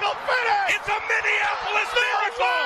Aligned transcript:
me? 0.00 0.10
It's 0.74 0.88
a 0.88 0.98
Minneapolis 1.10 1.90
miracle. 1.94 2.62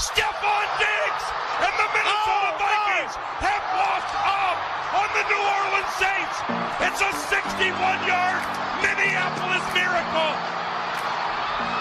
Stephon 0.00 0.66
Diggs 0.80 1.24
and 1.60 1.74
the 1.76 1.88
Minnesota 1.94 2.50
Oh, 2.54 2.60
Vikings 2.60 3.14
have 3.44 3.64
walked 3.78 4.14
up 4.24 4.58
on 4.96 5.08
the 5.14 5.24
New 5.28 5.44
Orleans 5.44 5.92
Saints. 6.00 6.36
It's 6.84 7.00
a 7.00 7.12
61-yard 7.30 8.42
Minneapolis 8.82 9.64
miracle. 9.74 10.32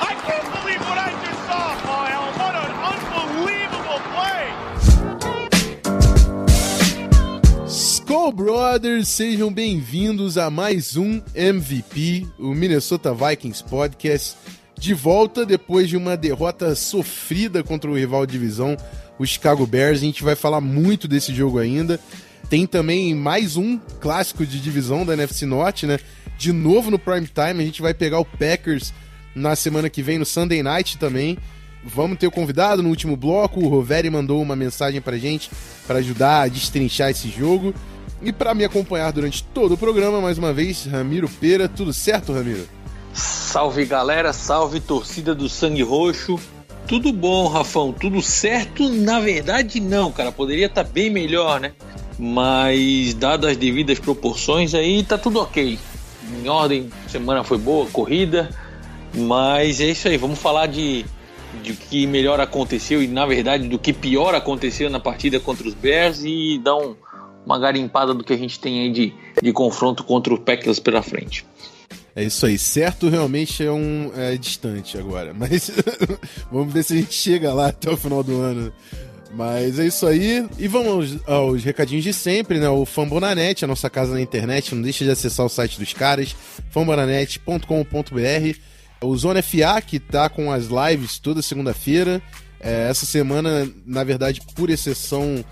I 0.03 0.13
can't 0.27 0.49
believe 0.51 0.81
what 0.87 0.99
I 0.99 1.11
just 1.25 1.41
saw, 1.47 1.73
Allen. 1.87 2.33
What 2.37 2.55
an 2.55 2.71
unbelievable 2.93 4.01
play. 4.13 4.45
Skull 7.67 8.31
Brothers, 8.31 9.07
sejam 9.07 9.51
bem-vindos 9.51 10.37
a 10.37 10.49
mais 10.51 10.95
um 10.97 11.21
MVP, 11.35 12.27
o 12.37 12.53
Minnesota 12.53 13.13
Vikings 13.13 13.61
Podcast. 13.61 14.37
De 14.83 14.93
volta 14.93 15.45
depois 15.45 15.87
de 15.87 15.95
uma 15.95 16.17
derrota 16.17 16.75
sofrida 16.75 17.63
contra 17.63 17.89
o 17.89 17.95
rival 17.95 18.25
de 18.25 18.33
divisão, 18.33 18.75
o 19.17 19.25
Chicago 19.25 19.65
Bears. 19.65 19.99
A 19.99 20.01
gente 20.01 20.25
vai 20.25 20.35
falar 20.35 20.59
muito 20.59 21.07
desse 21.07 21.33
jogo 21.33 21.57
ainda. 21.57 21.97
Tem 22.49 22.67
também 22.67 23.15
mais 23.15 23.55
um 23.55 23.77
clássico 24.01 24.45
de 24.45 24.59
divisão 24.59 25.05
da 25.05 25.13
NFC 25.13 25.45
Norte, 25.45 25.85
né? 25.85 25.99
De 26.37 26.51
novo 26.51 26.91
no 26.91 26.99
prime 26.99 27.25
time, 27.27 27.63
a 27.63 27.65
gente 27.65 27.81
vai 27.81 27.93
pegar 27.93 28.19
o 28.19 28.25
Packers 28.25 28.93
na 29.33 29.55
semana 29.55 29.89
que 29.89 30.01
vem 30.01 30.17
no 30.17 30.25
Sunday 30.25 30.61
Night 30.61 30.97
também. 30.97 31.37
Vamos 31.81 32.17
ter 32.17 32.27
o 32.27 32.31
convidado 32.31 32.83
no 32.83 32.89
último 32.89 33.15
bloco. 33.15 33.61
O 33.61 33.69
Roveri 33.69 34.09
mandou 34.09 34.41
uma 34.41 34.53
mensagem 34.53 34.99
pra 34.99 35.17
gente 35.17 35.49
para 35.87 35.99
ajudar 35.99 36.41
a 36.41 36.47
destrinchar 36.49 37.09
esse 37.09 37.29
jogo. 37.29 37.73
E 38.21 38.33
para 38.33 38.53
me 38.53 38.65
acompanhar 38.65 39.13
durante 39.13 39.45
todo 39.45 39.75
o 39.75 39.77
programa, 39.77 40.19
mais 40.19 40.37
uma 40.37 40.51
vez, 40.51 40.85
Ramiro 40.85 41.29
Pera. 41.29 41.69
Tudo 41.69 41.93
certo, 41.93 42.33
Ramiro? 42.33 42.82
Salve 43.13 43.85
galera, 43.85 44.33
salve 44.33 44.79
torcida 44.79 45.35
do 45.35 45.47
Sangue 45.47 45.83
Roxo. 45.83 46.39
Tudo 46.87 47.13
bom, 47.13 47.47
Rafão? 47.47 47.93
Tudo 47.93 48.21
certo? 48.23 48.89
Na 48.89 49.19
verdade, 49.19 49.79
não, 49.79 50.11
cara. 50.11 50.31
Poderia 50.31 50.65
estar 50.65 50.83
bem 50.83 51.11
melhor, 51.11 51.59
né? 51.59 51.73
Mas, 52.17 53.13
dadas 53.13 53.51
as 53.51 53.57
devidas 53.57 53.99
proporções, 53.99 54.73
aí 54.73 55.03
tá 55.03 55.17
tudo 55.17 55.39
ok. 55.39 55.77
Em 56.43 56.49
ordem, 56.49 56.89
semana 57.07 57.43
foi 57.43 57.59
boa, 57.59 57.85
corrida. 57.85 58.49
Mas 59.13 59.79
é 59.79 59.85
isso 59.85 60.07
aí, 60.07 60.17
vamos 60.17 60.39
falar 60.39 60.65
de, 60.65 61.05
de 61.61 61.73
que 61.73 62.07
melhor 62.07 62.39
aconteceu 62.39 63.03
e, 63.03 63.07
na 63.07 63.27
verdade, 63.27 63.67
do 63.67 63.77
que 63.77 63.93
pior 63.93 64.33
aconteceu 64.33 64.89
na 64.89 64.99
partida 64.99 65.39
contra 65.39 65.67
os 65.67 65.75
Bears 65.75 66.23
e 66.23 66.59
dar 66.63 66.75
um, 66.77 66.95
uma 67.45 67.59
garimpada 67.59 68.11
do 68.11 68.23
que 68.23 68.33
a 68.33 68.37
gente 68.37 68.59
tem 68.59 68.81
aí 68.81 68.91
de, 68.91 69.13
de 69.39 69.53
confronto 69.53 70.03
contra 70.03 70.33
o 70.33 70.39
Packers 70.39 70.79
pela 70.79 71.03
frente. 71.03 71.45
É 72.15 72.23
isso 72.23 72.45
aí, 72.45 72.59
certo 72.59 73.09
realmente 73.09 73.63
é 73.63 73.71
um 73.71 74.11
é, 74.15 74.37
distante 74.37 74.97
agora, 74.97 75.33
mas 75.37 75.71
vamos 76.51 76.71
ver 76.71 76.83
se 76.83 76.93
a 76.93 76.97
gente 76.97 77.13
chega 77.13 77.53
lá 77.53 77.67
até 77.67 77.89
o 77.89 77.97
final 77.97 78.23
do 78.23 78.39
ano. 78.39 78.71
Mas 79.35 79.79
é 79.79 79.87
isso 79.87 80.05
aí. 80.05 80.47
E 80.59 80.67
vamos 80.67 81.17
aos, 81.25 81.63
recadinhos 81.63 82.03
de 82.03 82.13
sempre, 82.13 82.59
né? 82.59 82.69
O 82.69 82.85
Fambonanet, 82.85 83.65
a 83.65 83.67
nossa 83.67 83.89
casa 83.89 84.13
na 84.13 84.21
internet. 84.21 84.75
Não 84.75 84.81
deixa 84.81 85.03
de 85.03 85.09
acessar 85.09 85.43
o 85.45 85.49
site 85.49 85.79
dos 85.79 85.91
caras, 85.91 86.35
fambonanet.com.br. 86.69 88.59
O 89.01 89.17
Zona 89.17 89.41
FA, 89.41 89.81
que 89.81 89.99
tá 89.99 90.29
com 90.29 90.51
as 90.51 90.65
lives 90.67 91.17
toda 91.17 91.41
segunda-feira. 91.41 92.21
É, 92.59 92.87
essa 92.89 93.05
semana, 93.05 93.67
na 93.85 94.03
verdade, 94.03 94.39
por 94.55 94.69
exceção, 94.69 95.43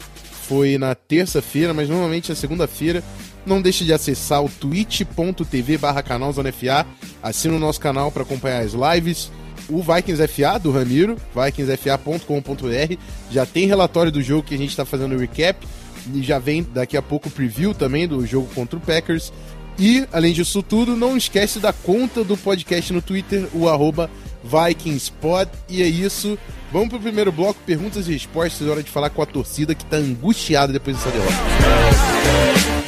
foi 0.47 0.77
na 0.77 0.93
terça-feira, 0.93 1.73
mas 1.73 1.89
normalmente 1.89 2.31
é 2.31 2.35
segunda-feira. 2.35 3.03
Não 3.45 3.61
deixe 3.61 3.83
de 3.83 3.93
acessar 3.93 4.43
o 4.43 4.49
twitch.tv 4.49 5.77
barra 5.77 6.03
FA. 6.03 6.85
Assina 7.21 7.55
o 7.55 7.59
nosso 7.59 7.79
canal 7.79 8.11
para 8.11 8.23
acompanhar 8.23 8.63
as 8.63 8.73
lives. 8.73 9.31
O 9.69 9.81
Vikings 9.81 10.27
FA 10.27 10.59
do 10.59 10.71
Ramiro, 10.71 11.15
vikingsfa.com.br. 11.33 12.97
Já 13.31 13.45
tem 13.45 13.67
relatório 13.67 14.11
do 14.11 14.21
jogo 14.21 14.43
que 14.43 14.55
a 14.55 14.57
gente 14.57 14.69
está 14.69 14.85
fazendo 14.85 15.15
o 15.15 15.19
recap. 15.19 15.67
E 16.13 16.21
já 16.21 16.39
vem 16.39 16.63
daqui 16.63 16.97
a 16.97 17.01
pouco 17.01 17.29
o 17.29 17.31
preview 17.31 17.73
também 17.73 18.07
do 18.07 18.25
jogo 18.25 18.47
contra 18.53 18.77
o 18.77 18.81
Packers. 18.81 19.31
E, 19.77 20.05
além 20.11 20.33
disso 20.33 20.61
tudo, 20.61 20.95
não 20.95 21.15
esquece 21.15 21.59
da 21.59 21.71
conta 21.71 22.23
do 22.23 22.35
podcast 22.35 22.91
no 22.91 23.01
Twitter, 23.01 23.47
o 23.53 23.69
arroba 23.69 24.09
VikingsPod. 24.43 25.49
E 25.69 25.81
é 25.81 25.87
isso. 25.87 26.37
Vamos 26.71 26.89
pro 26.89 26.99
primeiro 26.99 27.31
bloco, 27.31 27.59
perguntas 27.65 28.07
e 28.07 28.13
respostas. 28.13 28.67
É 28.67 28.71
hora 28.71 28.83
de 28.83 28.89
falar 28.89 29.09
com 29.09 29.21
a 29.21 29.25
torcida 29.25 29.75
que 29.75 29.85
tá 29.85 29.97
angustiada 29.97 30.71
depois 30.71 30.97
dessa 30.97 31.11
derrota. 31.11 32.80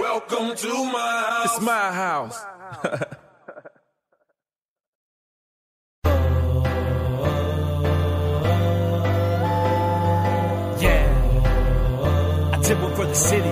Welcome 0.00 0.56
to 0.56 0.84
my 0.84 1.24
house. 1.28 1.46
It's 1.46 1.60
my 1.64 1.92
house. 1.92 2.44
yeah. 10.82 12.50
I 12.52 12.60
did 12.62 12.80
one 12.80 12.94
for 12.94 13.06
the 13.06 13.14
city. 13.14 13.50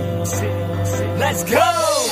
Let's 1.19 1.45
go! 1.45 2.09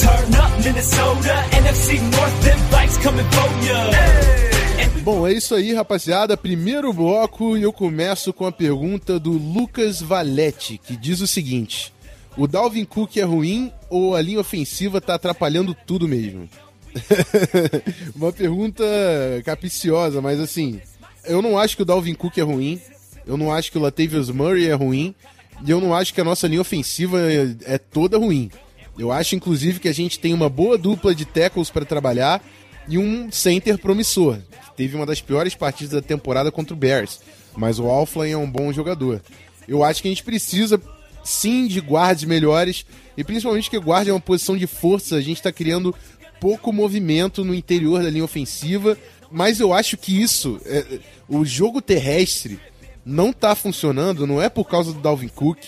Turn 0.00 0.34
up 0.34 0.64
Minnesota, 0.64 1.44
NFC 1.52 2.00
North, 2.10 2.42
them 2.42 2.70
bikes 2.70 2.98
coming 2.98 3.30
for 3.30 3.48
ya. 3.66 3.90
Hey. 3.92 4.48
Bom, 5.08 5.26
é 5.26 5.32
isso 5.32 5.54
aí, 5.54 5.72
rapaziada. 5.72 6.36
Primeiro 6.36 6.92
bloco 6.92 7.56
e 7.56 7.62
eu 7.62 7.72
começo 7.72 8.30
com 8.30 8.44
a 8.44 8.52
pergunta 8.52 9.18
do 9.18 9.32
Lucas 9.32 10.02
Valete, 10.02 10.76
que 10.76 10.94
diz 10.96 11.22
o 11.22 11.26
seguinte: 11.26 11.94
O 12.38 12.46
Dalvin 12.46 12.84
Cook 12.84 13.16
é 13.16 13.24
ruim 13.24 13.72
ou 13.90 14.14
a 14.14 14.22
linha 14.22 14.38
ofensiva 14.38 15.00
tá 15.00 15.16
atrapalhando 15.16 15.74
tudo 15.74 16.06
mesmo? 16.06 16.48
Uma 18.14 18.32
pergunta 18.32 18.84
capiciosa, 19.44 20.22
mas 20.22 20.38
assim, 20.38 20.80
eu 21.24 21.42
não 21.42 21.58
acho 21.58 21.74
que 21.76 21.82
o 21.82 21.84
Dalvin 21.84 22.14
Cook 22.14 22.38
é 22.38 22.42
ruim, 22.42 22.80
eu 23.26 23.36
não 23.36 23.52
acho 23.52 23.72
que 23.72 23.76
o 23.76 23.80
Latavius 23.80 24.30
Murray 24.30 24.68
é 24.68 24.72
ruim, 24.72 25.16
e 25.66 25.70
eu 25.70 25.80
não 25.80 25.92
acho 25.92 26.14
que 26.14 26.20
a 26.20 26.24
nossa 26.24 26.46
linha 26.46 26.60
ofensiva 26.60 27.18
é, 27.66 27.76
toda 27.76 28.16
ruim. 28.16 28.52
Eu 28.96 29.10
acho, 29.10 29.34
inclusive, 29.34 29.80
que 29.80 29.88
a 29.88 29.92
gente 29.92 30.20
tem 30.20 30.32
uma 30.32 30.48
boa 30.48 30.78
dupla 30.78 31.12
de 31.12 31.24
tackles 31.24 31.70
para 31.70 31.84
trabalhar 31.84 32.40
e 32.88 32.98
um 32.98 33.32
center 33.32 33.78
promissor. 33.78 34.38
Teve 34.76 34.94
uma 34.94 35.06
das 35.06 35.20
piores 35.20 35.56
partidas 35.56 35.94
da 35.94 36.02
temporada 36.02 36.52
contra 36.52 36.72
o 36.72 36.76
Bears, 36.76 37.20
mas 37.56 37.80
o 37.80 37.86
Alflin 37.88 38.30
é 38.30 38.36
um 38.36 38.48
bom 38.48 38.72
jogador. 38.72 39.20
Eu 39.66 39.82
acho 39.82 40.00
que 40.00 40.08
a 40.08 40.10
gente 40.12 40.22
precisa, 40.22 40.80
sim, 41.22 41.66
de 41.66 41.80
guardas 41.80 42.24
melhores, 42.24 42.84
e 43.16 43.24
principalmente 43.24 43.70
que 43.70 43.78
guarda 43.78 44.10
é 44.10 44.12
uma 44.12 44.20
posição 44.20 44.56
de 44.56 44.66
força, 44.66 45.16
a 45.16 45.20
gente 45.20 45.38
está 45.38 45.52
criando 45.52 45.94
pouco 46.40 46.72
movimento 46.72 47.44
no 47.44 47.54
interior 47.54 48.02
da 48.02 48.10
linha 48.10 48.24
ofensiva, 48.24 48.96
mas 49.30 49.60
eu 49.60 49.72
acho 49.72 49.96
que 49.96 50.20
isso, 50.20 50.60
é, 50.64 51.00
o 51.28 51.44
jogo 51.44 51.82
terrestre 51.82 52.58
não 53.04 53.30
está 53.30 53.54
funcionando, 53.54 54.26
não 54.26 54.40
é 54.40 54.48
por 54.48 54.64
causa 54.64 54.92
do 54.92 55.00
Dalvin 55.00 55.28
Cook, 55.28 55.58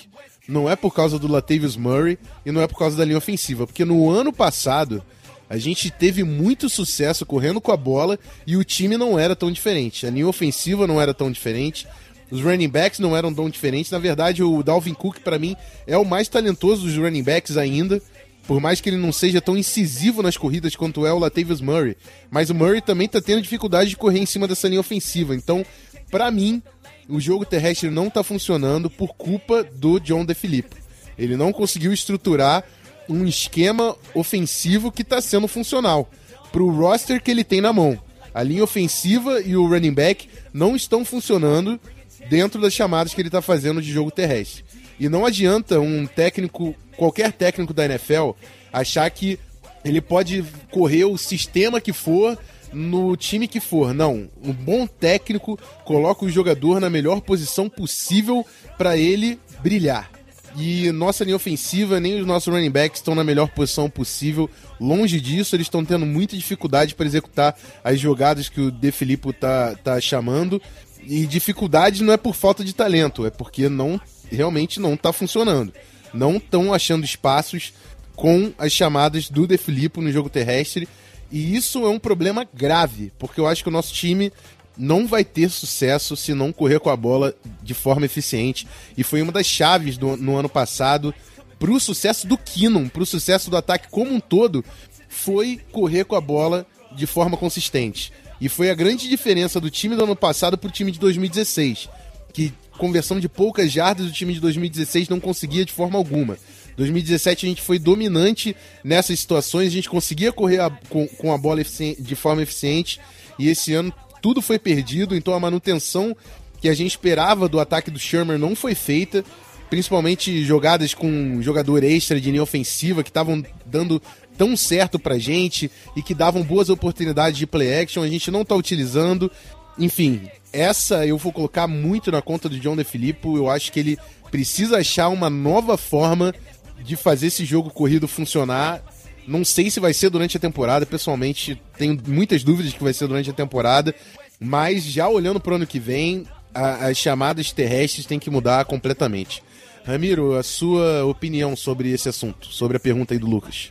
não 0.49 0.69
é 0.69 0.75
por 0.75 0.93
causa 0.93 1.19
do 1.19 1.29
Latavius 1.29 1.77
Murray 1.77 2.19
e 2.45 2.51
não 2.51 2.61
é 2.61 2.67
por 2.67 2.79
causa 2.79 2.97
da 2.97 3.05
linha 3.05 3.19
ofensiva, 3.19 3.67
porque 3.67 3.85
no 3.85 4.11
ano 4.11 4.33
passado 4.33 5.03
a 5.49 5.59
gente 5.59 5.91
teve 5.91 6.23
muito 6.23 6.69
sucesso 6.69 7.27
correndo 7.27 7.61
com 7.61 7.73
a 7.73 7.77
bola 7.77 8.19
e 8.47 8.57
o 8.57 8.63
time 8.63 8.97
não 8.97 9.19
era 9.19 9.35
tão 9.35 9.51
diferente. 9.51 10.07
A 10.07 10.11
linha 10.11 10.29
ofensiva 10.29 10.87
não 10.87 11.01
era 11.01 11.13
tão 11.13 11.29
diferente. 11.29 11.89
Os 12.31 12.41
running 12.41 12.69
backs 12.69 13.01
não 13.01 13.17
eram 13.17 13.33
tão 13.35 13.51
diferentes. 13.51 13.91
Na 13.91 13.99
verdade, 13.99 14.43
o 14.43 14.63
Dalvin 14.63 14.95
Cook, 14.95 15.19
para 15.21 15.39
mim, 15.39 15.57
é 15.87 15.97
o 15.97 16.05
mais 16.05 16.29
talentoso 16.29 16.87
dos 16.87 16.97
running 16.97 17.23
backs 17.23 17.57
ainda. 17.57 18.01
Por 18.47 18.61
mais 18.61 18.81
que 18.81 18.89
ele 18.89 18.97
não 18.97 19.13
seja 19.13 19.41
tão 19.41 19.57
incisivo 19.57 20.23
nas 20.23 20.37
corridas 20.37 20.75
quanto 20.75 21.07
é 21.07 21.13
o 21.13 21.19
Latavius 21.19 21.61
Murray. 21.61 21.97
Mas 22.31 22.51
o 22.51 22.55
Murray 22.55 22.81
também 22.81 23.09
tá 23.09 23.21
tendo 23.21 23.43
dificuldade 23.43 23.91
de 23.91 23.97
correr 23.97 24.21
em 24.21 24.27
cima 24.27 24.49
dessa 24.49 24.69
linha 24.69 24.81
ofensiva. 24.81 25.35
Então, 25.35 25.65
para 26.11 26.31
mim, 26.31 26.63
o 27.09 27.21
jogo 27.21 27.45
terrestre 27.45 27.91
não 27.91 28.09
tá 28.09 28.23
funcionando 28.23 28.89
por 28.89 29.15
culpa 29.15 29.63
do 29.63 29.99
John 30.01 30.25
DeFilippo. 30.25 30.77
Ele 31.19 31.37
não 31.37 31.53
conseguiu 31.53 31.93
estruturar 31.93 32.65
um 33.09 33.27
esquema 33.27 33.97
ofensivo 34.15 34.91
que 34.91 35.03
está 35.03 35.21
sendo 35.21 35.49
funcional 35.49 36.11
para 36.51 36.63
o 36.63 36.71
roster 36.71 37.23
que 37.23 37.31
ele 37.31 37.45
tem 37.45 37.61
na 37.61 37.73
mão. 37.73 37.99
A 38.33 38.43
linha 38.43 38.65
ofensiva 38.65 39.41
e 39.41 39.57
o 39.57 39.67
running 39.67 39.93
back 39.93 40.29
não 40.53 40.77
estão 40.77 41.05
funcionando 41.05 41.81
dentro 42.29 42.61
das 42.61 42.73
chamadas 42.73 43.15
que 43.15 43.21
ele 43.21 43.29
está 43.29 43.41
fazendo 43.41 43.81
de 43.81 43.93
jogo 43.93 44.11
terrestre. 44.11 44.65
E 44.99 45.09
não 45.09 45.25
adianta 45.25 45.81
um 45.81 46.07
técnico, 46.07 46.75
qualquer 46.97 47.33
técnico 47.33 47.73
da 47.73 47.85
NFL, 47.87 48.33
achar 48.73 49.11
que 49.11 49.39
ele 49.85 50.01
pode 50.01 50.45
correr 50.71 51.05
o 51.05 51.17
sistema 51.17 51.81
que 51.81 51.93
for 51.93 52.39
no 52.73 53.17
time 53.17 53.49
que 53.49 53.61
for. 53.61 53.95
Não, 53.95 54.29
um 54.43 54.53
bom 54.53 54.87
técnico 54.87 55.59
coloca 55.85 56.25
o 56.25 56.31
jogador 56.31 56.81
na 56.81 56.91
melhor 56.91 57.21
posição 57.21 57.69
possível 57.69 58.47
para 58.77 58.97
ele 58.97 59.39
brilhar. 59.63 60.11
E 60.57 60.91
nossa 60.91 61.23
linha 61.23 61.37
ofensiva, 61.37 62.01
nem 62.01 62.21
os 62.21 62.27
nossos 62.27 62.53
running 62.53 62.71
backs 62.71 62.99
estão 62.99 63.15
na 63.15 63.23
melhor 63.23 63.49
posição 63.51 63.89
possível. 63.89 64.51
Longe 64.81 65.21
disso, 65.21 65.55
eles 65.55 65.67
estão 65.67 65.85
tendo 65.85 66.05
muita 66.05 66.37
dificuldade 66.37 66.95
para 66.95 67.07
executar 67.07 67.57
as 67.85 68.01
jogadas 68.01 68.49
que 68.49 68.61
o 68.61 68.71
De 68.71 68.91
Filippo 68.91 69.33
tá, 69.33 69.77
tá 69.77 70.01
chamando. 70.01 70.61
E 71.05 71.27
dificuldade 71.27 72.03
não 72.03 72.13
é 72.13 72.17
por 72.17 72.35
falta 72.35 72.65
de 72.65 72.75
talento, 72.75 73.27
é 73.27 73.31
porque 73.31 73.69
não 73.69 74.01
realmente 74.31 74.79
não 74.79 74.95
está 74.95 75.13
funcionando. 75.13 75.73
Não 76.13 76.37
estão 76.37 76.73
achando 76.73 77.05
espaços 77.05 77.73
com 78.15 78.53
as 78.59 78.73
chamadas 78.73 79.29
do 79.29 79.47
De 79.47 79.57
Filippo 79.57 80.01
no 80.01 80.13
jogo 80.13 80.29
terrestre. 80.29 80.89
E 81.31 81.57
isso 81.57 81.85
é 81.85 81.89
um 81.89 81.99
problema 81.99 82.47
grave, 82.53 83.13
porque 83.19 83.41
eu 83.41 83.47
acho 83.47 83.63
que 83.63 83.69
o 83.69 83.73
nosso 83.73 83.95
time 83.95 84.33
não 84.77 85.07
vai 85.07 85.25
ter 85.25 85.51
sucesso 85.51 86.17
se 86.17 86.33
não 86.35 86.53
correr 86.53 86.81
com 86.81 86.91
a 86.91 86.97
bola 86.97 87.35
de 87.63 87.75
forma 87.75 88.07
eficiente. 88.07 88.67
E 88.97 89.03
foi 89.03 89.23
uma 89.23 89.33
das 89.33 89.47
chaves 89.47 89.97
do, 89.97 90.17
no 90.17 90.37
ano 90.37 90.49
passado 90.49 91.15
para 91.59 91.71
o 91.71 91.79
sucesso 91.79 92.27
do 92.27 92.39
Kinnon, 92.39 92.89
para 92.89 93.03
o 93.03 93.07
sucesso 93.07 93.51
do 93.51 93.57
ataque 93.57 93.89
como 93.91 94.13
um 94.13 94.19
todo, 94.19 94.65
foi 95.09 95.61
correr 95.71 96.05
com 96.05 96.17
a 96.17 96.21
bola 96.21 96.67
de 96.93 97.07
forma 97.07 97.37
consistente. 97.37 98.13
E 98.41 98.49
foi 98.49 98.71
a 98.71 98.75
grande 98.75 99.09
diferença 99.09 99.61
do 99.61 99.71
time 99.71 99.95
do 99.95 100.05
ano 100.05 100.17
passado 100.17 100.57
para 100.57 100.69
o 100.69 100.73
time 100.73 100.91
de 100.91 100.99
2016, 100.99 101.89
que 102.33 102.53
conversão 102.79 103.21
de 103.21 103.29
poucas 103.29 103.71
jardas 103.71 104.07
o 104.07 104.13
time 104.13 104.33
de 104.33 104.41
2016 104.41 105.09
não 105.09 105.21
conseguia 105.21 105.65
de 105.65 105.73
forma 105.73 105.99
alguma. 105.99 106.39
2017 106.77 107.45
a 107.45 107.49
gente 107.49 107.61
foi 107.61 107.79
dominante 107.79 108.57
nessas 108.83 109.21
situações, 109.21 109.69
a 109.69 109.73
gente 109.73 109.91
conseguia 109.91 110.33
correr 110.33 110.61
a, 110.61 110.71
com, 110.89 111.07
com 111.07 111.33
a 111.33 111.37
bola 111.37 111.63
de 111.63 112.17
forma 112.17 112.43
eficiente 112.43 112.99
e 113.39 113.49
esse 113.49 113.75
ano 113.75 113.93
tudo 114.23 114.41
foi 114.41 114.59
perdido, 114.59 115.15
então 115.15 115.35
a 115.35 115.41
manutenção 115.41 116.17
que 116.61 116.69
a 116.69 116.75
gente 116.75 116.91
esperava 116.91 117.49
do 117.49 117.61
ataque 117.61 117.91
do 117.91 117.99
Sherman 117.99 118.39
não 118.39 118.55
foi 118.55 118.75
feita, 118.75 119.25
principalmente 119.69 120.45
jogadas 120.45 120.95
com 120.95 121.41
jogador 121.43 121.83
extra 121.85 122.21
de 122.21 122.31
linha 122.31 122.43
ofensiva 122.43 123.03
que 123.03 123.11
estavam 123.11 123.45
dando 123.65 124.01
tão 124.41 124.57
certo 124.57 124.99
pra 124.99 125.19
gente 125.19 125.71
e 125.95 126.03
que 126.03 126.15
davam 126.15 126.43
boas 126.43 126.71
oportunidades 126.71 127.39
de 127.39 127.47
play 127.47 127.83
action, 127.83 128.03
a 128.03 128.09
gente 128.09 128.31
não 128.31 128.43
tá 128.43 128.55
utilizando. 128.55 129.31
Enfim, 129.79 130.31
essa 130.51 131.07
eu 131.07 131.19
vou 131.19 131.31
colocar 131.31 131.67
muito 131.67 132.11
na 132.11 132.23
conta 132.23 132.49
do 132.49 132.59
John 132.59 132.75
DeFilippo, 132.75 133.37
eu 133.37 133.51
acho 133.51 133.71
que 133.71 133.79
ele 133.79 133.99
precisa 134.31 134.79
achar 134.79 135.11
uma 135.11 135.29
nova 135.29 135.77
forma 135.77 136.35
de 136.83 136.97
fazer 136.97 137.27
esse 137.27 137.45
jogo 137.45 137.69
corrido 137.69 138.09
funcionar 138.09 138.83
não 139.29 139.45
sei 139.45 139.71
se 139.71 139.79
vai 139.79 139.93
ser 139.93 140.09
durante 140.09 140.39
a 140.39 140.41
temporada, 140.41 140.87
pessoalmente 140.87 141.61
tenho 141.77 142.01
muitas 142.09 142.43
dúvidas 142.43 142.73
que 142.73 142.83
vai 142.83 142.95
ser 142.95 143.07
durante 143.07 143.29
a 143.29 143.35
temporada, 143.35 143.95
mas 144.41 144.83
já 144.83 145.07
olhando 145.07 145.39
para 145.39 145.53
o 145.53 145.57
ano 145.57 145.67
que 145.67 145.79
vem, 145.79 146.27
a, 146.55 146.87
as 146.87 146.97
chamadas 146.97 147.53
terrestres 147.53 148.07
têm 148.07 148.19
que 148.19 148.31
mudar 148.31 148.65
completamente. 148.65 149.43
Ramiro, 149.85 150.35
a 150.35 150.43
sua 150.43 151.05
opinião 151.05 151.55
sobre 151.55 151.91
esse 151.91 152.09
assunto, 152.09 152.47
sobre 152.47 152.79
a 152.79 152.81
pergunta 152.81 153.15
aí 153.15 153.19
do 153.21 153.27
Lucas. 153.27 153.71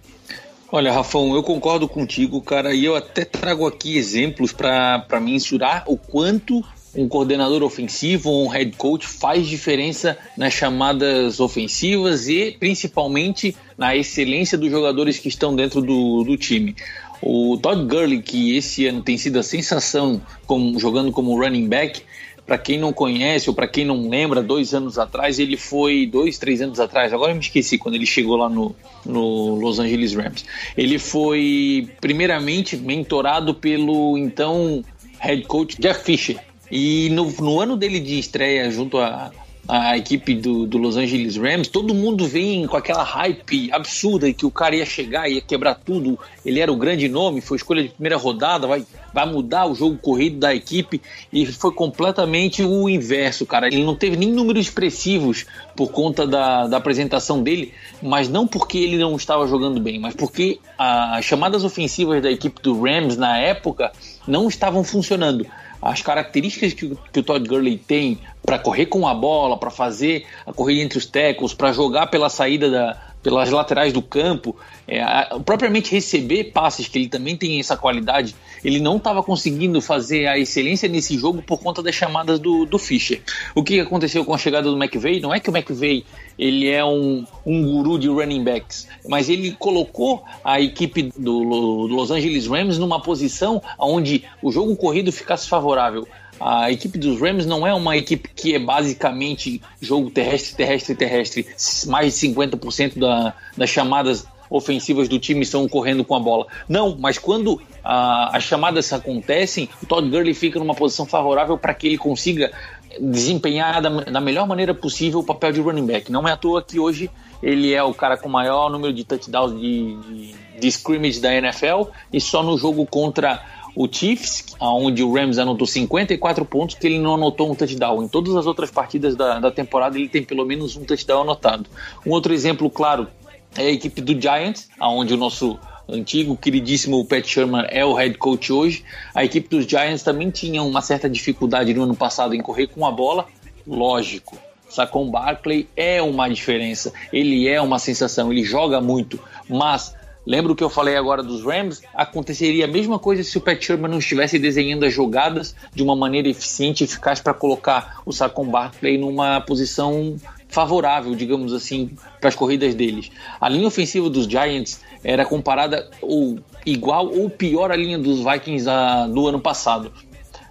Olha, 0.71 0.91
Rafão, 0.91 1.33
eu 1.33 1.41
concordo 1.41 1.87
contigo, 1.87 2.39
cara, 2.41 2.75
e 2.75 2.85
eu 2.85 2.95
até 2.95 3.25
trago 3.25 3.65
aqui 3.65 3.97
exemplos 3.97 4.53
para 4.53 5.19
mensurar 5.19 5.83
o 5.87 5.97
quanto 5.97 6.63
um 6.95 7.07
coordenador 7.07 7.63
ofensivo 7.63 8.31
um 8.31 8.47
head 8.47 8.75
coach 8.77 9.07
faz 9.07 9.47
diferença 9.47 10.15
nas 10.37 10.53
chamadas 10.53 11.39
ofensivas 11.39 12.27
e 12.27 12.55
principalmente 12.59 13.55
na 13.77 13.95
excelência 13.95 14.57
dos 14.59 14.69
jogadores 14.69 15.17
que 15.17 15.27
estão 15.27 15.55
dentro 15.55 15.81
do, 15.81 16.23
do 16.23 16.37
time. 16.37 16.75
O 17.19 17.57
Todd 17.57 17.85
Gurley, 17.85 18.21
que 18.21 18.55
esse 18.55 18.85
ano 18.85 19.01
tem 19.01 19.17
sido 19.17 19.39
a 19.39 19.43
sensação 19.43 20.21
como, 20.45 20.79
jogando 20.79 21.11
como 21.11 21.35
running 21.35 21.67
back, 21.67 22.03
para 22.49 22.57
quem 22.57 22.79
não 22.79 22.91
conhece 22.91 23.47
ou 23.47 23.55
para 23.55 23.67
quem 23.67 23.85
não 23.85 24.09
lembra, 24.09 24.41
dois 24.41 24.73
anos 24.73 24.97
atrás 24.97 25.37
ele 25.37 25.55
foi, 25.55 26.07
dois, 26.07 26.39
três 26.39 26.59
anos 26.63 26.79
atrás, 26.79 27.13
agora 27.13 27.31
eu 27.31 27.35
me 27.35 27.41
esqueci 27.41 27.77
quando 27.77 27.93
ele 27.93 28.07
chegou 28.07 28.35
lá 28.35 28.49
no, 28.49 28.75
no 29.05 29.53
Los 29.53 29.77
Angeles 29.77 30.15
Rams. 30.15 30.43
Ele 30.75 30.97
foi 30.97 31.87
primeiramente 32.01 32.75
mentorado 32.75 33.53
pelo 33.53 34.17
então 34.17 34.83
head 35.19 35.43
coach 35.43 35.79
Jeff 35.79 36.03
Fisher, 36.03 36.39
e 36.71 37.09
no, 37.11 37.31
no 37.33 37.59
ano 37.59 37.77
dele 37.77 37.99
de 37.99 38.17
estreia 38.17 38.71
junto 38.71 38.97
a, 38.97 39.31
a 39.69 39.95
equipe 39.95 40.33
do, 40.33 40.65
do, 40.65 40.79
Los 40.79 40.97
Angeles 40.97 41.37
Rams, 41.37 41.67
todo 41.67 41.93
mundo 41.93 42.27
vem 42.27 42.65
com 42.65 42.75
aquela 42.75 43.03
hype 43.03 43.71
absurda 43.71 44.33
que 44.33 44.43
o 44.43 44.49
cara 44.49 44.75
ia 44.75 44.85
chegar, 44.85 45.29
ia 45.29 45.41
quebrar 45.41 45.75
tudo. 45.75 46.17
Ele 46.43 46.59
era 46.59 46.71
o 46.71 46.75
grande 46.75 47.07
nome, 47.07 47.39
foi 47.39 47.57
escolha 47.57 47.83
de 47.83 47.89
primeira 47.89 48.17
rodada, 48.17 48.65
vai, 48.65 48.83
vai 49.13 49.31
mudar 49.31 49.67
o 49.67 49.75
jogo 49.75 49.95
corrido 49.97 50.39
da 50.39 50.55
equipe 50.55 50.99
e 51.31 51.45
foi 51.45 51.71
completamente 51.71 52.63
o 52.63 52.89
inverso, 52.89 53.45
cara. 53.45 53.67
Ele 53.67 53.83
não 53.83 53.95
teve 53.95 54.17
nem 54.17 54.31
números 54.31 54.65
expressivos 54.65 55.45
por 55.75 55.91
conta 55.91 56.25
da, 56.25 56.65
da 56.65 56.77
apresentação 56.77 57.43
dele, 57.43 57.71
mas 58.01 58.27
não 58.27 58.47
porque 58.47 58.79
ele 58.79 58.97
não 58.97 59.15
estava 59.15 59.47
jogando 59.47 59.79
bem, 59.79 59.99
mas 59.99 60.15
porque 60.15 60.59
as 60.79 61.23
chamadas 61.23 61.63
ofensivas 61.63 62.23
da 62.23 62.31
equipe 62.31 62.59
do 62.59 62.81
Rams 62.81 63.17
na 63.17 63.37
época 63.37 63.91
não 64.27 64.47
estavam 64.47 64.83
funcionando 64.83 65.45
as 65.81 66.01
características 66.01 66.73
que, 66.73 66.97
que 67.11 67.19
o 67.19 67.23
Todd 67.23 67.47
Gurley 67.47 67.77
tem 67.77 68.19
para 68.41 68.59
correr 68.59 68.87
com 68.87 69.07
a 69.07 69.13
bola, 69.13 69.57
para 69.57 69.69
fazer 69.69 70.25
a 70.45 70.51
corrida 70.51 70.81
entre 70.81 70.97
os 70.97 71.05
tackles, 71.05 71.53
para 71.53 71.71
jogar 71.71 72.07
pela 72.07 72.29
saída 72.29 72.69
da, 72.69 73.08
pelas 73.21 73.49
laterais 73.49 73.91
do 73.91 74.01
campo, 74.01 74.55
é, 74.87 75.03
propriamente 75.45 75.91
receber 75.91 76.45
passes, 76.45 76.87
que 76.87 76.97
ele 76.97 77.07
também 77.07 77.35
tem 77.35 77.59
essa 77.59 77.75
qualidade, 77.75 78.35
ele 78.63 78.79
não 78.79 78.97
estava 78.97 79.21
conseguindo 79.21 79.81
fazer 79.81 80.27
a 80.27 80.37
excelência 80.37 80.87
nesse 80.87 81.17
jogo 81.17 81.41
por 81.41 81.59
conta 81.59 81.81
das 81.83 81.95
chamadas 81.95 82.39
do, 82.39 82.65
do 82.65 82.77
Fischer. 82.77 83.21
O 83.53 83.63
que 83.63 83.79
aconteceu 83.79 84.23
com 84.25 84.33
a 84.33 84.37
chegada 84.37 84.69
do 84.69 84.81
McVeigh? 84.81 85.19
Não 85.19 85.33
é 85.33 85.39
que 85.39 85.49
o 85.49 85.55
McVeigh 85.55 86.05
ele 86.37 86.69
é 86.69 86.83
um, 86.83 87.25
um 87.45 87.63
guru 87.63 87.99
de 87.99 88.07
running 88.07 88.43
backs, 88.43 88.87
mas 89.07 89.29
ele 89.29 89.51
colocou 89.51 90.23
a 90.43 90.59
equipe 90.59 91.03
do, 91.17 91.87
do 91.87 91.95
Los 91.95 92.11
Angeles 92.11 92.47
Rams 92.47 92.77
numa 92.77 93.01
posição 93.01 93.61
onde 93.77 94.23
o 94.41 94.51
jogo 94.51 94.75
corrido 94.75 95.11
ficasse 95.11 95.47
favorável. 95.47 96.07
A 96.39 96.71
equipe 96.71 96.97
dos 96.97 97.19
Rams 97.19 97.45
não 97.45 97.65
é 97.65 97.73
uma 97.73 97.97
equipe 97.97 98.29
que 98.33 98.55
é 98.55 98.59
basicamente 98.59 99.61
jogo 99.81 100.09
terrestre, 100.09 100.55
terrestre, 100.55 100.95
terrestre. 100.95 101.47
Mais 101.87 102.13
de 102.13 102.27
50% 102.27 102.97
da, 102.97 103.33
das 103.57 103.69
chamadas 103.69 104.25
ofensivas 104.49 105.07
do 105.07 105.19
time 105.19 105.41
estão 105.41 105.67
correndo 105.67 106.03
com 106.03 106.15
a 106.15 106.19
bola. 106.19 106.47
Não, 106.67 106.97
mas 106.97 107.19
quando 107.19 107.61
ah, 107.83 108.31
as 108.33 108.43
chamadas 108.43 108.91
acontecem, 108.91 109.69
o 109.81 109.85
Todd 109.85 110.09
Gurley 110.09 110.33
fica 110.33 110.57
numa 110.57 110.73
posição 110.73 111.05
favorável 111.05 111.57
para 111.57 111.73
que 111.73 111.87
ele 111.87 111.97
consiga 111.97 112.51
desempenhar 112.99 113.81
da, 113.81 113.89
da, 113.89 114.19
melhor 114.19 114.47
maneira 114.47 114.73
possível 114.73 115.19
o 115.19 115.23
papel 115.23 115.51
de 115.51 115.61
running 115.61 115.85
back. 115.85 116.11
Não 116.11 116.27
é 116.27 116.31
à 116.31 116.37
toa 116.37 116.63
que 116.63 116.79
hoje 116.79 117.09
ele 117.41 117.73
é 117.73 117.83
o 117.83 117.93
cara 117.93 118.17
com 118.17 118.27
o 118.27 118.31
maior 118.31 118.69
número 118.69 118.91
de 118.91 119.03
touchdowns 119.03 119.59
de, 119.59 119.95
de, 119.95 120.35
de 120.59 120.67
scrimmage 120.67 121.19
da 121.19 121.33
NFL 121.33 121.83
e 122.11 122.19
só 122.19 122.41
no 122.41 122.57
jogo 122.57 122.85
contra 122.85 123.41
o 123.79 123.87
Chiefs, 123.89 124.43
onde 124.59 125.01
o 125.01 125.13
Rams 125.13 125.37
anotou 125.37 125.65
54 125.65 126.43
pontos, 126.43 126.75
que 126.75 126.85
ele 126.85 126.99
não 126.99 127.15
anotou 127.15 127.49
um 127.49 127.55
touchdown. 127.55 128.03
Em 128.03 128.09
todas 128.09 128.35
as 128.35 128.45
outras 128.45 128.69
partidas 128.69 129.15
da, 129.15 129.39
da 129.39 129.49
temporada, 129.49 129.97
ele 129.97 130.09
tem 130.09 130.21
pelo 130.21 130.45
menos 130.45 130.75
um 130.75 130.83
touchdown 130.83 131.21
anotado. 131.21 131.65
Um 132.05 132.11
outro 132.11 132.33
exemplo, 132.33 132.69
claro, 132.69 133.07
é 133.55 133.67
a 133.67 133.71
equipe 133.71 134.01
do 134.01 134.21
Giants, 134.21 134.67
onde 134.81 135.13
o 135.13 135.17
nosso 135.17 135.57
antigo, 135.87 136.35
queridíssimo 136.35 137.05
Pat 137.05 137.25
Sherman 137.25 137.67
é 137.69 137.85
o 137.85 137.93
head 137.93 138.17
coach 138.17 138.51
hoje. 138.51 138.83
A 139.15 139.23
equipe 139.23 139.47
dos 139.47 139.65
Giants 139.65 140.03
também 140.03 140.29
tinha 140.29 140.61
uma 140.61 140.81
certa 140.81 141.09
dificuldade 141.09 141.73
no 141.73 141.83
ano 141.83 141.95
passado 141.95 142.35
em 142.35 142.41
correr 142.41 142.67
com 142.67 142.85
a 142.85 142.91
bola. 142.91 143.27
Lógico, 143.65 144.37
Saquon 144.69 145.09
Barkley 145.09 145.69
é 145.77 146.01
uma 146.01 146.27
diferença, 146.27 146.91
ele 147.13 147.47
é 147.47 147.61
uma 147.61 147.79
sensação, 147.79 148.29
ele 148.29 148.43
joga 148.43 148.81
muito, 148.81 149.17
mas 149.47 149.95
Lembra 150.29 150.51
o 150.51 150.55
que 150.55 150.63
eu 150.63 150.69
falei 150.69 150.95
agora 150.95 151.23
dos 151.23 151.43
Rams? 151.43 151.81
Aconteceria 151.91 152.65
a 152.65 152.67
mesma 152.67 152.99
coisa 152.99 153.23
se 153.23 153.35
o 153.35 153.41
Pat 153.41 153.59
Sherman 153.59 153.89
não 153.89 153.97
estivesse 153.97 154.37
desenhando 154.37 154.85
as 154.85 154.93
jogadas 154.93 155.55
de 155.73 155.81
uma 155.81 155.95
maneira 155.95 156.29
eficiente 156.29 156.83
e 156.83 156.85
eficaz 156.85 157.19
para 157.19 157.33
colocar 157.33 157.99
o 158.05 158.13
Saquon 158.13 158.45
Barkley 158.45 158.99
numa 158.99 159.41
posição 159.41 160.17
favorável, 160.47 161.15
digamos 161.15 161.51
assim, 161.51 161.89
para 162.21 162.29
as 162.29 162.35
corridas 162.35 162.75
deles. 162.75 163.09
A 163.41 163.49
linha 163.49 163.65
ofensiva 163.65 164.07
dos 164.07 164.27
Giants 164.27 164.81
era 165.03 165.25
comparada 165.25 165.89
ou 165.99 166.37
igual 166.63 167.07
ou 167.07 167.27
pior 167.27 167.71
à 167.71 167.75
linha 167.75 167.97
dos 167.97 168.19
Vikings 168.19 168.69
a, 168.69 169.07
do 169.07 169.27
ano 169.27 169.39
passado. 169.39 169.91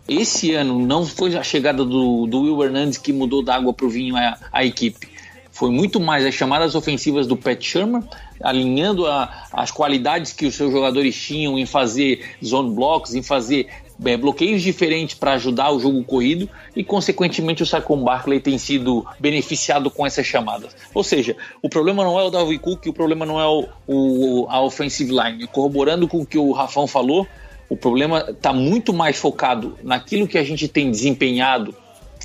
Esse 0.08 0.54
ano 0.54 0.84
não 0.84 1.06
foi 1.06 1.36
a 1.36 1.42
chegada 1.44 1.84
do, 1.84 2.26
do 2.26 2.40
Will 2.40 2.64
Hernandez 2.64 2.98
que 2.98 3.12
mudou 3.12 3.44
da 3.44 3.54
água 3.54 3.72
para 3.72 3.86
o 3.86 3.88
vinho 3.88 4.16
a, 4.16 4.36
a 4.52 4.64
equipe. 4.64 5.17
Foi 5.58 5.72
muito 5.72 5.98
mais 5.98 6.24
as 6.24 6.36
chamadas 6.36 6.76
ofensivas 6.76 7.26
do 7.26 7.36
Pat 7.36 7.60
Sherman, 7.60 8.04
alinhando 8.40 9.08
a, 9.08 9.48
as 9.52 9.72
qualidades 9.72 10.32
que 10.32 10.46
os 10.46 10.54
seus 10.54 10.70
jogadores 10.70 11.20
tinham 11.20 11.58
em 11.58 11.66
fazer 11.66 12.24
zone 12.44 12.72
blocks, 12.72 13.12
em 13.12 13.24
fazer 13.24 13.66
é, 14.04 14.16
bloqueios 14.16 14.62
diferentes 14.62 15.16
para 15.16 15.32
ajudar 15.32 15.72
o 15.72 15.80
jogo 15.80 16.04
corrido 16.04 16.48
e, 16.76 16.84
consequentemente, 16.84 17.60
o 17.60 17.66
Saquon 17.66 18.04
Barkley 18.04 18.38
tem 18.38 18.56
sido 18.56 19.04
beneficiado 19.18 19.90
com 19.90 20.06
essas 20.06 20.24
chamadas. 20.24 20.76
Ou 20.94 21.02
seja, 21.02 21.36
o 21.60 21.68
problema 21.68 22.04
não 22.04 22.16
é 22.20 22.22
o 22.22 22.30
Dalvin 22.30 22.58
Cook, 22.58 22.86
o 22.86 22.92
problema 22.92 23.26
não 23.26 23.40
é 23.40 23.46
o, 23.48 23.66
o, 23.88 24.46
a 24.48 24.62
offensive 24.62 25.10
line. 25.10 25.48
Corroborando 25.48 26.06
com 26.06 26.20
o 26.20 26.26
que 26.26 26.38
o 26.38 26.52
Rafão 26.52 26.86
falou, 26.86 27.26
O 27.68 27.76
problema 27.76 28.26
está 28.30 28.52
muito 28.52 28.94
mais 28.94 29.16
focado 29.16 29.76
naquilo 29.82 30.28
que 30.28 30.38
a 30.38 30.44
gente 30.44 30.68
tem 30.68 30.88
desempenhado 30.88 31.74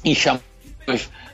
em 0.05 0.13
chamadas 0.13 0.52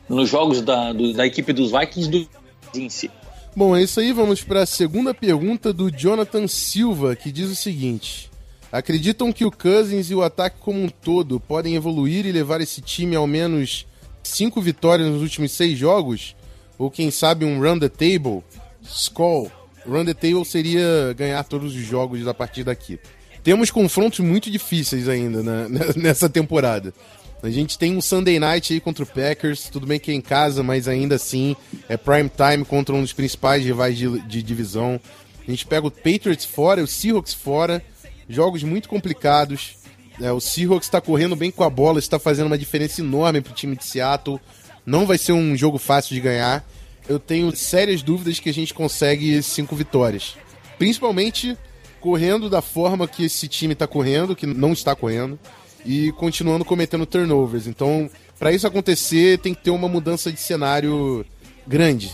nos 0.08 0.30
jogos 0.30 0.62
da, 0.62 0.94
do, 0.94 1.14
da 1.14 1.26
equipe 1.26 1.54
dos 1.54 1.72
Vikings 1.72 2.10
do 2.10 2.90
si. 2.90 3.10
Bom, 3.56 3.76
é 3.76 3.84
isso 3.84 4.00
aí. 4.00 4.14
Vamos 4.14 4.44
para 4.44 4.64
a 4.64 4.66
segunda 4.66 5.14
pergunta 5.14 5.74
do 5.74 5.92
Jonathan 5.92 6.48
Silva, 6.48 7.16
que 7.16 7.32
diz 7.32 7.50
o 7.50 7.56
seguinte: 7.56 8.30
Acreditam 8.72 9.34
que 9.34 9.46
o 9.46 9.52
Cousins 9.52 10.12
e 10.12 10.16
o 10.16 10.22
ataque 10.22 10.58
como 10.60 10.82
um 10.82 10.90
todo 10.90 11.40
podem 11.40 11.76
evoluir 11.76 12.26
e 12.26 12.32
levar 12.32 12.62
esse 12.62 12.82
time 12.82 13.16
ao 13.16 13.26
menos 13.26 13.88
cinco 14.22 14.62
vitórias 14.62 15.10
nos 15.10 15.22
últimos 15.22 15.52
seis 15.52 15.78
jogos? 15.78 16.36
Ou 16.78 16.92
quem 16.92 17.10
sabe 17.10 17.44
um 17.44 17.60
run 17.60 17.80
the 17.80 17.90
table? 17.90 18.44
Skull. 18.84 19.52
Run 19.86 20.06
the 20.06 20.14
table 20.14 20.46
seria 20.46 21.14
ganhar 21.18 21.44
todos 21.44 21.76
os 21.76 21.82
jogos 21.82 22.28
a 22.28 22.34
partir 22.34 22.64
daqui. 22.64 23.00
Temos 23.44 23.72
confrontos 23.72 24.20
muito 24.20 24.52
difíceis 24.52 25.10
ainda 25.10 25.42
né, 25.42 25.68
nessa 25.98 26.30
temporada. 26.30 26.94
A 27.42 27.50
gente 27.50 27.78
tem 27.78 27.96
um 27.96 28.02
Sunday 28.02 28.38
Night 28.38 28.74
aí 28.74 28.82
contra 28.82 29.04
o 29.04 29.08
Packers, 29.08 29.70
tudo 29.70 29.88
bem 29.88 29.98
que 29.98 30.12
é 30.12 30.14
em 30.14 30.20
casa, 30.20 30.62
mas 30.62 30.90
ainda 30.90 31.16
assim 31.16 31.56
é 31.88 31.96
prime 31.96 32.30
time 32.30 32.66
contra 32.66 32.94
um 32.94 33.02
dos 33.02 33.14
principais 33.14 33.64
rivais 33.64 33.98
de, 33.98 34.20
de 34.22 34.44
divisão. 34.44 35.00
A 35.48 35.50
gente 35.50 35.66
pega 35.66 35.88
o 35.88 35.92
Patriots 35.92 36.44
fora, 36.44 36.84
o 36.84 36.88
Seahawks 36.88 37.34
fora, 37.34 37.82
jogos 38.28 38.62
muito 38.62 38.90
complicados. 38.90 39.78
É, 40.22 40.30
o 40.34 40.42
Seahawks 40.42 40.88
está 40.88 41.00
correndo 41.00 41.34
bem 41.34 41.50
com 41.50 41.64
a 41.64 41.70
bola, 41.70 41.98
está 41.98 42.20
fazendo 42.20 42.48
uma 42.48 42.58
diferença 42.58 43.00
enorme 43.00 43.40
para 43.40 43.52
o 43.52 43.56
time 43.56 43.76
de 43.78 43.86
Seattle. 43.86 44.40
Não 44.86 45.06
vai 45.06 45.18
ser 45.18 45.32
um 45.32 45.56
jogo 45.56 45.78
fácil 45.78 46.14
de 46.14 46.20
ganhar. 46.20 46.68
Eu 47.08 47.20
tenho 47.20 47.56
sérias 47.56 48.02
dúvidas 48.02 48.40
que 48.40 48.50
a 48.50 48.54
gente 48.54 48.74
consegue 48.74 49.42
cinco 49.42 49.78
vitórias. 49.78 50.36
Principalmente 50.78 51.58
correndo 52.02 52.50
da 52.50 52.62
forma 52.62 53.08
que 53.08 53.24
esse 53.24 53.48
time 53.48 53.74
está 53.74 53.88
correndo, 53.88 54.36
que 54.36 54.46
não 54.46 54.74
está 54.74 54.94
correndo 54.94 55.40
e 55.86 56.12
continuando 56.14 56.66
cometendo 56.66 57.06
turnovers. 57.06 57.68
Então, 57.68 58.10
para 58.38 58.52
isso 58.52 58.68
acontecer, 58.68 59.40
tem 59.40 59.54
que 59.54 59.64
ter 59.64 59.72
uma 59.72 59.88
mudança 59.88 60.32
de 60.32 60.40
cenário 60.40 61.26
grande 61.68 62.12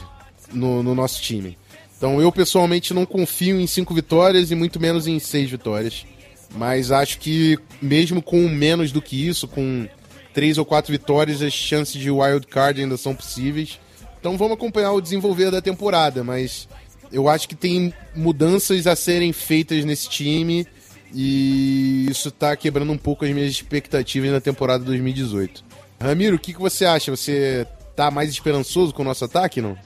no, 0.52 0.84
no, 0.84 0.96
nosso 0.96 1.22
time. 1.22 1.58
Então, 1.98 2.22
eu 2.22 2.32
pessoalmente 2.32 2.94
não 2.94 3.06
confio 3.06 3.60
em 3.60 3.68
cinco 3.68 3.94
vitórias 3.94 4.52
e 4.52 4.56
muito 4.56 4.80
menos 4.80 5.08
em 5.08 5.20
seis 5.20 5.50
vitórias. 5.50 6.06
Mas 6.52 6.92
acho 6.92 7.20
que, 7.20 7.58
mesmo 7.82 8.22
com 8.22 8.48
menos 8.48 8.92
do 8.92 9.02
que 9.02 9.28
isso, 9.28 9.48
com 9.48 9.88
três 10.34 10.58
ou 10.58 10.66
quatro 10.66 10.92
vitórias, 10.92 11.42
as 11.42 11.54
chances 11.54 12.00
de 12.00 12.12
wild 12.12 12.48
card 12.48 12.82
ainda 12.82 12.98
são 12.98 13.16
possíveis. 13.16 13.80
Então, 14.20 14.38
vamos 14.38 14.54
acompanhar 14.54 14.92
o 14.94 15.02
desenvolver 15.02 15.52
da 15.52 15.62
temporada. 15.62 16.24
Mas 16.24 16.68
eu 17.12 17.30
acho 17.30 17.48
que 17.48 17.56
tem 17.56 17.94
mudanças 18.16 18.88
a 18.88 18.96
serem 18.96 19.32
feitas 19.32 19.84
nesse 19.86 20.10
time 20.10 20.68
e 21.14 22.08
isso 22.10 22.32
tá 22.32 22.56
quebrando 22.56 22.92
um 22.92 22.98
pouco 22.98 23.26
as 23.26 23.32
minhas 23.32 23.50
expectativas 23.50 24.32
na 24.32 24.42
temporada 24.42 24.84
2018. 24.84 25.64
Ramiro, 26.00 26.36
o 26.36 26.40
que, 26.40 26.54
que 26.54 26.60
você 26.60 26.86
acha? 26.86 27.12
Você 27.12 27.66
tá 27.96 28.12
mais 28.12 28.30
esperançoso 28.30 28.94
com 28.94 29.02
o 29.02 29.06
nosso 29.06 29.26
ataque, 29.26 29.62
não? 29.62 29.78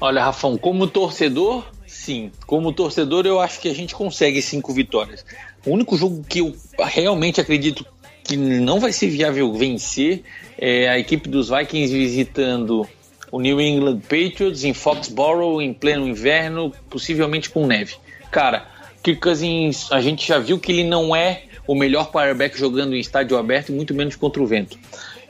Olha, 0.00 0.24
Rafão, 0.24 0.56
como 0.56 0.86
torcedor, 0.86 1.64
sim. 1.86 2.30
Como 2.46 2.72
torcedor, 2.72 3.26
eu 3.26 3.40
acho 3.40 3.60
que 3.60 3.68
a 3.68 3.74
gente 3.74 3.94
consegue 3.94 4.40
cinco 4.42 4.72
vitórias. 4.72 5.24
O 5.66 5.72
único 5.72 5.96
jogo 5.96 6.24
que 6.28 6.40
eu 6.40 6.54
realmente 6.78 7.40
acredito 7.40 7.84
que 8.22 8.36
não 8.36 8.78
vai 8.78 8.92
ser 8.92 9.08
viável 9.08 9.52
vencer 9.54 10.22
é 10.58 10.88
a 10.88 10.98
equipe 10.98 11.28
dos 11.28 11.48
Vikings 11.48 11.92
visitando 11.92 12.86
o 13.30 13.40
New 13.40 13.60
England 13.60 14.00
Patriots 14.00 14.64
em 14.64 14.72
Foxborough 14.72 15.60
em 15.60 15.72
pleno 15.72 16.06
inverno, 16.06 16.72
possivelmente 16.88 17.50
com 17.50 17.66
neve. 17.66 17.96
Cara, 18.30 18.68
Kirk 19.02 19.20
Cousins, 19.20 19.90
a 19.90 20.00
gente 20.00 20.26
já 20.26 20.38
viu 20.38 20.58
que 20.58 20.72
ele 20.72 20.84
não 20.84 21.14
é 21.14 21.42
o 21.66 21.74
melhor 21.74 22.10
quarterback 22.10 22.58
jogando 22.58 22.94
em 22.94 23.00
estádio 23.00 23.36
aberto, 23.36 23.72
muito 23.72 23.94
menos 23.94 24.16
contra 24.16 24.42
o 24.42 24.46
vento. 24.46 24.78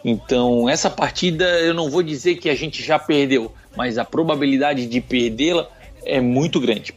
Então, 0.05 0.69
essa 0.69 0.89
partida 0.89 1.45
eu 1.61 1.75
não 1.75 1.91
vou 1.91 2.03
dizer 2.03 2.37
que 2.37 2.49
a 2.49 2.55
gente 2.55 2.83
já 2.83 2.99
perdeu, 2.99 3.53
mas 3.77 3.99
a 3.99 4.05
probabilidade 4.05 4.87
de 4.87 5.01
perdê-la 5.01 5.69
é 6.05 6.21
muito 6.21 6.61
grande. 6.61 6.95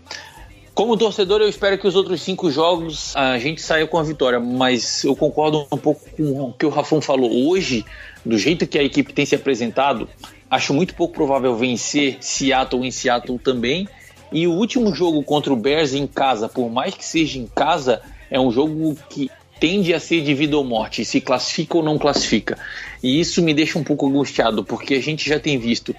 Como 0.74 0.96
torcedor, 0.96 1.42
eu 1.42 1.50
espero 1.50 1.78
que 1.78 1.88
os 1.88 1.96
outros 1.96 2.22
cinco 2.22 2.50
jogos 2.50 3.16
a 3.16 3.38
gente 3.38 3.62
saia 3.62 3.86
com 3.86 3.98
a 3.98 4.04
vitória, 4.04 4.40
mas 4.40 5.04
eu 5.04 5.16
concordo 5.16 5.68
um 5.72 5.78
pouco 5.78 6.01
com 6.12 6.42
o 6.44 6.54
que 6.54 6.66
o 6.66 6.70
Rafão 6.70 7.01
falou. 7.01 7.50
Hoje, 7.50 7.84
do 8.25 8.38
jeito 8.38 8.66
que 8.66 8.80
a 8.80 8.84
equipe 8.84 9.12
tem 9.12 9.25
se 9.25 9.36
apresentado, 9.36 10.08
acho 10.50 10.74
muito 10.74 10.96
pouco 10.96 11.13
provável 11.13 11.56
vencer 11.56 12.18
Seattle 12.22 12.86
em 12.86 12.92
Seattle 12.92 13.38
também 13.38 13.88
e 14.31 14.47
o 14.47 14.53
último 14.53 14.93
jogo 14.93 15.23
contra 15.23 15.51
o 15.51 15.55
Bears 15.55 15.93
em 15.93 16.07
casa, 16.07 16.47
por 16.47 16.69
mais 16.69 16.93
que 16.93 17.05
seja 17.05 17.38
em 17.38 17.47
casa, 17.47 18.01
é 18.29 18.39
um 18.39 18.51
jogo 18.51 18.97
que 19.09 19.29
tende 19.59 19.93
a 19.93 20.00
ser 20.00 20.21
de 20.21 20.33
vida 20.33 20.57
ou 20.57 20.63
morte, 20.63 21.05
se 21.05 21.21
classifica 21.21 21.77
ou 21.77 21.83
não 21.83 21.97
classifica. 21.97 22.57
E 23.03 23.19
isso 23.19 23.41
me 23.41 23.53
deixa 23.53 23.77
um 23.77 23.83
pouco 23.83 24.07
angustiado, 24.07 24.63
porque 24.63 24.95
a 24.95 25.01
gente 25.01 25.29
já 25.29 25.39
tem 25.39 25.57
visto 25.57 25.95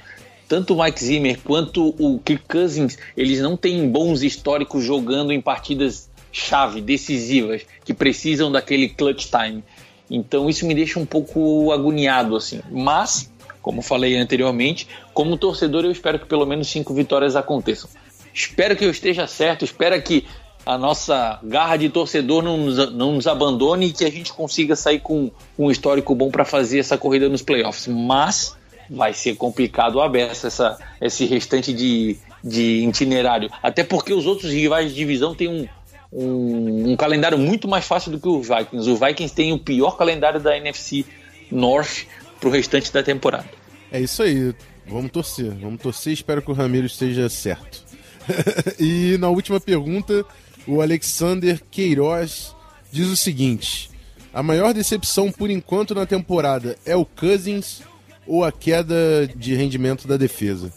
tanto 0.49 0.75
o 0.75 0.83
Mike 0.83 1.03
Zimmer 1.03 1.39
quanto 1.43 1.95
o 1.99 2.19
Kirk 2.19 2.45
Cousins, 2.47 2.99
eles 3.17 3.41
não 3.41 3.57
têm 3.57 3.89
bons 3.89 4.23
históricos 4.23 4.85
jogando 4.85 5.33
em 5.33 5.41
partidas 5.41 6.11
chave, 6.31 6.83
decisivas, 6.83 7.63
que 7.85 7.95
precisam 7.95 8.53
daquele 8.53 8.89
clutch 8.89 9.29
time. 9.31 9.65
Então 10.11 10.51
isso 10.51 10.67
me 10.67 10.75
deixa 10.75 10.99
um 10.99 11.07
pouco 11.07 11.73
agoniado 11.73 12.37
assim. 12.37 12.61
Mas, 12.71 13.33
como 13.63 13.81
falei 13.81 14.15
anteriormente, 14.17 14.87
como 15.15 15.39
torcedor 15.39 15.87
eu 15.87 15.91
espero 15.91 16.19
que 16.19 16.27
pelo 16.27 16.45
menos 16.45 16.69
cinco 16.69 16.93
vitórias 16.93 17.35
aconteçam. 17.35 17.89
Espero 18.35 18.77
que 18.77 18.85
eu 18.85 18.91
esteja 18.91 19.27
certo, 19.27 19.65
espero 19.65 20.01
que 20.03 20.27
a 20.65 20.79
nossa 20.79 21.41
garra 21.43 21.77
de 21.77 21.89
torcedor 21.89 22.43
não 22.43 22.57
nos, 22.57 22.93
não 22.93 23.13
nos 23.13 23.27
abandone 23.27 23.87
e 23.87 23.93
que 23.93 24.05
a 24.05 24.11
gente 24.11 24.33
consiga 24.33 24.77
sair 24.77 25.01
com 25.01 25.31
um 25.59 25.71
histórico 25.71 26.15
bom 26.15 26.31
para 26.31 26.45
fazer 26.45 26.79
essa 26.79 26.97
corrida 26.97 27.29
nos 27.29 27.43
playoffs. 27.43 27.89
Mas 27.89 28.57
vai 28.89 29.13
ser 29.13 29.35
complicado 29.37 30.01
a 30.01 30.09
beça 30.09 30.47
essa, 30.47 30.79
esse 31.01 31.25
restante 31.25 31.73
de, 31.73 32.17
de 32.43 32.87
itinerário. 32.87 33.51
Até 33.63 33.83
porque 33.83 34.13
os 34.13 34.27
outros 34.27 34.53
rivais 34.53 34.91
de 34.91 34.95
divisão 34.95 35.35
têm 35.35 35.49
um, 35.49 35.69
um, 36.13 36.93
um, 36.93 36.97
calendário 36.97 37.39
muito 37.39 37.67
mais 37.67 37.85
fácil 37.85 38.13
do 38.13 38.21
que 38.21 38.29
os 38.29 38.49
Vikings. 38.49 38.91
Os 38.91 39.01
Vikings 39.01 39.35
têm 39.35 39.53
o 39.53 39.59
pior 39.59 39.97
calendário 39.97 40.41
da 40.41 40.57
NFC 40.57 41.05
North 41.51 42.07
para 42.39 42.49
o 42.49 42.53
restante 42.53 42.93
da 42.93 43.03
temporada. 43.03 43.49
É 43.91 44.01
isso 44.01 44.23
aí. 44.23 44.55
Vamos 44.87 45.11
torcer. 45.11 45.51
Vamos 45.61 45.81
torcer 45.81 46.13
espero 46.13 46.43
que 46.43 46.51
o 46.51 46.55
Ramiro 46.55 46.87
esteja 46.87 47.29
certo. 47.29 47.92
e 48.79 49.17
na 49.19 49.29
última 49.29 49.61
pergunta, 49.61 50.25
o 50.67 50.81
Alexander 50.81 51.61
Queiroz 51.71 52.55
diz 52.91 53.09
o 53.09 53.17
seguinte: 53.17 53.91
A 54.33 54.43
maior 54.43 54.73
decepção 54.73 55.31
por 55.31 55.51
enquanto 55.51 55.95
na 55.95 56.07
temporada 56.07 56.77
é 56.85 56.97
o 56.97 57.05
Cousins 57.05 57.83
ou 58.27 58.45
a 58.45 58.53
queda 58.53 59.29
de 59.35 59.55
rendimento 59.55 60.07
da 60.07 60.17
defesa? 60.17 60.73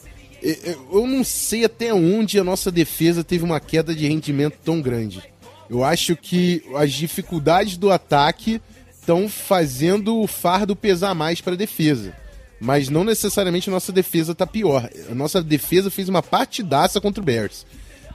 Eu 0.91 1.07
não 1.07 1.23
sei 1.23 1.65
até 1.65 1.93
onde 1.93 2.39
a 2.39 2.43
nossa 2.43 2.71
defesa 2.71 3.23
teve 3.23 3.43
uma 3.43 3.59
queda 3.59 3.95
de 3.95 4.07
rendimento 4.07 4.57
tão 4.63 4.79
grande. 4.79 5.23
Eu 5.67 5.83
acho 5.83 6.15
que 6.15 6.63
as 6.75 6.93
dificuldades 6.93 7.77
do 7.77 7.91
ataque 7.91 8.61
estão 8.91 9.27
fazendo 9.27 10.19
o 10.19 10.27
fardo 10.27 10.75
pesar 10.75 11.15
mais 11.15 11.41
para 11.41 11.53
a 11.53 11.57
defesa 11.57 12.13
mas 12.59 12.89
não 12.89 13.03
necessariamente 13.03 13.69
a 13.69 13.73
nossa 13.73 13.91
defesa 13.91 14.33
tá 14.33 14.47
pior. 14.47 14.89
A 15.09 15.15
nossa 15.15 15.41
defesa 15.41 15.91
fez 15.91 16.09
uma 16.09 16.23
partidaça 16.23 17.01
contra 17.01 17.21
o 17.21 17.25
Bears. 17.25 17.65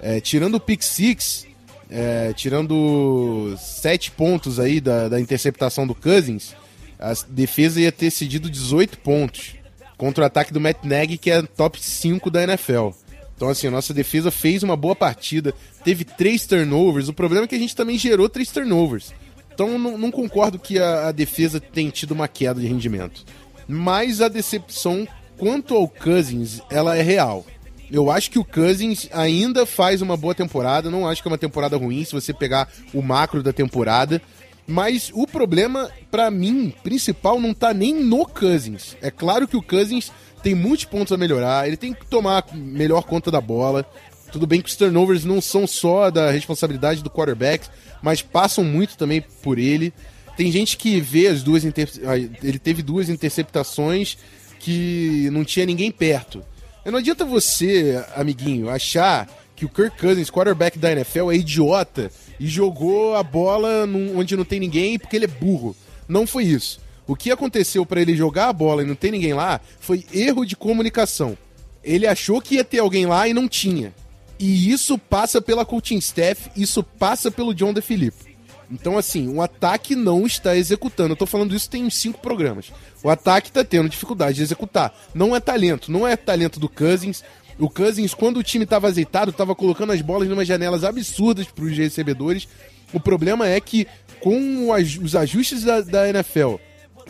É, 0.00 0.20
tirando 0.20 0.54
o 0.54 0.61
pick 0.61 0.82
six, 0.82 1.47
é, 1.90 2.32
tirando 2.32 3.54
sete 3.59 4.11
pontos 4.11 4.59
aí 4.59 4.80
da, 4.80 5.09
da 5.09 5.20
interceptação 5.20 5.87
do 5.87 5.94
Cousins, 5.94 6.54
a 6.99 7.12
defesa 7.28 7.80
ia 7.80 7.92
ter 7.92 8.11
cedido 8.11 8.49
18 8.49 8.99
pontos 8.99 9.54
contra 9.97 10.25
o 10.25 10.26
ataque 10.26 10.52
do 10.52 10.61
Matt 10.61 10.85
Nagy, 10.85 11.18
que 11.18 11.30
é 11.30 11.42
top 11.42 11.82
5 11.82 12.30
da 12.30 12.42
NFL. 12.44 12.90
Então, 13.37 13.49
assim, 13.49 13.66
a 13.66 13.70
nossa 13.70 13.92
defesa 13.92 14.30
fez 14.30 14.62
uma 14.62 14.76
boa 14.76 14.94
partida, 14.94 15.54
teve 15.82 16.04
três 16.04 16.47
turnovers. 16.47 17.09
O 17.09 17.12
problema 17.12 17.44
é 17.44 17.49
que 17.49 17.54
a 17.54 17.59
gente 17.59 17.76
também 17.76 17.99
gerou 17.99 18.28
três 18.28 18.50
turnovers. 18.50 19.12
Então, 19.52 19.78
não, 19.78 19.99
não 19.99 20.11
concordo 20.11 20.59
que 20.59 20.78
a, 20.78 21.09
a 21.09 21.12
defesa 21.12 21.61
tenha 21.61 21.90
tido 21.90 22.12
uma 22.12 22.28
queda 22.28 22.61
de 22.61 22.66
rendimento 22.66 23.25
mas 23.71 24.21
a 24.21 24.29
decepção 24.29 25.07
quanto 25.39 25.75
ao 25.75 25.89
Cousins, 25.89 26.61
ela 26.69 26.97
é 26.97 27.03
real. 27.03 27.47
Eu 27.91 28.11
acho 28.11 28.31
que 28.31 28.39
o 28.39 28.45
Cousins 28.45 29.09
ainda 29.12 29.65
faz 29.65 30.03
uma 30.03 30.17
boa 30.17 30.35
temporada, 30.35 30.91
não 30.91 31.09
acho 31.09 31.23
que 31.23 31.29
é 31.29 31.33
uma 31.33 31.39
temporada 31.39 31.77
ruim 31.77 32.05
se 32.05 32.12
você 32.12 32.33
pegar 32.33 32.69
o 32.93 33.00
macro 33.00 33.43
da 33.43 33.53
temporada. 33.53 34.21
Mas 34.67 35.11
o 35.15 35.27
problema, 35.27 35.91
para 36.11 36.31
mim, 36.31 36.73
principal, 36.83 37.41
não 37.41 37.53
tá 37.55 37.75
nem 37.75 37.95
no 37.95 38.25
Cousins. 38.27 38.97
É 39.00 39.11
claro 39.11 39.49
que 39.49 39.57
o 39.57 39.62
Cousins 39.62 40.12
tem 40.43 40.55
muitos 40.55 40.85
pontos 40.85 41.12
a 41.12 41.17
melhorar, 41.17 41.67
ele 41.67 41.77
tem 41.77 41.93
que 41.93 42.07
tomar 42.07 42.45
melhor 42.55 43.03
conta 43.03 43.31
da 43.31 43.41
bola. 43.41 43.85
Tudo 44.31 44.47
bem 44.47 44.61
que 44.61 44.69
os 44.69 44.77
turnovers 44.77 45.25
não 45.25 45.41
são 45.41 45.67
só 45.67 46.11
da 46.11 46.31
responsabilidade 46.31 47.03
do 47.03 47.11
quarterback, 47.11 47.67
mas 48.00 48.23
passam 48.23 48.62
muito 48.62 48.97
também 48.97 49.21
por 49.43 49.59
ele. 49.59 49.93
Tem 50.37 50.51
gente 50.51 50.77
que 50.77 51.01
vê 51.01 51.27
as 51.27 51.43
duas 51.43 51.65
inter... 51.65 51.91
Ah, 52.05 52.17
ele 52.17 52.59
teve 52.59 52.83
duas 52.83 53.09
interceptações 53.09 54.17
que 54.59 55.29
não 55.33 55.45
tinha 55.45 55.67
ninguém 55.67 55.91
perto. 55.91 56.43
Não 56.85 56.99
adianta 56.99 57.25
você, 57.25 58.03
amiguinho, 58.17 58.69
achar 58.69 59.29
que 59.55 59.65
o 59.65 59.69
Kirk 59.69 59.99
Cousins, 59.99 60.31
quarterback 60.31 60.79
da 60.79 60.91
NFL, 60.91 61.31
é 61.31 61.37
idiota 61.37 62.11
e 62.39 62.47
jogou 62.47 63.15
a 63.15 63.23
bola 63.23 63.87
onde 64.17 64.35
não 64.35 64.45
tem 64.45 64.59
ninguém 64.59 64.99
porque 64.99 65.17
ele 65.17 65.27
é 65.27 65.29
burro. 65.29 65.77
Não 66.09 66.27
foi 66.27 66.45
isso. 66.45 66.81
O 67.07 67.15
que 67.15 67.31
aconteceu 67.31 67.85
para 67.85 68.01
ele 68.01 68.17
jogar 68.17 68.49
a 68.49 68.53
bola 68.53 68.83
e 68.83 68.87
não 68.87 68.95
ter 68.95 69.11
ninguém 69.11 69.35
lá 69.35 69.61
foi 69.79 70.05
erro 70.13 70.47
de 70.47 70.57
comunicação. 70.57 71.37
Ele 71.85 72.07
achou 72.07 72.41
que 72.41 72.55
ia 72.55 72.65
ter 72.65 72.79
alguém 72.79 73.05
lá 73.05 73.29
e 73.29 73.35
não 73.35 73.47
tinha. 73.47 73.93
E 74.39 74.71
isso 74.71 74.97
passa 74.97 75.43
pela 75.43 75.67
coaching 75.67 75.99
staff, 75.99 76.51
isso 76.57 76.83
passa 76.83 77.31
pelo 77.31 77.55
John 77.55 77.75
DeFilippo. 77.75 78.30
Então, 78.71 78.97
assim, 78.97 79.27
o 79.29 79.43
ataque 79.43 79.97
não 79.97 80.25
está 80.27 80.57
executando. 80.57 81.12
Eu 81.12 81.17
tô 81.17 81.27
falando 81.27 81.55
isso 81.55 81.69
tem 81.69 81.85
uns 81.85 81.97
cinco 81.97 82.21
programas. 82.21 82.73
O 83.03 83.11
ataque 83.11 83.50
tá 83.50 83.65
tendo 83.65 83.89
dificuldade 83.89 84.37
de 84.37 84.43
executar. 84.43 84.95
Não 85.15 85.35
é 85.35 85.41
talento, 85.41 85.91
não 85.91 86.07
é 86.07 86.17
talento 86.17 86.61
do 86.61 86.69
Cousins. 86.69 87.25
O 87.59 87.69
Cousins, 87.69 88.15
quando 88.15 88.37
o 88.39 88.43
time 88.43 88.65
tava 88.65 88.87
azeitado, 88.87 89.33
tava 89.33 89.55
colocando 89.55 89.93
as 89.93 90.00
bolas 90.00 90.29
numa 90.29 90.45
janelas 90.45 90.85
absurdas 90.85 91.47
pros 91.47 91.77
recebedores. 91.77 92.47
O 92.93 93.00
problema 93.00 93.49
é 93.49 93.61
que, 93.61 93.87
com 94.21 94.69
o 94.69 94.73
os 94.73 95.17
ajustes 95.17 95.65
da, 95.65 95.81
da 95.81 96.09
NFL, 96.09 96.55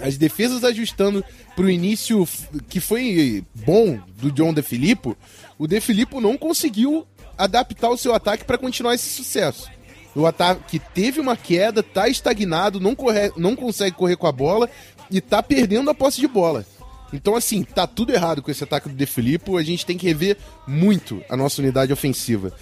as 0.01 0.17
defesas 0.17 0.65
ajustando 0.65 1.23
pro 1.55 1.69
início 1.71 2.23
f- 2.23 2.49
que 2.69 2.81
foi 2.81 3.45
bom 3.55 3.99
do 4.17 4.31
John 4.33 4.53
DeFilippo, 4.55 5.17
o 5.59 5.67
DeFilippo 5.67 6.21
não 6.21 6.37
conseguiu 6.39 7.07
adaptar 7.37 7.91
o 7.91 7.97
seu 7.97 8.15
ataque 8.15 8.45
para 8.45 8.59
continuar 8.59 8.95
esse 8.95 9.09
sucesso. 9.11 9.69
O 10.15 10.27
ataque 10.27 10.79
teve 10.79 11.21
uma 11.21 11.37
queda, 11.37 11.83
tá 11.83 12.09
estagnado, 12.09 12.81
não, 12.81 12.95
corre, 12.95 13.33
não 13.37 13.55
consegue 13.55 13.97
correr 13.97 14.17
com 14.17 14.27
a 14.27 14.33
bola 14.33 14.69
e 15.11 15.21
tá 15.21 15.43
perdendo 15.43 15.91
a 15.91 15.95
posse 15.95 16.21
de 16.21 16.27
bola. 16.27 16.65
Então, 17.13 17.35
assim, 17.35 17.65
tá 17.65 17.87
tudo 17.87 18.13
errado 18.13 18.41
com 18.41 18.51
esse 18.51 18.63
ataque 18.63 18.89
do 18.89 18.95
De 18.95 19.07
Filippo. 19.07 19.57
A 19.57 19.63
gente 19.63 19.85
tem 19.85 19.99
que 19.99 20.07
rever 20.07 20.37
muito 20.67 21.23
a 21.29 21.37
nossa 21.37 21.61
unidade 21.61 21.93
ofensiva. 21.93 22.53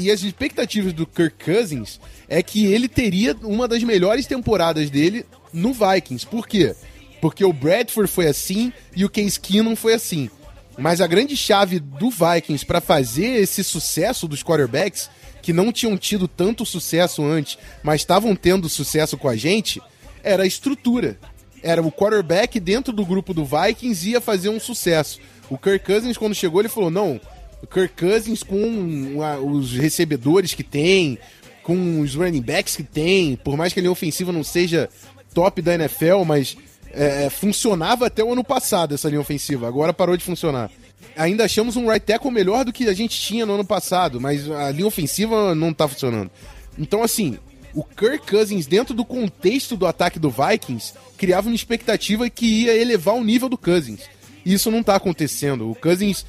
E 0.00 0.10
as 0.10 0.22
expectativas 0.22 0.92
do 0.92 1.06
Kirk 1.06 1.44
Cousins 1.44 2.00
é 2.28 2.42
que 2.42 2.66
ele 2.66 2.88
teria 2.88 3.36
uma 3.42 3.68
das 3.68 3.82
melhores 3.82 4.26
temporadas 4.26 4.90
dele 4.90 5.24
no 5.52 5.72
Vikings. 5.72 6.26
Por 6.26 6.46
quê? 6.46 6.74
Porque 7.20 7.44
o 7.44 7.52
Bradford 7.52 8.10
foi 8.10 8.26
assim 8.26 8.72
e 8.94 9.04
o 9.04 9.08
Case 9.08 9.38
Keenum 9.38 9.76
foi 9.76 9.94
assim. 9.94 10.28
Mas 10.76 11.00
a 11.00 11.06
grande 11.06 11.36
chave 11.36 11.78
do 11.78 12.10
Vikings 12.10 12.66
para 12.66 12.80
fazer 12.80 13.40
esse 13.40 13.62
sucesso 13.62 14.26
dos 14.26 14.42
quarterbacks, 14.42 15.08
que 15.44 15.52
não 15.52 15.70
tinham 15.70 15.94
tido 15.98 16.26
tanto 16.26 16.64
sucesso 16.64 17.22
antes, 17.22 17.58
mas 17.82 18.00
estavam 18.00 18.34
tendo 18.34 18.66
sucesso 18.66 19.18
com 19.18 19.28
a 19.28 19.36
gente, 19.36 19.78
era 20.22 20.44
a 20.44 20.46
estrutura. 20.46 21.18
Era 21.62 21.82
o 21.82 21.92
quarterback 21.92 22.58
dentro 22.58 22.94
do 22.94 23.04
grupo 23.04 23.34
do 23.34 23.44
Vikings 23.44 24.08
ia 24.08 24.22
fazer 24.22 24.48
um 24.48 24.58
sucesso. 24.58 25.20
O 25.50 25.58
Kirk 25.58 25.84
Cousins, 25.84 26.16
quando 26.16 26.34
chegou, 26.34 26.62
ele 26.62 26.70
falou: 26.70 26.90
não, 26.90 27.20
o 27.62 27.66
Kirk 27.66 27.94
Cousins 27.94 28.42
com 28.42 29.18
os 29.46 29.72
recebedores 29.72 30.54
que 30.54 30.62
tem, 30.62 31.18
com 31.62 32.00
os 32.00 32.14
running 32.14 32.40
backs 32.40 32.74
que 32.74 32.82
tem, 32.82 33.36
por 33.36 33.54
mais 33.54 33.74
que 33.74 33.80
a 33.80 33.82
linha 33.82 33.92
ofensiva 33.92 34.32
não 34.32 34.42
seja 34.42 34.88
top 35.34 35.60
da 35.60 35.74
NFL, 35.74 36.24
mas 36.24 36.56
é, 36.90 37.28
funcionava 37.28 38.06
até 38.06 38.24
o 38.24 38.32
ano 38.32 38.44
passado 38.44 38.94
essa 38.94 39.10
linha 39.10 39.20
ofensiva, 39.20 39.68
agora 39.68 39.92
parou 39.92 40.16
de 40.16 40.24
funcionar. 40.24 40.70
Ainda 41.16 41.44
achamos 41.44 41.76
um 41.76 41.88
right 41.88 42.04
tackle 42.04 42.30
melhor 42.30 42.64
do 42.64 42.72
que 42.72 42.88
a 42.88 42.92
gente 42.92 43.20
tinha 43.20 43.46
no 43.46 43.54
ano 43.54 43.64
passado, 43.64 44.20
mas 44.20 44.50
a 44.50 44.70
linha 44.70 44.86
ofensiva 44.86 45.54
não 45.54 45.72
tá 45.72 45.86
funcionando. 45.86 46.30
Então, 46.78 47.02
assim, 47.02 47.38
o 47.74 47.82
Kirk 47.82 48.30
Cousins, 48.30 48.66
dentro 48.66 48.94
do 48.94 49.04
contexto 49.04 49.76
do 49.76 49.86
ataque 49.86 50.18
do 50.18 50.30
Vikings, 50.30 50.94
criava 51.16 51.48
uma 51.48 51.54
expectativa 51.54 52.28
que 52.30 52.64
ia 52.64 52.76
elevar 52.76 53.14
o 53.14 53.24
nível 53.24 53.48
do 53.48 53.58
Cousins. 53.58 54.02
Isso 54.44 54.70
não 54.70 54.82
tá 54.82 54.96
acontecendo. 54.96 55.70
O 55.70 55.74
Cousins 55.74 56.24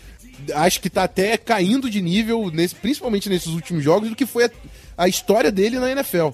acho 0.54 0.82
que 0.82 0.90
tá 0.90 1.04
até 1.04 1.38
caindo 1.38 1.90
de 1.90 2.02
nível, 2.02 2.50
nesse, 2.52 2.76
principalmente 2.76 3.30
nesses 3.30 3.48
últimos 3.48 3.84
jogos, 3.84 4.10
do 4.10 4.16
que 4.16 4.26
foi 4.26 4.46
a, 4.46 4.52
a 4.98 5.08
história 5.08 5.52
dele 5.52 5.80
na 5.80 5.92
NFL. 5.92 6.30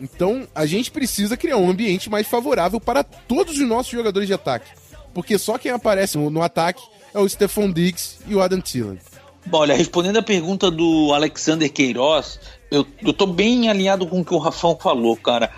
Então, 0.00 0.46
a 0.54 0.66
gente 0.66 0.90
precisa 0.90 1.36
criar 1.36 1.56
um 1.56 1.70
ambiente 1.70 2.10
mais 2.10 2.26
favorável 2.26 2.80
para 2.80 3.04
todos 3.04 3.58
os 3.58 3.68
nossos 3.68 3.92
jogadores 3.92 4.26
de 4.26 4.34
ataque. 4.34 4.70
Porque 5.12 5.38
só 5.38 5.56
quem 5.56 5.70
aparece 5.70 6.18
no, 6.18 6.30
no 6.30 6.42
ataque 6.42 6.82
é 7.14 7.18
o 7.18 7.28
Stephon 7.28 7.70
Diggs 7.70 8.18
e 8.26 8.34
o 8.34 8.42
Adam 8.42 8.60
Thielen. 8.60 8.98
Bom, 9.46 9.58
olha, 9.58 9.74
respondendo 9.74 10.18
a 10.18 10.22
pergunta 10.22 10.70
do 10.70 11.12
Alexander 11.14 11.70
Queiroz, 11.70 12.40
eu, 12.70 12.86
eu 13.02 13.12
tô 13.12 13.26
bem 13.26 13.68
alinhado 13.68 14.06
com 14.06 14.20
o 14.20 14.24
que 14.24 14.34
o 14.34 14.38
Rafão 14.38 14.76
falou, 14.80 15.16
cara. 15.16 15.50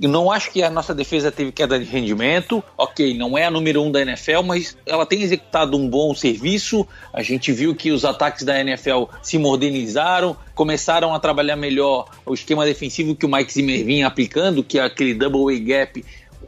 Eu 0.00 0.08
não 0.08 0.30
acho 0.30 0.50
que 0.50 0.60
a 0.62 0.68
nossa 0.68 0.92
defesa 0.92 1.30
teve 1.30 1.52
queda 1.52 1.78
de 1.78 1.84
rendimento. 1.84 2.62
Ok, 2.76 3.16
não 3.16 3.38
é 3.38 3.46
a 3.46 3.50
número 3.50 3.80
um 3.80 3.92
da 3.92 4.02
NFL, 4.02 4.42
mas 4.44 4.76
ela 4.84 5.06
tem 5.06 5.22
executado 5.22 5.76
um 5.76 5.88
bom 5.88 6.12
serviço. 6.14 6.86
A 7.12 7.22
gente 7.22 7.52
viu 7.52 7.74
que 7.76 7.92
os 7.92 8.04
ataques 8.04 8.42
da 8.42 8.58
NFL 8.60 9.04
se 9.22 9.38
modernizaram, 9.38 10.36
começaram 10.54 11.14
a 11.14 11.20
trabalhar 11.20 11.56
melhor 11.56 12.06
o 12.26 12.34
esquema 12.34 12.64
defensivo 12.64 13.14
que 13.14 13.24
o 13.24 13.28
Mike 13.28 13.52
Zimmer 13.52 13.84
vinha 13.84 14.06
aplicando, 14.06 14.64
que 14.64 14.80
é 14.80 14.82
aquele 14.82 15.14
double 15.14 15.54
A 15.54 15.58
gap 15.60 16.04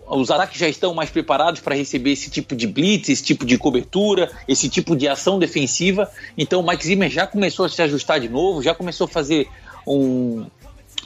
os 0.08 0.30
ataques 0.30 0.58
já 0.58 0.68
estão 0.68 0.94
mais 0.94 1.10
preparados 1.10 1.60
para 1.60 1.74
receber 1.74 2.12
esse 2.12 2.30
tipo 2.30 2.54
de 2.54 2.66
blitz, 2.66 3.08
esse 3.08 3.22
tipo 3.22 3.44
de 3.44 3.58
cobertura, 3.58 4.30
esse 4.46 4.68
tipo 4.68 4.94
de 4.94 5.08
ação 5.08 5.38
defensiva. 5.38 6.10
Então 6.36 6.60
o 6.60 6.66
Mike 6.66 6.86
Zimmer 6.86 7.10
já 7.10 7.26
começou 7.26 7.66
a 7.66 7.68
se 7.68 7.82
ajustar 7.82 8.20
de 8.20 8.28
novo, 8.28 8.62
já 8.62 8.74
começou 8.74 9.06
a 9.06 9.08
fazer 9.08 9.48
um, 9.86 10.46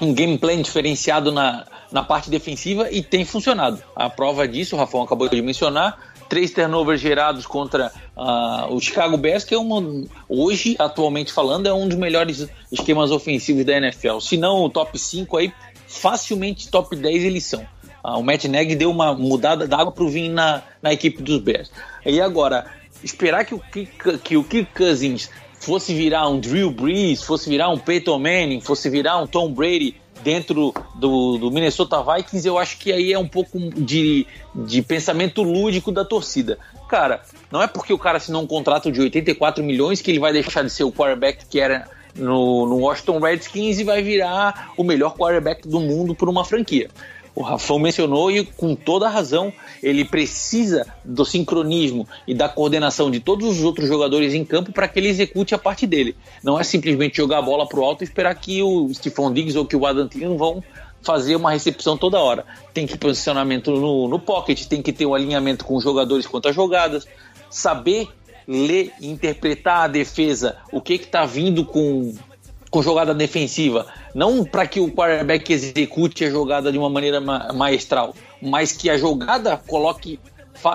um 0.00 0.12
game 0.12 0.36
plan 0.38 0.60
diferenciado 0.60 1.32
na, 1.32 1.66
na 1.90 2.02
parte 2.02 2.30
defensiva 2.30 2.90
e 2.90 3.02
tem 3.02 3.24
funcionado. 3.24 3.82
A 3.94 4.08
prova 4.08 4.46
disso, 4.46 4.76
o 4.76 4.78
Rafão 4.78 5.02
acabou 5.02 5.28
de 5.28 5.40
mencionar, 5.42 5.98
três 6.28 6.52
turnovers 6.52 7.00
gerados 7.00 7.44
contra 7.44 7.92
ah, 8.16 8.68
o 8.70 8.80
Chicago 8.80 9.16
Bears, 9.16 9.44
que 9.44 9.54
é 9.54 9.58
uma, 9.58 9.82
hoje, 10.28 10.76
atualmente 10.78 11.32
falando, 11.32 11.66
é 11.66 11.74
um 11.74 11.88
dos 11.88 11.98
melhores 11.98 12.48
esquemas 12.70 13.10
ofensivos 13.10 13.64
da 13.64 13.76
NFL. 13.76 14.20
Se 14.20 14.36
não 14.36 14.64
o 14.64 14.70
top 14.70 14.98
5 14.98 15.36
aí, 15.36 15.52
facilmente 15.88 16.68
top 16.68 16.94
10 16.94 17.24
eles 17.24 17.44
são. 17.44 17.66
Ah, 18.02 18.16
o 18.16 18.22
Matt 18.22 18.44
Nagy 18.44 18.74
deu 18.74 18.90
uma 18.90 19.14
mudada 19.14 19.66
d'água 19.66 19.92
para 19.92 20.04
o 20.04 20.08
vinho 20.08 20.32
na, 20.32 20.62
na 20.82 20.92
equipe 20.92 21.22
dos 21.22 21.40
Bears. 21.40 21.70
E 22.04 22.20
agora, 22.20 22.66
esperar 23.02 23.44
que 23.44 23.54
o 23.54 23.58
Kirk, 23.58 24.18
que 24.18 24.36
o 24.36 24.44
Kirk 24.44 24.70
Cousins 24.74 25.30
fosse 25.58 25.94
virar 25.94 26.28
um 26.28 26.40
Drew 26.40 26.70
Brees, 26.70 27.22
fosse 27.22 27.50
virar 27.50 27.68
um 27.68 27.78
Peyton 27.78 28.18
Manning, 28.18 28.60
fosse 28.60 28.88
virar 28.88 29.18
um 29.18 29.26
Tom 29.26 29.52
Brady 29.52 29.96
dentro 30.22 30.74
do, 30.94 31.38
do 31.38 31.50
Minnesota 31.50 32.02
Vikings, 32.02 32.46
eu 32.46 32.58
acho 32.58 32.78
que 32.78 32.92
aí 32.92 33.12
é 33.12 33.18
um 33.18 33.28
pouco 33.28 33.58
de, 33.58 34.26
de 34.54 34.82
pensamento 34.82 35.42
lúdico 35.42 35.90
da 35.90 36.04
torcida. 36.04 36.58
Cara, 36.88 37.22
não 37.50 37.62
é 37.62 37.66
porque 37.66 37.92
o 37.92 37.98
cara 37.98 38.18
assinou 38.18 38.42
um 38.42 38.46
contrato 38.46 38.90
de 38.90 39.00
84 39.00 39.62
milhões 39.64 40.00
que 40.00 40.10
ele 40.10 40.18
vai 40.18 40.32
deixar 40.32 40.62
de 40.62 40.70
ser 40.70 40.84
o 40.84 40.92
quarterback 40.92 41.46
que 41.46 41.60
era 41.60 41.88
no, 42.14 42.66
no 42.66 42.76
Washington 42.78 43.18
Redskins 43.18 43.78
e 43.78 43.84
vai 43.84 44.02
virar 44.02 44.72
o 44.76 44.84
melhor 44.84 45.14
quarterback 45.14 45.66
do 45.66 45.80
mundo 45.80 46.14
por 46.14 46.28
uma 46.28 46.44
franquia. 46.44 46.90
O 47.34 47.42
Rafão 47.42 47.78
mencionou 47.78 48.30
e 48.30 48.44
com 48.44 48.74
toda 48.74 49.06
a 49.06 49.10
razão, 49.10 49.52
ele 49.82 50.04
precisa 50.04 50.86
do 51.04 51.24
sincronismo 51.24 52.06
e 52.26 52.34
da 52.34 52.48
coordenação 52.48 53.10
de 53.10 53.20
todos 53.20 53.48
os 53.48 53.62
outros 53.62 53.88
jogadores 53.88 54.34
em 54.34 54.44
campo 54.44 54.72
para 54.72 54.88
que 54.88 54.98
ele 54.98 55.08
execute 55.08 55.54
a 55.54 55.58
parte 55.58 55.86
dele. 55.86 56.16
Não 56.42 56.58
é 56.58 56.64
simplesmente 56.64 57.16
jogar 57.16 57.38
a 57.38 57.42
bola 57.42 57.66
pro 57.66 57.84
alto 57.84 58.02
e 58.02 58.04
esperar 58.04 58.34
que 58.34 58.62
o 58.62 58.92
Stephon 58.92 59.32
Diggs 59.32 59.56
ou 59.56 59.64
que 59.64 59.76
o 59.76 60.08
Thielen 60.08 60.36
vão 60.36 60.62
fazer 61.02 61.36
uma 61.36 61.50
recepção 61.50 61.96
toda 61.96 62.20
hora. 62.20 62.44
Tem 62.74 62.86
que 62.86 62.98
posicionamento 62.98 63.70
no, 63.70 64.08
no 64.08 64.18
pocket, 64.18 64.66
tem 64.66 64.82
que 64.82 64.92
ter 64.92 65.06
um 65.06 65.14
alinhamento 65.14 65.64
com 65.64 65.76
os 65.76 65.84
jogadores 65.84 66.26
quanto 66.26 66.48
às 66.48 66.54
jogadas, 66.54 67.06
saber 67.48 68.08
ler 68.46 68.92
e 69.00 69.08
interpretar 69.08 69.84
a 69.84 69.88
defesa, 69.88 70.56
o 70.72 70.80
que 70.80 70.94
está 70.94 71.24
vindo 71.24 71.64
com 71.64 72.12
com 72.70 72.82
jogada 72.82 73.12
defensiva, 73.12 73.86
não 74.14 74.44
para 74.44 74.66
que 74.66 74.78
o 74.78 74.90
quarterback 74.90 75.52
execute 75.52 76.24
a 76.24 76.30
jogada 76.30 76.70
de 76.70 76.78
uma 76.78 76.88
maneira 76.88 77.20
ma 77.20 77.52
maestral, 77.52 78.14
mas 78.40 78.72
que 78.72 78.88
a 78.88 78.96
jogada 78.96 79.56
coloque 79.56 80.20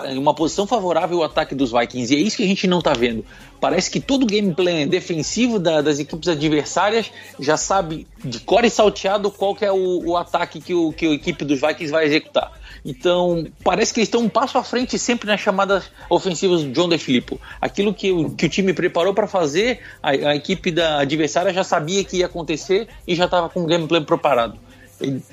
em 0.07 0.17
uma 0.17 0.33
posição 0.33 0.65
favorável 0.65 1.19
ao 1.19 1.25
ataque 1.25 1.53
dos 1.53 1.71
Vikings. 1.71 2.13
E 2.13 2.17
é 2.17 2.19
isso 2.19 2.37
que 2.37 2.43
a 2.43 2.47
gente 2.47 2.67
não 2.67 2.79
está 2.79 2.93
vendo. 2.93 3.23
Parece 3.61 3.89
que 3.89 3.99
todo 3.99 4.23
o 4.23 4.25
gameplay 4.25 4.85
defensivo 4.85 5.59
da, 5.59 5.81
das 5.81 5.99
equipes 5.99 6.27
adversárias 6.27 7.11
já 7.39 7.55
sabe 7.55 8.07
de 8.23 8.39
core 8.39 8.69
salteado 8.69 9.29
qual 9.29 9.55
que 9.55 9.63
é 9.63 9.71
o, 9.71 10.09
o 10.09 10.17
ataque 10.17 10.59
que, 10.59 10.73
o, 10.73 10.91
que 10.91 11.05
a 11.05 11.11
equipe 11.11 11.45
dos 11.45 11.61
Vikings 11.61 11.91
vai 11.91 12.05
executar. 12.05 12.51
Então, 12.85 13.47
parece 13.63 13.91
que 13.91 13.99
eles 13.99 14.07
estão 14.07 14.21
um 14.21 14.29
passo 14.29 14.59
à 14.59 14.63
frente 14.63 14.99
sempre 14.99 15.27
nas 15.27 15.41
chamadas 15.41 15.85
ofensivas 16.07 16.63
do 16.63 16.71
John 16.71 16.87
DeFilippo. 16.87 17.41
Aquilo 17.59 17.91
que 17.91 18.11
o, 18.11 18.29
que 18.29 18.45
o 18.45 18.49
time 18.49 18.73
preparou 18.73 19.11
para 19.11 19.25
fazer, 19.25 19.79
a, 20.03 20.11
a, 20.11 20.35
equipe 20.35 20.69
da 20.69 20.99
adversária 20.99 21.51
já 21.51 21.63
sabia 21.63 22.03
que 22.03 22.17
ia 22.17 22.27
acontecer 22.27 22.87
e 23.07 23.15
já 23.15 23.25
estava 23.25 23.49
com 23.49 23.63
o 23.63 23.65
gameplay 23.65 24.01
preparado. 24.01 24.59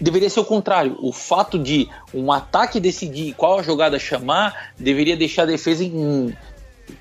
Deveria 0.01 0.31
ser 0.31 0.41
o 0.41 0.45
contrário. 0.45 0.97
O 1.03 1.13
fato 1.13 1.59
de 1.59 1.89
um 2.15 2.33
ataque 2.33 2.81
decidir 2.81 3.35
qual 3.35 3.59
a 3.59 3.63
jogada 3.63 3.99
chamar 3.99 4.73
deveria 4.79 5.17
deixar 5.17 5.43
a 5.43 5.47
defesa 5.47 5.85
em, 5.85 6.35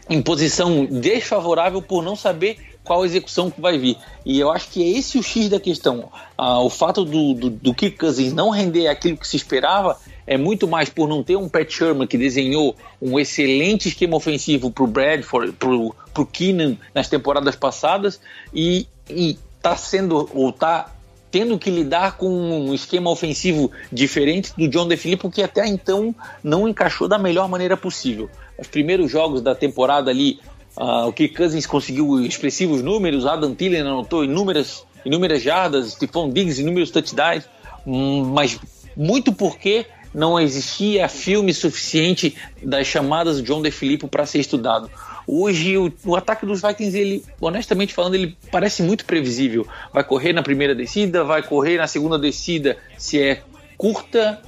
em 0.10 0.22
posição 0.22 0.86
desfavorável 0.86 1.82
por 1.82 2.04
não 2.04 2.16
saber 2.16 2.58
qual 2.84 3.06
execução 3.06 3.50
que 3.50 3.62
vai 3.62 3.78
vir. 3.78 3.98
E 4.26 4.40
eu 4.40 4.52
acho 4.52 4.68
que 4.70 4.84
é 4.84 4.98
esse 4.98 5.18
o 5.18 5.24
X 5.24 5.50
da 5.50 5.60
questão. 5.60 6.12
Ah, 6.38 6.60
o 6.60 6.70
fato 6.70 7.06
do, 7.06 7.34
do, 7.34 7.50
do 7.50 7.74
Kirk 7.74 7.98
Cousins 7.98 8.34
não 8.34 8.50
render 8.50 8.88
aquilo 8.88 9.18
que 9.18 9.28
se 9.28 9.38
esperava 9.38 9.98
é 10.26 10.38
muito 10.38 10.68
mais 10.68 10.90
por 10.90 11.08
não 11.08 11.24
ter 11.24 11.36
um 11.36 11.50
Pat 11.50 11.70
Sherman 11.70 12.08
que 12.08 12.18
desenhou 12.18 12.76
um 13.02 13.20
excelente 13.20 13.90
esquema 13.90 14.16
ofensivo 14.16 14.72
para 14.72 14.84
o 14.84 14.88
Bradford, 14.88 15.54
para 15.54 15.70
o 15.70 16.26
Keenan 16.26 16.78
nas 16.94 17.08
temporadas 17.08 17.56
passadas 17.56 18.20
e 18.54 18.88
está 19.10 19.76
sendo 19.76 20.30
ou 20.34 20.50
está 20.50 20.92
tendo 21.32 21.58
que 21.58 21.70
lidar 21.70 22.18
com 22.18 22.28
um 22.28 22.74
esquema 22.74 23.10
ofensivo 23.10 23.72
diferente 23.92 24.52
do 24.58 24.68
John 24.68 24.88
DeFilippo, 24.88 25.32
que 25.32 25.42
até 25.42 25.66
então 25.66 26.14
não 26.44 26.68
encaixou 26.68 27.08
da 27.08 27.18
melhor 27.18 27.48
maneira 27.48 27.78
possível. 27.78 28.30
Os 28.60 28.68
primeiros 28.68 29.10
jogos 29.10 29.42
da 29.42 29.56
temporada 29.56 30.12
ali, 30.12 30.40
uh, 30.76 31.08
o 31.08 31.14
Kirk 31.14 31.34
Cousins 31.34 31.66
conseguiu 31.66 32.20
expressivos 32.20 32.82
números, 32.82 33.26
Adam 33.26 33.56
Thielen 33.56 33.82
anotou 33.82 34.26
inúmeras, 34.26 34.86
inúmeras 35.06 35.42
jardas, 35.42 35.94
Stephon 35.94 36.30
Diggs 36.30 36.62
inúmeros 36.62 36.92
touchdowns, 36.92 37.46
hum, 37.88 38.26
mas 38.26 38.60
muito 38.96 39.32
porque 39.32 39.86
não 40.14 40.40
existia 40.40 41.08
filme 41.08 41.54
suficiente 41.54 42.36
das 42.62 42.88
chamadas 42.88 43.38
do 43.38 43.44
John 43.44 43.62
DeFilippo 43.62 44.08
para 44.08 44.26
ser 44.26 44.40
estudado. 44.40 44.90
Hoje 45.28 45.78
o, 45.78 45.92
o, 46.06 46.16
ataque 46.16 46.46
dos 46.46 46.62
Vikings, 46.62 46.98
ele, 46.98 47.24
honestamente 47.40 47.94
falando, 47.94 48.16
ele 48.16 48.38
parece 48.52 48.84
muito 48.84 49.06
previsível. 49.06 49.68
Vai 49.94 50.04
correr 50.04 50.34
na 50.34 50.44
primeira 50.44 50.76
descida, 50.76 51.24
vai 51.24 51.44
correr 51.44 51.78
na 51.78 51.88
segunda 51.88 52.18
descida, 52.18 52.78
se 52.98 53.22
é 53.22 53.42
curta, 53.78 54.42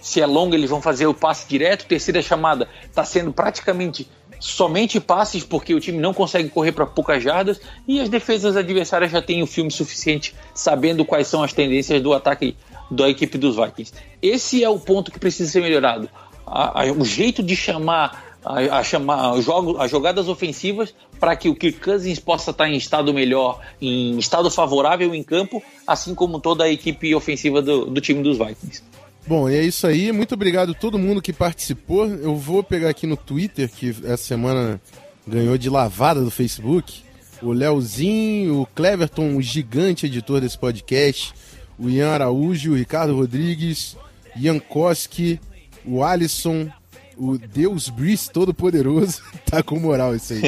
se 0.00 0.20
é 0.20 0.26
longa, 0.26 0.56
eles 0.56 0.70
vão 0.70 0.80
fazer 0.80 1.06
o 1.06 1.14
passe 1.14 1.46
direto. 1.48 1.86
Terceira 1.86 2.22
chamada 2.22 2.68
está 2.88 3.04
sendo 3.04 3.32
praticamente 3.32 4.08
somente 4.38 4.98
passes, 4.98 5.44
porque 5.44 5.74
o 5.74 5.80
time 5.80 5.98
não 5.98 6.14
consegue 6.14 6.48
correr 6.48 6.72
para 6.72 6.86
poucas 6.86 7.22
jardas 7.22 7.60
e 7.86 8.00
as 8.00 8.08
defesas 8.08 8.56
adversárias 8.56 9.12
já 9.12 9.20
têm 9.20 9.42
o 9.42 9.46
filme 9.46 9.70
suficiente 9.70 10.34
sabendo 10.54 11.04
quais 11.04 11.28
são 11.28 11.42
as 11.42 11.52
tendências 11.52 12.00
do 12.02 12.14
ataque 12.14 12.56
da 12.90 13.08
equipe 13.08 13.38
dos 13.38 13.56
Vikings. 13.56 13.92
Esse 14.20 14.64
é 14.64 14.68
o 14.68 14.78
ponto 14.78 15.10
que 15.10 15.18
precisa 15.18 15.50
ser 15.50 15.60
melhorado. 15.60 16.08
A, 16.46 16.82
a, 16.82 16.92
o 16.92 17.04
jeito 17.04 17.42
de 17.42 17.54
chamar 17.54 18.30
a, 18.44 18.78
a 18.78 18.82
chamar 18.82 19.40
jogo, 19.40 19.78
as 19.78 19.90
jogadas 19.90 20.28
ofensivas 20.28 20.94
para 21.18 21.36
que 21.36 21.48
o 21.48 21.54
Kirk 21.54 21.80
Cousins 21.80 22.18
possa 22.18 22.50
estar 22.50 22.68
em 22.68 22.76
estado 22.76 23.12
melhor, 23.12 23.60
em 23.80 24.18
estado 24.18 24.50
favorável 24.50 25.14
em 25.14 25.22
campo, 25.22 25.62
assim 25.86 26.14
como 26.14 26.40
toda 26.40 26.64
a 26.64 26.70
equipe 26.70 27.14
ofensiva 27.14 27.60
do, 27.60 27.86
do 27.86 28.00
time 28.00 28.22
dos 28.22 28.38
Vikings. 28.38 28.82
Bom, 29.26 29.48
e 29.48 29.56
é 29.56 29.62
isso 29.62 29.86
aí. 29.86 30.10
Muito 30.12 30.34
obrigado 30.34 30.72
a 30.72 30.74
todo 30.74 30.98
mundo 30.98 31.20
que 31.20 31.32
participou. 31.32 32.06
Eu 32.06 32.34
vou 32.34 32.62
pegar 32.62 32.88
aqui 32.88 33.06
no 33.06 33.16
Twitter, 33.16 33.70
que 33.70 33.90
essa 34.04 34.24
semana 34.24 34.80
ganhou 35.26 35.58
de 35.58 35.68
lavada 35.68 36.22
do 36.22 36.30
Facebook. 36.30 37.02
O 37.42 37.52
Leozinho, 37.52 38.62
o 38.62 38.66
Cleverton, 38.66 39.36
o 39.36 39.42
gigante 39.42 40.06
editor 40.06 40.40
desse 40.40 40.58
podcast, 40.58 41.32
o 41.80 41.88
Ian 41.88 42.10
Araújo, 42.10 42.72
o 42.72 42.76
Ricardo 42.76 43.16
Rodrigues, 43.16 43.96
Ian 44.36 44.58
Koski, 44.58 45.40
o 45.84 46.04
Alisson, 46.04 46.68
o 47.16 47.38
Deus 47.38 47.88
Brice 47.88 48.30
Todo-Poderoso. 48.30 49.22
tá 49.46 49.62
com 49.62 49.80
moral 49.80 50.14
isso 50.14 50.34
aí. 50.34 50.42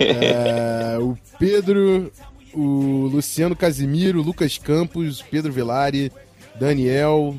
é, 0.00 0.98
o 0.98 1.16
Pedro, 1.38 2.10
o 2.54 3.08
Luciano 3.12 3.54
Casimiro, 3.54 4.22
Lucas 4.22 4.56
Campos, 4.58 5.22
Pedro 5.22 5.52
Velari, 5.52 6.10
Daniel, 6.58 7.38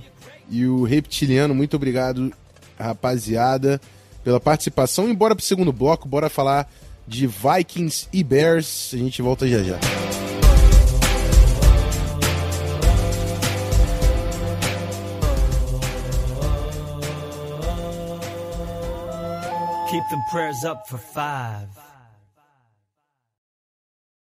e 0.49 0.65
o 0.65 0.83
Reptiliano. 0.83 1.53
Muito 1.53 1.75
obrigado, 1.75 2.33
rapaziada, 2.77 3.79
pela 4.23 4.39
participação. 4.39 5.09
E 5.09 5.13
bora 5.13 5.35
pro 5.35 5.45
segundo 5.45 5.71
bloco, 5.71 6.07
bora 6.07 6.29
falar 6.29 6.69
de 7.07 7.27
Vikings 7.27 8.07
e 8.11 8.23
Bears. 8.23 8.91
A 8.93 8.97
gente 8.97 9.21
volta 9.21 9.47
já 9.47 9.63
já. 9.63 10.08
Keep 19.89 20.05
them 20.13 20.21
prayers 20.29 20.61
up 20.63 20.85
for 20.85 21.01
five. 21.01 21.65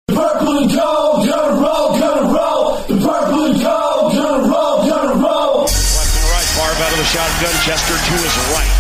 The 0.07 0.15
purple 0.15 0.63
and 0.63 0.71
gold, 0.71 1.27
gonna 1.27 1.59
roll, 1.59 1.89
gonna 1.99 2.27
roll. 2.31 2.65
The 2.87 2.95
purple 3.03 3.51
and 3.51 3.59
gold, 3.59 4.15
gonna 4.15 4.47
roll, 4.47 4.77
gonna 4.87 5.19
roll. 5.19 5.67
Favre 5.67 6.71
out 6.71 6.93
of 6.95 6.99
the 7.03 7.11
shotgun. 7.11 7.51
Chester 7.67 7.99
to 7.99 8.15
his 8.15 8.37
right. 8.55 8.75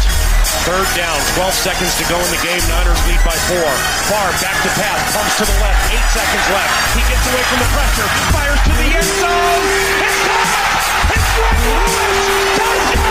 Third 0.63 0.87
down, 0.95 1.19
12 1.35 1.59
seconds 1.59 1.91
to 1.99 2.07
go 2.07 2.23
in 2.23 2.31
the 2.31 2.43
game. 2.47 2.63
Niners 2.71 3.03
lead 3.11 3.19
by 3.27 3.35
four. 3.51 3.71
Favre 4.07 4.39
back 4.39 4.55
to 4.63 4.71
pass, 4.79 4.99
pumps 5.11 5.43
to 5.43 5.45
the 5.51 5.59
left. 5.59 5.91
Eight 5.91 6.07
seconds 6.15 6.47
left. 6.55 6.71
He 6.95 7.03
gets 7.03 7.25
away 7.27 7.43
from 7.51 7.67
the 7.67 7.71
pressure, 7.75 8.09
fires 8.31 8.63
to 8.63 8.73
the 8.79 8.89
end 8.95 9.11
zone. 9.27 9.63
It's 10.07 10.19
caught! 10.23 10.87
It's 11.19 11.29
Greg 11.35 11.59
Lewis! 11.67 12.15
Touchdown! 12.63 13.06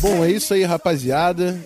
Bom, 0.00 0.24
é 0.24 0.30
isso 0.30 0.54
aí, 0.54 0.64
rapaziada 0.64 1.58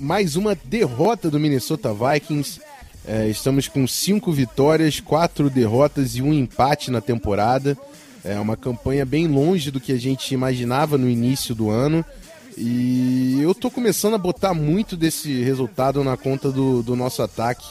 mais 0.00 0.34
uma 0.34 0.56
derrota 0.64 1.30
do 1.30 1.38
Minnesota 1.38 1.92
Vikings. 1.92 2.58
É, 3.06 3.28
estamos 3.28 3.68
com 3.68 3.86
cinco 3.86 4.32
vitórias, 4.32 4.98
quatro 4.98 5.50
derrotas 5.50 6.16
e 6.16 6.22
um 6.22 6.32
empate 6.32 6.90
na 6.90 7.02
temporada. 7.02 7.76
É 8.24 8.38
uma 8.40 8.56
campanha 8.56 9.04
bem 9.04 9.26
longe 9.26 9.70
do 9.70 9.78
que 9.80 9.92
a 9.92 9.98
gente 9.98 10.32
imaginava 10.32 10.96
no 10.96 11.08
início 11.08 11.54
do 11.54 11.68
ano. 11.68 12.04
E 12.56 13.38
eu 13.42 13.54
tô 13.54 13.70
começando 13.70 14.14
a 14.14 14.18
botar 14.18 14.54
muito 14.54 14.96
desse 14.96 15.42
resultado 15.42 16.02
na 16.02 16.16
conta 16.16 16.50
do, 16.50 16.82
do 16.82 16.96
nosso 16.96 17.22
ataque, 17.22 17.66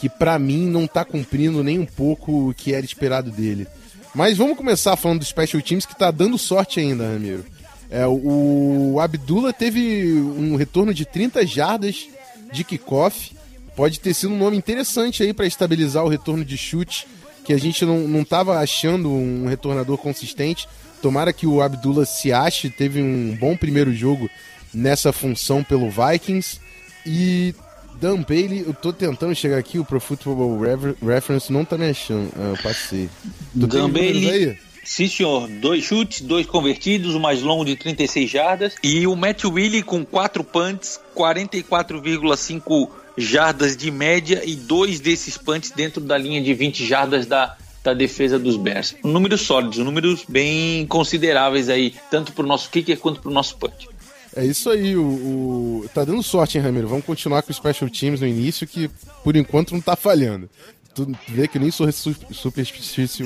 que 0.00 0.08
para 0.08 0.38
mim 0.38 0.66
não 0.66 0.86
tá 0.86 1.04
cumprindo 1.04 1.62
nem 1.62 1.78
um 1.78 1.84
pouco 1.84 2.48
o 2.48 2.54
que 2.54 2.72
era 2.72 2.84
esperado 2.84 3.30
dele. 3.30 3.66
Mas 4.14 4.38
vamos 4.38 4.56
começar 4.56 4.96
falando 4.96 5.18
do 5.20 5.24
Special 5.24 5.62
Teams 5.62 5.84
que 5.84 5.96
tá 5.96 6.10
dando 6.10 6.38
sorte 6.38 6.80
ainda, 6.80 7.06
Ramiro. 7.06 7.44
É, 7.90 8.06
o 8.06 8.98
Abdullah 8.98 9.52
teve 9.52 10.14
um 10.14 10.56
retorno 10.56 10.94
de 10.94 11.04
30 11.04 11.46
jardas 11.46 12.08
de 12.50 12.64
kickoff. 12.64 13.36
Pode 13.76 14.00
ter 14.00 14.14
sido 14.14 14.32
um 14.32 14.38
nome 14.38 14.56
interessante 14.56 15.22
aí 15.22 15.34
para 15.34 15.46
estabilizar 15.46 16.04
o 16.04 16.08
retorno 16.08 16.44
de 16.44 16.56
chute, 16.56 17.06
que 17.44 17.52
a 17.52 17.58
gente 17.58 17.84
não 17.84 18.22
estava 18.22 18.58
achando 18.58 19.10
um 19.10 19.46
retornador 19.46 19.98
consistente. 19.98 20.66
Tomara 21.02 21.32
que 21.32 21.46
o 21.46 21.60
Abdullah 21.60 22.06
se 22.06 22.32
ache, 22.32 22.70
teve 22.70 23.02
um 23.02 23.36
bom 23.38 23.56
primeiro 23.56 23.92
jogo 23.92 24.30
nessa 24.72 25.12
função 25.12 25.62
pelo 25.62 25.90
Vikings. 25.90 26.58
E 27.04 27.54
Dan 28.00 28.22
Bailey, 28.22 28.64
eu 28.66 28.72
tô 28.72 28.92
tentando 28.92 29.34
chegar 29.34 29.58
aqui, 29.58 29.78
o 29.78 29.84
Pro 29.84 30.00
Football 30.00 30.58
Reference 31.02 31.52
não 31.52 31.64
tá 31.64 31.76
me 31.76 31.90
achando. 31.90 32.30
Ah, 32.34 32.54
eu 32.56 32.62
passei. 32.62 33.10
Tu 33.52 33.66
Dan 33.66 33.90
Bailey. 33.90 34.30
Aí? 34.30 34.58
Sim, 34.82 35.06
senhor. 35.06 35.46
Dois 35.48 35.84
chutes, 35.84 36.22
dois 36.22 36.46
convertidos, 36.46 37.14
o 37.14 37.20
mais 37.20 37.42
longo 37.42 37.64
de 37.64 37.76
36 37.76 38.30
jardas. 38.30 38.74
E 38.82 39.06
o 39.06 39.14
Matt 39.14 39.44
Willie 39.44 39.82
com 39.82 40.04
quatro 40.04 40.42
punts, 40.42 40.98
44,5 41.14 42.88
jardas 43.18 43.76
de 43.76 43.90
média 43.90 44.42
e 44.44 44.56
dois 44.56 44.98
desses 44.98 45.36
punts 45.36 45.70
dentro 45.70 46.00
da 46.00 46.16
linha 46.16 46.40
de 46.42 46.54
20 46.54 46.86
jardas 46.86 47.26
da, 47.26 47.54
da 47.84 47.92
defesa 47.92 48.38
dos 48.38 48.56
Bears. 48.56 48.96
Números 49.04 49.42
sólidos, 49.42 49.76
números 49.78 50.24
bem 50.26 50.86
consideráveis 50.86 51.68
aí, 51.68 51.94
tanto 52.10 52.32
para 52.32 52.44
o 52.44 52.48
nosso 52.48 52.70
kicker 52.70 52.98
quanto 52.98 53.20
para 53.20 53.30
o 53.30 53.34
nosso 53.34 53.58
punch. 53.58 53.89
É 54.36 54.44
isso 54.44 54.70
aí, 54.70 54.96
o, 54.96 55.02
o, 55.02 55.88
tá 55.92 56.04
dando 56.04 56.22
sorte, 56.22 56.56
hein, 56.56 56.64
Ramiro? 56.64 56.86
Vamos 56.86 57.04
continuar 57.04 57.42
com 57.42 57.50
o 57.50 57.54
Special 57.54 57.90
Teams 57.90 58.20
no 58.20 58.26
início, 58.26 58.66
que 58.66 58.88
por 59.24 59.34
enquanto 59.34 59.72
não 59.72 59.80
tá 59.80 59.96
falhando. 59.96 60.48
Tu 60.94 61.10
vê 61.28 61.48
que 61.48 61.58
eu 61.58 61.62
nem 61.62 61.70
sou 61.70 61.90
supersticioso. 61.92 63.24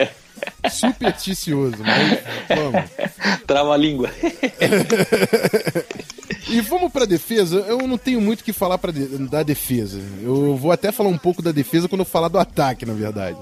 supersticioso, 0.70 1.76
mas 1.78 2.18
vamos. 2.48 2.90
Trava 3.46 3.74
a 3.74 3.76
língua. 3.76 4.10
e 6.48 6.60
vamos 6.60 6.92
pra 6.92 7.04
defesa. 7.04 7.58
Eu 7.60 7.86
não 7.86 7.98
tenho 7.98 8.20
muito 8.20 8.40
o 8.40 8.44
que 8.44 8.52
falar 8.52 8.78
pra 8.78 8.92
de, 8.92 9.06
da 9.28 9.42
defesa. 9.42 10.00
Eu 10.22 10.56
vou 10.56 10.72
até 10.72 10.92
falar 10.92 11.08
um 11.08 11.18
pouco 11.18 11.42
da 11.42 11.52
defesa 11.52 11.88
quando 11.88 12.02
eu 12.02 12.06
falar 12.06 12.28
do 12.28 12.38
ataque, 12.38 12.86
na 12.86 12.94
verdade. 12.94 13.36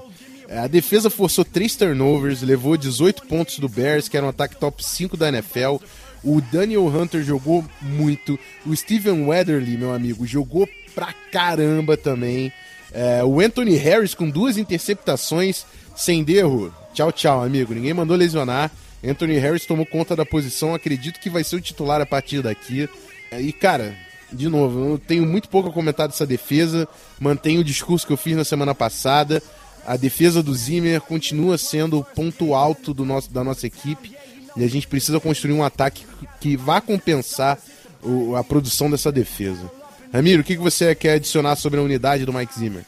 É, 0.47 0.59
a 0.59 0.67
defesa 0.67 1.09
forçou 1.09 1.45
três 1.45 1.75
turnovers, 1.75 2.41
levou 2.41 2.75
18 2.75 3.25
pontos 3.25 3.59
do 3.59 3.69
Bears, 3.69 4.09
que 4.09 4.17
era 4.17 4.25
um 4.25 4.29
ataque 4.29 4.57
top 4.57 4.83
5 4.83 5.15
da 5.15 5.29
NFL. 5.29 5.77
O 6.23 6.39
Daniel 6.39 6.85
Hunter 6.87 7.23
jogou 7.23 7.65
muito. 7.81 8.39
O 8.65 8.75
Steven 8.75 9.25
Weatherly, 9.25 9.77
meu 9.77 9.93
amigo, 9.93 10.25
jogou 10.25 10.67
pra 10.93 11.13
caramba 11.31 11.97
também. 11.97 12.51
É, 12.93 13.23
o 13.23 13.39
Anthony 13.39 13.75
Harris 13.75 14.13
com 14.13 14.29
duas 14.29 14.57
interceptações 14.57 15.65
sem 15.95 16.23
derro. 16.23 16.73
Tchau, 16.93 17.11
tchau, 17.11 17.43
amigo. 17.43 17.73
Ninguém 17.73 17.93
mandou 17.93 18.15
lesionar. 18.15 18.71
Anthony 19.03 19.39
Harris 19.39 19.65
tomou 19.65 19.85
conta 19.85 20.15
da 20.15 20.25
posição. 20.25 20.75
Acredito 20.75 21.19
que 21.19 21.29
vai 21.29 21.43
ser 21.43 21.55
o 21.55 21.61
titular 21.61 22.01
a 22.01 22.05
partir 22.05 22.41
daqui. 22.43 22.87
E, 23.31 23.51
cara, 23.51 23.95
de 24.31 24.47
novo, 24.47 24.91
eu 24.91 24.97
tenho 24.99 25.25
muito 25.25 25.49
pouco 25.49 25.69
a 25.69 25.73
comentar 25.73 26.07
dessa 26.07 26.25
defesa. 26.25 26.87
Mantenho 27.19 27.61
o 27.61 27.63
discurso 27.63 28.05
que 28.05 28.13
eu 28.13 28.17
fiz 28.17 28.35
na 28.35 28.43
semana 28.43 28.75
passada. 28.75 29.41
A 29.85 29.97
defesa 29.97 30.43
do 30.43 30.53
Zimmer 30.53 31.01
continua 31.01 31.57
sendo 31.57 31.99
o 31.99 32.03
ponto 32.03 32.53
alto 32.53 32.93
do 32.93 33.03
nosso, 33.03 33.31
da 33.31 33.43
nossa 33.43 33.65
equipe. 33.65 34.15
E 34.55 34.63
a 34.63 34.67
gente 34.67 34.87
precisa 34.87 35.19
construir 35.19 35.53
um 35.53 35.63
ataque 35.63 36.05
que 36.39 36.55
vá 36.57 36.81
compensar 36.81 37.57
o, 38.03 38.35
a 38.35 38.43
produção 38.43 38.89
dessa 38.89 39.11
defesa. 39.11 39.71
Ramiro, 40.13 40.41
o 40.41 40.45
que 40.45 40.57
você 40.57 40.93
quer 40.93 41.13
adicionar 41.13 41.55
sobre 41.55 41.79
a 41.79 41.83
unidade 41.83 42.25
do 42.25 42.33
Mike 42.33 42.57
Zimmer? 42.57 42.83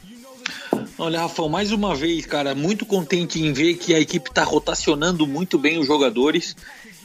Olha, 0.98 1.20
Rafael, 1.20 1.48
mais 1.48 1.72
uma 1.72 1.94
vez, 1.94 2.26
cara, 2.26 2.54
muito 2.54 2.84
contente 2.84 3.40
em 3.40 3.52
ver 3.52 3.74
que 3.74 3.94
a 3.94 4.00
equipe 4.00 4.28
está 4.28 4.44
rotacionando 4.44 5.26
muito 5.26 5.58
bem 5.58 5.78
os 5.78 5.86
jogadores 5.86 6.54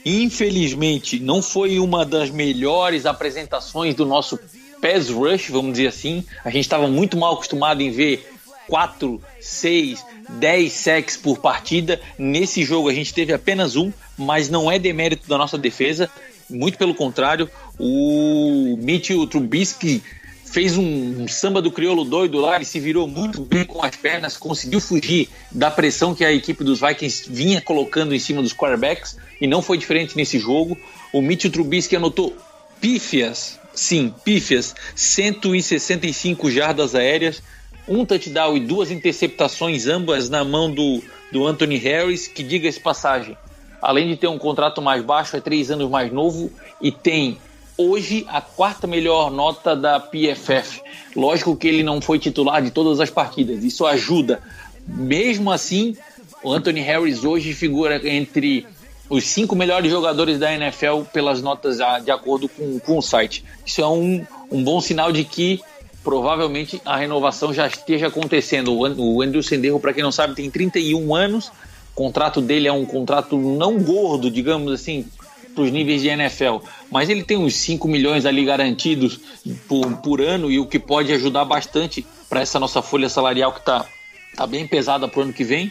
Infelizmente, 0.06 1.20
não 1.20 1.42
foi 1.42 1.80
uma 1.80 2.06
das 2.06 2.30
melhores 2.30 3.06
apresentações 3.06 3.96
do 3.96 4.06
nosso 4.06 4.40
pass 4.82 5.10
rush, 5.10 5.50
vamos 5.50 5.74
dizer 5.74 5.88
assim. 5.88 6.24
A 6.44 6.50
gente 6.50 6.64
estava 6.64 6.88
muito 6.88 7.18
mal 7.18 7.34
acostumado 7.34 7.82
em 7.82 7.92
ver 7.92 8.28
4, 8.68 9.22
6, 9.40 10.06
10 10.30 10.72
sacks 10.72 11.18
por 11.18 11.40
partida. 11.40 12.00
Nesse 12.18 12.64
jogo 12.64 12.90
a 12.90 12.94
gente 12.94 13.14
teve 13.14 13.34
apenas 13.34 13.76
um, 13.76 13.92
mas 14.20 14.50
não 14.50 14.72
é 14.72 14.78
demérito 14.78 15.28
da 15.28 15.38
nossa 15.38 15.58
defesa. 15.58 16.10
Muito 16.50 16.78
pelo 16.78 16.94
contrário, 16.94 17.50
o 17.80 18.78
Mitchell 18.80 19.26
Trubisky 19.28 20.04
fez 20.52 20.78
um, 20.78 21.28
samba 21.28 21.62
do 21.62 21.72
crioulo 21.72 22.04
doido 22.04 22.40
lá, 22.40 22.56
ele 22.56 22.66
se 22.66 22.80
virou 22.80 23.08
muito 23.08 23.42
bem 23.42 23.64
com 23.64 23.84
as 23.84 23.96
pernas, 23.96 24.36
conseguiu 24.36 24.82
fugir 24.82 25.30
da 25.52 25.70
pressão 25.70 26.16
que 26.16 26.26
a 26.26 26.32
equipe 26.32 26.64
dos 26.64 26.80
Vikings 26.80 27.32
vinha 27.32 27.62
colocando 27.62 28.16
em 28.16 28.20
cima 28.20 28.42
dos 28.42 28.54
quarterbacks 28.54 29.16
e 29.40 29.48
não 29.48 29.62
foi 29.62 29.78
diferente 29.78 30.18
nesse 30.18 30.40
jogo. 30.40 30.78
O 31.14 31.22
Mitchell 31.22 31.52
Trubisky 31.52 31.96
anotou 31.96 32.36
pífias, 32.82 33.60
sim, 33.74 34.14
pífias, 34.24 34.76
165 34.96 36.50
jardas 36.50 36.96
aéreas, 36.96 37.42
um 37.88 38.06
touchdown 38.06 38.58
e 38.58 38.60
duas 38.60 38.92
interceptações, 38.92 39.88
ambas 39.88 40.30
na 40.30 40.44
mão 40.44 40.72
do, 40.72 41.02
do 41.32 41.46
Anthony 41.46 41.78
Harris, 41.78 42.28
que 42.28 42.44
diga-se 42.44 42.80
passagem, 42.80 43.38
além 43.82 44.08
de 44.08 44.16
ter 44.16 44.28
um 44.28 44.38
contrato 44.38 44.82
mais 44.82 45.04
baixo, 45.04 45.36
é 45.36 45.42
três 45.42 45.72
anos 45.72 45.90
mais 45.90 46.12
novo 46.12 46.52
e 46.82 46.92
tem 46.92 47.38
hoje 47.78 48.26
a 48.28 48.42
quarta 48.42 48.86
melhor 48.86 49.32
nota 49.32 49.76
da 49.76 50.00
PFF. 50.00 50.82
Lógico 51.16 51.56
que 51.56 51.68
ele 51.68 51.82
não 51.82 52.02
foi 52.02 52.20
titular 52.20 52.62
de 52.62 52.72
todas 52.72 53.00
as 53.00 53.10
partidas, 53.10 53.64
isso 53.64 53.86
ajuda. 53.86 54.42
Mesmo 54.86 55.52
assim, 55.52 55.96
o 56.44 56.52
Anthony 56.52 56.82
Harris 56.82 57.24
hoje 57.24 57.54
figura 57.54 58.06
entre 58.08 58.66
os 59.10 59.24
cinco 59.24 59.56
melhores 59.56 59.90
jogadores 59.90 60.38
da 60.38 60.54
NFL 60.54 61.02
pelas 61.12 61.42
notas 61.42 61.78
de 62.04 62.12
acordo 62.12 62.48
com, 62.48 62.80
com 62.80 62.98
o 62.98 63.02
site. 63.02 63.44
Isso 63.66 63.82
é 63.82 63.88
um, 63.88 64.26
um 64.52 64.64
bom 64.64 64.80
sinal 64.80 65.12
de 65.12 65.24
que 65.24 65.62
provavelmente 66.04 66.82
a 66.86 66.96
renovação 66.98 67.54
já 67.54 67.68
esteja 67.68 68.08
acontecendo. 68.08 68.74
O 68.74 69.22
Andrew 69.22 69.42
Senderro, 69.42 69.80
para 69.80 69.94
quem 69.94 70.04
não 70.04 70.12
sabe, 70.12 70.36
tem 70.36 70.50
31 70.50 71.16
anos. 71.16 71.52
Contrato 72.00 72.40
dele 72.40 72.66
é 72.66 72.72
um 72.72 72.86
contrato 72.86 73.38
não 73.38 73.78
gordo, 73.78 74.32
digamos 74.32 74.72
assim, 74.72 75.06
para 75.54 75.66
os 75.66 75.70
níveis 75.70 76.02
de 76.02 76.08
NFL, 76.08 76.60
mas 76.90 77.10
ele 77.10 77.26
tem 77.26 77.36
uns 77.36 77.56
5 77.58 77.86
milhões 77.90 78.26
ali 78.26 78.46
garantidos 78.46 79.20
por, 79.68 79.98
por 79.98 80.22
ano 80.22 80.50
e 80.50 80.58
o 80.60 80.66
que 80.66 80.80
pode 80.80 81.12
ajudar 81.12 81.44
bastante 81.44 82.08
para 82.30 82.40
essa 82.40 82.58
nossa 82.58 82.82
folha 82.82 83.10
salarial 83.10 83.52
que 83.52 83.60
está 83.60 83.86
tá 84.34 84.48
bem 84.48 84.66
pesada 84.66 85.10
para 85.10 85.20
o 85.20 85.24
ano 85.24 85.34
que 85.34 85.44
vem. 85.44 85.70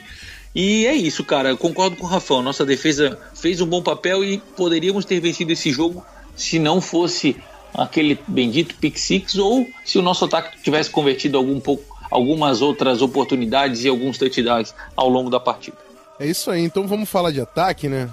E 0.55 0.85
é 0.85 0.93
isso, 0.93 1.25
cara. 1.25 1.49
Eu 1.49 1.57
concordo 1.57 1.97
com 1.97 2.05
o 2.05 2.11
Rafão. 2.11 2.43
Nossa 2.43 2.67
defesa 2.67 3.19
fez 3.35 3.63
um 3.63 3.67
bom 3.67 3.81
papel 3.81 4.23
e 4.23 4.37
poderíamos 4.55 5.07
ter 5.07 5.21
vencido 5.21 5.53
esse 5.53 5.71
jogo 5.71 6.05
se 6.37 6.59
não 6.59 6.79
fosse 6.79 7.39
aquele 7.73 8.19
bendito 8.29 8.75
pick 8.75 8.99
six 8.99 9.37
ou 9.37 9.67
se 9.83 9.99
o 9.99 10.03
nosso 10.03 10.27
ataque 10.27 10.63
tivesse 10.63 10.91
convertido 10.91 11.39
algum 11.39 11.59
pouco, 11.59 11.97
algumas 12.11 12.61
outras 12.61 13.01
oportunidades 13.01 13.83
e 13.83 13.89
alguns 13.89 14.19
touchdowns 14.19 14.75
ao 14.95 15.09
longo 15.09 15.31
da 15.31 15.41
partida. 15.41 15.88
É 16.19 16.27
isso 16.27 16.51
aí. 16.51 16.63
Então 16.63 16.87
vamos 16.87 17.09
falar 17.09 17.31
de 17.31 17.41
ataque, 17.41 17.89
né? 17.89 18.09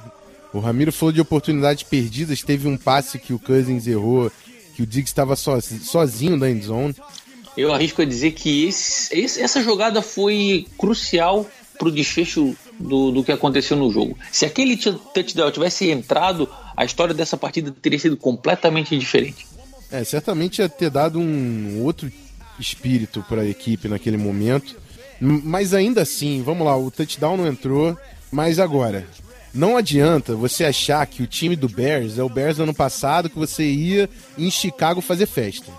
O 0.53 0.59
Ramiro 0.59 0.91
falou 0.91 1.11
de 1.11 1.21
oportunidades 1.21 1.83
perdidas. 1.83 2.41
Teve 2.41 2.67
um 2.67 2.77
passe 2.77 3.19
que 3.19 3.33
o 3.33 3.39
Cousins 3.39 3.87
errou, 3.87 4.31
que 4.75 4.83
o 4.83 4.85
Diggs 4.85 5.09
estava 5.09 5.35
sozinho 5.35 6.37
na 6.37 6.49
endzone. 6.49 6.95
Eu 7.57 7.73
arrisco 7.73 8.01
a 8.01 8.05
dizer 8.05 8.31
que 8.31 8.65
esse, 8.65 9.17
esse, 9.17 9.41
essa 9.41 9.61
jogada 9.61 10.01
foi 10.01 10.67
crucial 10.77 11.45
para 11.77 11.87
o 11.87 11.91
desfecho 11.91 12.55
do, 12.79 13.11
do 13.11 13.23
que 13.23 13.31
aconteceu 13.31 13.77
no 13.77 13.91
jogo. 13.91 14.17
Se 14.31 14.45
aquele 14.45 14.77
touchdown 14.77 15.51
tivesse 15.51 15.89
entrado, 15.89 16.49
a 16.75 16.85
história 16.85 17.13
dessa 17.13 17.37
partida 17.37 17.73
teria 17.81 17.99
sido 17.99 18.17
completamente 18.17 18.97
diferente. 18.97 19.45
É, 19.91 20.03
certamente 20.03 20.59
ia 20.59 20.69
ter 20.69 20.89
dado 20.89 21.19
um 21.19 21.83
outro 21.83 22.11
espírito 22.59 23.23
para 23.27 23.41
a 23.41 23.45
equipe 23.45 23.87
naquele 23.87 24.17
momento. 24.17 24.75
Mas 25.19 25.73
ainda 25.73 26.01
assim, 26.01 26.41
vamos 26.41 26.65
lá, 26.65 26.77
o 26.77 26.91
touchdown 26.91 27.37
não 27.37 27.47
entrou. 27.47 27.97
Mas 28.31 28.59
agora, 28.59 29.07
não 29.53 29.77
adianta 29.77 30.35
você 30.35 30.65
achar 30.65 31.05
que 31.07 31.23
o 31.23 31.27
time 31.27 31.55
do 31.55 31.69
Bears 31.69 32.17
é 32.17 32.23
o 32.23 32.29
Bears 32.29 32.57
do 32.57 32.63
ano 32.63 32.73
passado 32.73 33.29
que 33.29 33.39
você 33.39 33.63
ia 33.63 34.09
em 34.37 34.51
Chicago 34.51 34.99
fazer 34.99 35.25
festa. 35.25 35.71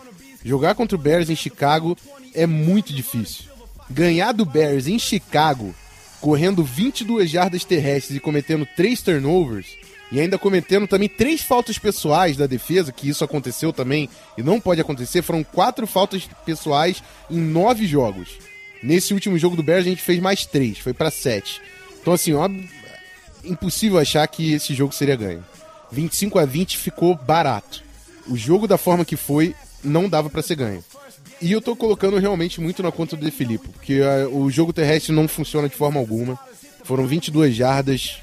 Jogar 0.45 0.75
contra 0.75 0.97
o 0.97 1.01
Bears 1.01 1.29
em 1.29 1.37
Chicago 1.37 1.97
é 2.35 2.47
muito 2.47 2.93
difícil. 2.93 3.45
Ganhar 3.91 4.33
do 4.33 4.45
Bears 4.45 4.87
em 4.87 4.99
Chicago, 4.99 5.75
correndo 6.21 6.65
22 6.65 7.29
jardas 7.29 7.65
terrestres 7.65 8.17
e 8.17 8.21
cometendo 8.21 8.67
3 8.77 9.03
turnovers, 9.03 9.67
e 10.11 10.21
ainda 10.21 10.39
cometendo 10.39 10.87
também 10.87 11.09
três 11.09 11.43
faltas 11.43 11.79
pessoais 11.79 12.37
da 12.37 12.47
defesa, 12.47 12.93
que 12.93 13.09
isso 13.09 13.25
aconteceu 13.25 13.73
também 13.73 14.09
e 14.39 14.43
não 14.43 14.61
pode 14.61 14.81
acontecer. 14.81 15.21
Foram 15.21 15.43
quatro 15.43 15.87
faltas 15.87 16.29
pessoais 16.45 17.03
em 17.31 17.39
nove 17.39 17.87
jogos. 17.87 18.39
Nesse 18.83 19.15
último 19.15 19.39
jogo 19.39 19.57
do 19.57 19.63
Bears 19.63 19.87
a 19.87 19.89
gente 19.89 20.03
fez 20.03 20.21
mais 20.21 20.47
três, 20.47 20.79
foi 20.79 20.93
para 20.93 21.11
sete. 21.11 21.61
Então 22.01 22.13
assim, 22.13 22.33
ó, 22.35 22.49
impossível 23.45 23.99
achar 23.99 24.27
que 24.29 24.53
esse 24.53 24.75
jogo 24.75 24.95
seria 24.95 25.17
ganho. 25.17 25.45
25 25.91 26.39
a 26.39 26.45
20 26.45 26.77
ficou 26.79 27.15
barato. 27.15 27.83
O 28.29 28.37
jogo 28.37 28.67
da 28.67 28.77
forma 28.77 29.05
que 29.05 29.17
foi 29.17 29.55
não 29.83 30.09
dava 30.09 30.29
para 30.29 30.43
ser 30.43 30.57
ganho. 30.57 30.85
E 31.41 31.53
eu 31.53 31.61
tô 31.61 31.77
colocando 31.77 32.19
realmente 32.19 32.61
muito 32.61 32.83
na 32.83 32.91
conta 32.91 33.17
do 33.17 33.25
De 33.25 33.31
Filippo, 33.31 33.69
porque 33.69 34.01
uh, 34.01 34.37
o 34.37 34.51
jogo 34.51 34.73
terrestre 34.73 35.13
não 35.13 35.29
funciona 35.29 35.69
de 35.69 35.77
forma 35.77 36.01
alguma. 36.01 36.39
Foram 36.83 37.07
22 37.07 37.55
jardas 37.55 38.19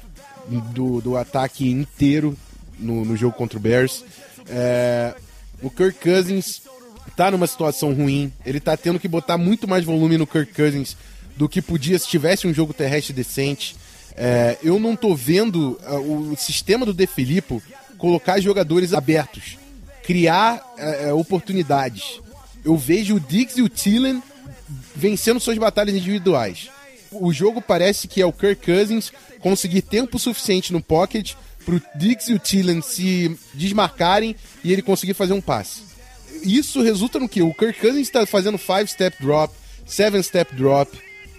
do, 0.48 1.00
do 1.00 1.16
ataque 1.16 1.70
inteiro 1.70 2.36
no, 2.78 3.04
no 3.04 3.16
jogo 3.16 3.36
contra 3.36 3.58
o 3.58 3.60
Bears. 3.60 4.04
É, 4.48 5.14
o 5.62 5.70
Kirk 5.70 5.98
Cousins 6.00 6.62
tá 7.16 7.30
numa 7.30 7.46
situação 7.46 7.92
ruim. 7.92 8.32
Ele 8.44 8.60
tá 8.60 8.76
tendo 8.76 8.98
que 8.98 9.08
botar 9.08 9.38
muito 9.38 9.68
mais 9.68 9.84
volume 9.84 10.18
no 10.18 10.26
Kirk 10.26 10.52
Cousins 10.52 10.96
do 11.36 11.48
que 11.48 11.60
podia 11.60 11.98
se 11.98 12.08
tivesse 12.08 12.46
um 12.46 12.54
jogo 12.54 12.72
terrestre 12.72 13.12
decente. 13.12 13.76
É, 14.16 14.58
eu 14.62 14.78
não 14.78 14.94
tô 14.94 15.14
vendo 15.14 15.78
uh, 15.88 16.32
o 16.32 16.36
sistema 16.36 16.86
do 16.86 16.94
De 16.94 17.06
Filippo 17.06 17.62
colocar 17.98 18.40
jogadores 18.40 18.92
abertos, 18.92 19.58
criar 20.04 20.62
uh, 20.78 21.16
oportunidades. 21.16 22.20
Eu 22.64 22.76
vejo 22.76 23.16
o 23.16 23.20
Diggs 23.20 23.58
e 23.58 23.62
o 23.62 23.68
Thielen 23.68 24.22
vencendo 24.94 25.40
suas 25.40 25.58
batalhas 25.58 25.94
individuais. 25.94 26.70
O 27.10 27.32
jogo 27.32 27.60
parece 27.60 28.08
que 28.08 28.20
é 28.20 28.26
o 28.26 28.32
Kirk 28.32 28.64
Cousins 28.64 29.12
conseguir 29.40 29.82
tempo 29.82 30.18
suficiente 30.18 30.72
no 30.72 30.82
pocket 30.82 31.34
para 31.64 31.74
o 31.76 31.82
Diggs 31.96 32.30
e 32.30 32.34
o 32.34 32.38
Thielen 32.38 32.82
se 32.82 33.36
desmarcarem 33.52 34.36
e 34.62 34.72
ele 34.72 34.82
conseguir 34.82 35.14
fazer 35.14 35.32
um 35.32 35.40
passe. 35.40 35.93
Isso 36.44 36.82
resulta 36.82 37.18
no 37.18 37.28
que? 37.28 37.42
O 37.42 37.54
Kirk 37.54 37.80
Cousins 37.80 38.06
está 38.06 38.26
fazendo 38.26 38.58
five 38.58 38.86
step 38.86 39.16
drop, 39.20 39.52
seven 39.86 40.22
step 40.22 40.54
drop. 40.54 40.96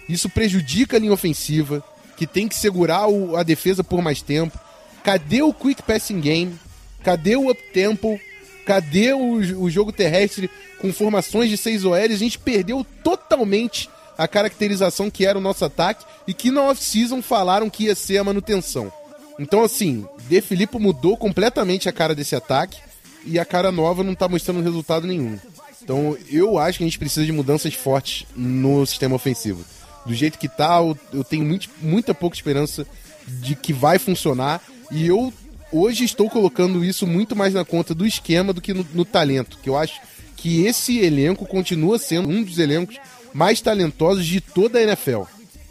Isso 0.08 0.28
prejudica 0.28 0.96
a 0.96 1.00
linha 1.00 1.12
ofensiva 1.12 1.82
que 2.16 2.26
tem 2.26 2.48
que 2.48 2.56
segurar 2.56 3.08
o, 3.08 3.36
a 3.36 3.42
defesa 3.42 3.84
por 3.84 4.02
mais 4.02 4.20
tempo. 4.20 4.58
Cadê 5.04 5.42
o 5.42 5.54
quick 5.54 5.82
passing 5.82 6.20
game? 6.20 6.58
Cadê 7.04 7.36
o 7.36 7.50
up 7.50 7.62
tempo? 7.72 8.18
Cadê 8.64 9.12
o, 9.12 9.34
o 9.62 9.70
jogo 9.70 9.92
terrestre 9.92 10.50
com 10.80 10.92
formações 10.92 11.50
de 11.50 11.56
6 11.56 11.84
OL? 11.84 11.94
A 11.94 12.08
gente 12.08 12.38
perdeu 12.38 12.84
totalmente 13.04 13.88
a 14.18 14.26
caracterização 14.26 15.10
que 15.10 15.24
era 15.24 15.38
o 15.38 15.42
nosso 15.42 15.64
ataque 15.64 16.04
e 16.26 16.34
que 16.34 16.50
na 16.50 16.62
off-season 16.62 17.22
falaram 17.22 17.70
que 17.70 17.84
ia 17.84 17.94
ser 17.94 18.18
a 18.18 18.24
manutenção. 18.24 18.92
Então, 19.38 19.62
assim, 19.62 20.06
De 20.28 20.40
Filippo 20.40 20.80
mudou 20.80 21.16
completamente 21.16 21.88
a 21.88 21.92
cara 21.92 22.14
desse 22.14 22.34
ataque 22.34 22.80
e 23.26 23.38
a 23.38 23.44
cara 23.44 23.70
nova 23.72 24.02
não 24.02 24.14
tá 24.14 24.28
mostrando 24.28 24.62
resultado 24.62 25.06
nenhum. 25.06 25.38
Então, 25.82 26.16
eu 26.30 26.58
acho 26.58 26.78
que 26.78 26.84
a 26.84 26.86
gente 26.86 26.98
precisa 26.98 27.26
de 27.26 27.32
mudanças 27.32 27.74
fortes 27.74 28.26
no 28.34 28.86
sistema 28.86 29.14
ofensivo 29.14 29.64
do 30.06 30.14
jeito 30.14 30.38
que 30.38 30.48
tá, 30.48 30.78
eu, 31.12 31.24
tenho 31.24 31.44
muito, 31.44 31.68
muita 31.82 32.14
pouca 32.14 32.36
esperança 32.36 32.86
de 33.26 33.56
que 33.56 33.72
vai 33.72 33.98
funcionar. 33.98 34.62
E 34.90 35.06
eu 35.06 35.32
hoje 35.72 36.04
estou 36.04 36.30
colocando 36.30 36.84
isso 36.84 37.06
muito 37.06 37.34
mais 37.34 37.52
na 37.52 37.64
conta 37.64 37.92
do 37.94 38.06
esquema 38.06 38.52
do 38.52 38.60
que 38.60 38.72
no, 38.72 38.86
no 38.94 39.04
talento, 39.04 39.58
que 39.62 39.68
eu 39.68 39.76
acho 39.76 40.00
que 40.36 40.64
esse 40.64 40.98
elenco 40.98 41.44
continua 41.44 41.98
sendo 41.98 42.28
um 42.28 42.42
dos 42.42 42.58
elencos 42.58 42.98
mais 43.34 43.60
talentosos 43.60 44.24
de 44.24 44.40
toda 44.40 44.78
a 44.78 44.82
NFL. 44.82 45.22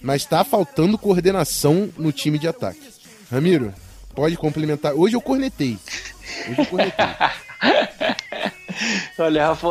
Mas 0.01 0.23
está 0.23 0.43
faltando 0.43 0.97
coordenação 0.97 1.89
no 1.97 2.11
time 2.11 2.37
de 2.37 2.47
ataque. 2.47 2.81
Ramiro, 3.31 3.73
pode 4.13 4.35
complementar. 4.35 4.93
Hoje 4.93 5.15
eu 5.15 5.21
cornetei. 5.21 5.79
Hoje 6.49 6.59
eu 6.59 6.65
cornetei. 6.65 7.05
Olha, 9.17 9.47
Rafa, 9.47 9.67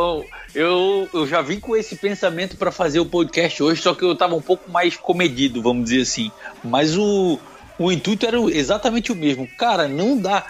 eu, 0.55 1.09
eu 1.13 1.27
já 1.27 1.43
vim 1.43 1.61
com 1.61 1.77
esse 1.77 1.97
pensamento 1.97 2.57
para 2.57 2.73
fazer 2.73 3.01
o 3.01 3.07
podcast 3.07 3.63
hoje, 3.63 3.83
só 3.83 3.95
que 3.95 4.05
eu 4.05 4.15
tava 4.15 4.35
um 4.35 4.41
pouco 4.41 4.71
mais 4.71 4.97
comedido, 4.97 5.63
vamos 5.63 5.85
dizer 5.85 6.03
assim. 6.03 6.31
Mas 6.63 6.97
o, 6.97 7.39
o 7.79 7.93
intuito 7.93 8.27
era 8.27 8.39
exatamente 8.51 9.13
o 9.13 9.17
mesmo. 9.17 9.47
Cara, 9.59 9.89
não 9.89 10.17
dá. 10.17 10.45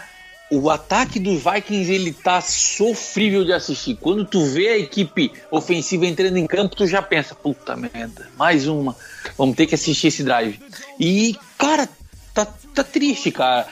O 0.50 0.70
ataque 0.70 1.18
dos 1.18 1.42
Vikings 1.42 1.90
ele 1.90 2.12
tá 2.12 2.40
sofrível 2.40 3.44
de 3.44 3.52
assistir. 3.52 3.96
Quando 3.96 4.24
tu 4.24 4.44
vê 4.44 4.68
a 4.68 4.78
equipe 4.78 5.32
ofensiva 5.50 6.06
entrando 6.06 6.36
em 6.36 6.46
campo, 6.46 6.76
tu 6.76 6.86
já 6.86 7.02
pensa, 7.02 7.34
puta 7.34 7.74
merda, 7.74 8.28
mais 8.36 8.68
uma. 8.68 8.94
Vamos 9.36 9.56
ter 9.56 9.66
que 9.66 9.74
assistir 9.74 10.08
esse 10.08 10.22
drive. 10.22 10.60
E, 11.00 11.34
cara, 11.58 11.88
tá, 12.32 12.46
tá 12.74 12.84
triste, 12.84 13.32
cara 13.32 13.66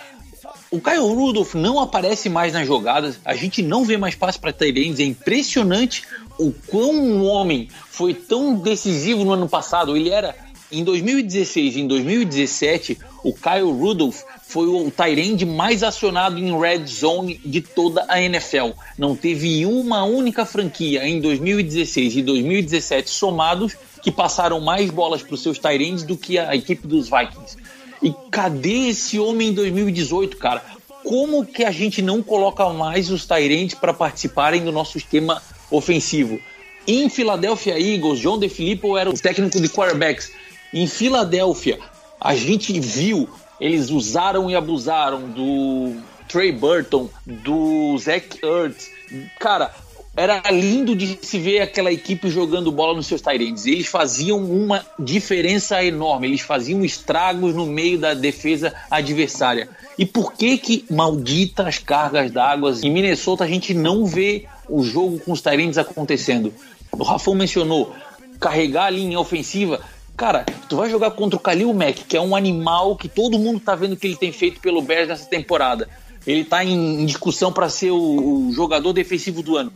o 0.72 0.80
Kyle 0.80 1.00
Rudolph 1.00 1.54
não 1.54 1.78
aparece 1.78 2.30
mais 2.30 2.54
nas 2.54 2.66
jogadas, 2.66 3.20
a 3.26 3.36
gente 3.36 3.62
não 3.62 3.84
vê 3.84 3.98
mais 3.98 4.14
passe 4.14 4.38
para 4.38 4.54
Tyrants, 4.54 4.98
é 4.98 5.04
impressionante 5.04 6.02
o 6.38 6.50
quão 6.50 6.94
um 6.94 7.26
homem 7.26 7.68
foi 7.90 8.14
tão 8.14 8.54
decisivo 8.54 9.22
no 9.22 9.32
ano 9.32 9.46
passado. 9.46 9.94
Ele 9.94 10.08
era 10.08 10.34
em 10.70 10.82
2016 10.82 11.76
e 11.76 11.80
em 11.82 11.86
2017, 11.86 12.98
o 13.22 13.34
Kyle 13.34 13.70
Rudolph 13.70 14.22
foi 14.42 14.66
o 14.66 14.90
Tyrande 14.90 15.44
mais 15.44 15.82
acionado 15.82 16.38
em 16.38 16.58
red 16.58 16.86
zone 16.86 17.38
de 17.44 17.60
toda 17.60 18.06
a 18.08 18.22
NFL. 18.22 18.70
Não 18.96 19.14
teve 19.14 19.66
uma 19.66 20.04
única 20.04 20.46
franquia 20.46 21.06
em 21.06 21.20
2016 21.20 22.16
e 22.16 22.22
2017 22.22 23.10
somados 23.10 23.76
que 24.02 24.10
passaram 24.10 24.58
mais 24.58 24.90
bolas 24.90 25.22
para 25.22 25.34
os 25.34 25.42
seus 25.42 25.58
Tyrands 25.58 26.02
do 26.02 26.16
que 26.16 26.38
a 26.38 26.56
equipe 26.56 26.86
dos 26.86 27.10
Vikings. 27.10 27.58
E 28.02 28.14
cadê 28.30 28.88
esse 28.88 29.18
homem 29.18 29.48
em 29.48 29.54
2018, 29.54 30.36
cara? 30.36 30.62
Como 31.04 31.44
que 31.44 31.64
a 31.64 31.70
gente 31.70 32.00
não 32.02 32.22
coloca 32.22 32.68
mais 32.70 33.10
os 33.10 33.26
Tyrands 33.26 33.74
para 33.74 33.92
participarem 33.92 34.64
do 34.64 34.72
nosso 34.72 34.92
sistema 34.92 35.42
ofensivo? 35.70 36.38
Em 36.86 37.08
Philadelphia 37.08 37.78
Eagles, 37.78 38.18
John 38.18 38.38
DeFilippo 38.38 38.96
era 38.96 39.08
o 39.08 39.14
técnico 39.14 39.60
de 39.60 39.68
quarterbacks 39.68 40.32
em 40.72 40.86
Filadélfia, 40.86 41.78
a 42.18 42.34
gente 42.34 42.80
viu, 42.80 43.28
eles 43.60 43.90
usaram 43.90 44.50
e 44.50 44.56
abusaram 44.56 45.28
do 45.28 45.94
Trey 46.28 46.50
Burton, 46.50 47.10
do 47.26 47.98
Zach 47.98 48.38
Ertz. 48.42 48.90
Cara, 49.38 49.74
era 50.14 50.42
lindo 50.50 50.94
de 50.94 51.18
se 51.22 51.38
ver 51.38 51.60
aquela 51.60 51.90
equipe 51.90 52.28
jogando 52.28 52.70
bola 52.70 52.94
nos 52.94 53.06
seus 53.06 53.22
Tyrants. 53.22 53.66
Eles 53.66 53.86
faziam 53.86 54.38
uma 54.38 54.84
diferença 54.98 55.82
enorme, 55.82 56.26
eles 56.26 56.42
faziam 56.42 56.84
estragos 56.84 57.54
no 57.54 57.64
meio 57.64 57.98
da 57.98 58.12
defesa 58.12 58.74
adversária. 58.90 59.68
E 59.98 60.04
por 60.04 60.32
que 60.32 60.58
que 60.58 60.84
malditas 60.90 61.78
cargas 61.78 62.30
d'água 62.30 62.74
em 62.82 62.90
Minnesota 62.90 63.44
a 63.44 63.48
gente 63.48 63.72
não 63.72 64.04
vê 64.04 64.46
o 64.68 64.82
jogo 64.82 65.18
com 65.18 65.32
os 65.32 65.40
Tyrants 65.40 65.78
acontecendo? 65.78 66.52
O 66.92 67.02
Rafão 67.02 67.34
mencionou 67.34 67.94
carregar 68.38 68.86
a 68.86 68.90
linha 68.90 69.18
ofensiva. 69.18 69.80
Cara, 70.14 70.44
tu 70.68 70.76
vai 70.76 70.90
jogar 70.90 71.12
contra 71.12 71.38
o 71.38 71.42
Khalil 71.42 71.72
Mack, 71.72 72.04
que 72.04 72.16
é 72.16 72.20
um 72.20 72.36
animal 72.36 72.96
que 72.96 73.08
todo 73.08 73.38
mundo 73.38 73.60
tá 73.60 73.74
vendo 73.74 73.96
que 73.96 74.06
ele 74.06 74.16
tem 74.16 74.30
feito 74.30 74.60
pelo 74.60 74.82
Bears 74.82 75.08
nessa 75.08 75.24
temporada. 75.24 75.88
Ele 76.26 76.44
tá 76.44 76.64
em, 76.64 77.04
discussão 77.06 77.52
para 77.52 77.68
ser 77.68 77.90
o, 77.90 78.48
o, 78.48 78.52
jogador 78.52 78.92
defensivo 78.92 79.42
do 79.42 79.56
ano. 79.56 79.72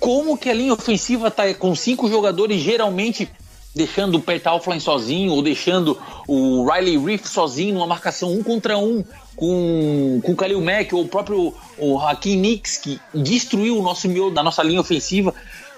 Como 0.00 0.36
que 0.36 0.50
a 0.50 0.54
linha 0.54 0.72
ofensiva 0.72 1.30
tá 1.30 1.52
com 1.54 1.74
cinco 1.74 2.08
jogadores 2.08 2.60
geralmente 2.60 3.30
deixando 3.74 4.18
o 4.18 4.48
Alflin 4.48 4.78
sozinho 4.78 5.32
ou 5.32 5.42
deixando 5.42 5.98
o 6.28 6.64
Riley 6.70 6.96
Reef 6.96 7.26
sozinho 7.26 7.74
numa 7.74 7.86
marcação 7.86 8.32
um 8.32 8.42
contra 8.42 8.78
um 8.78 9.04
com, 9.34 10.20
com 10.22 10.32
o 10.32 10.36
Khalil 10.36 10.60
Mack 10.60 10.94
ou 10.94 11.02
o 11.02 11.08
próprio 11.08 11.52
o 11.76 11.98
Hakim 11.98 12.36
Nix 12.36 12.78
que 12.78 13.00
destruiu 13.12 13.78
o 13.78 13.82
nosso 13.82 14.08
miolo 14.08 14.30
da 14.30 14.42
nossa 14.42 14.62
linha 14.62 14.80
ofensiva. 14.80 15.34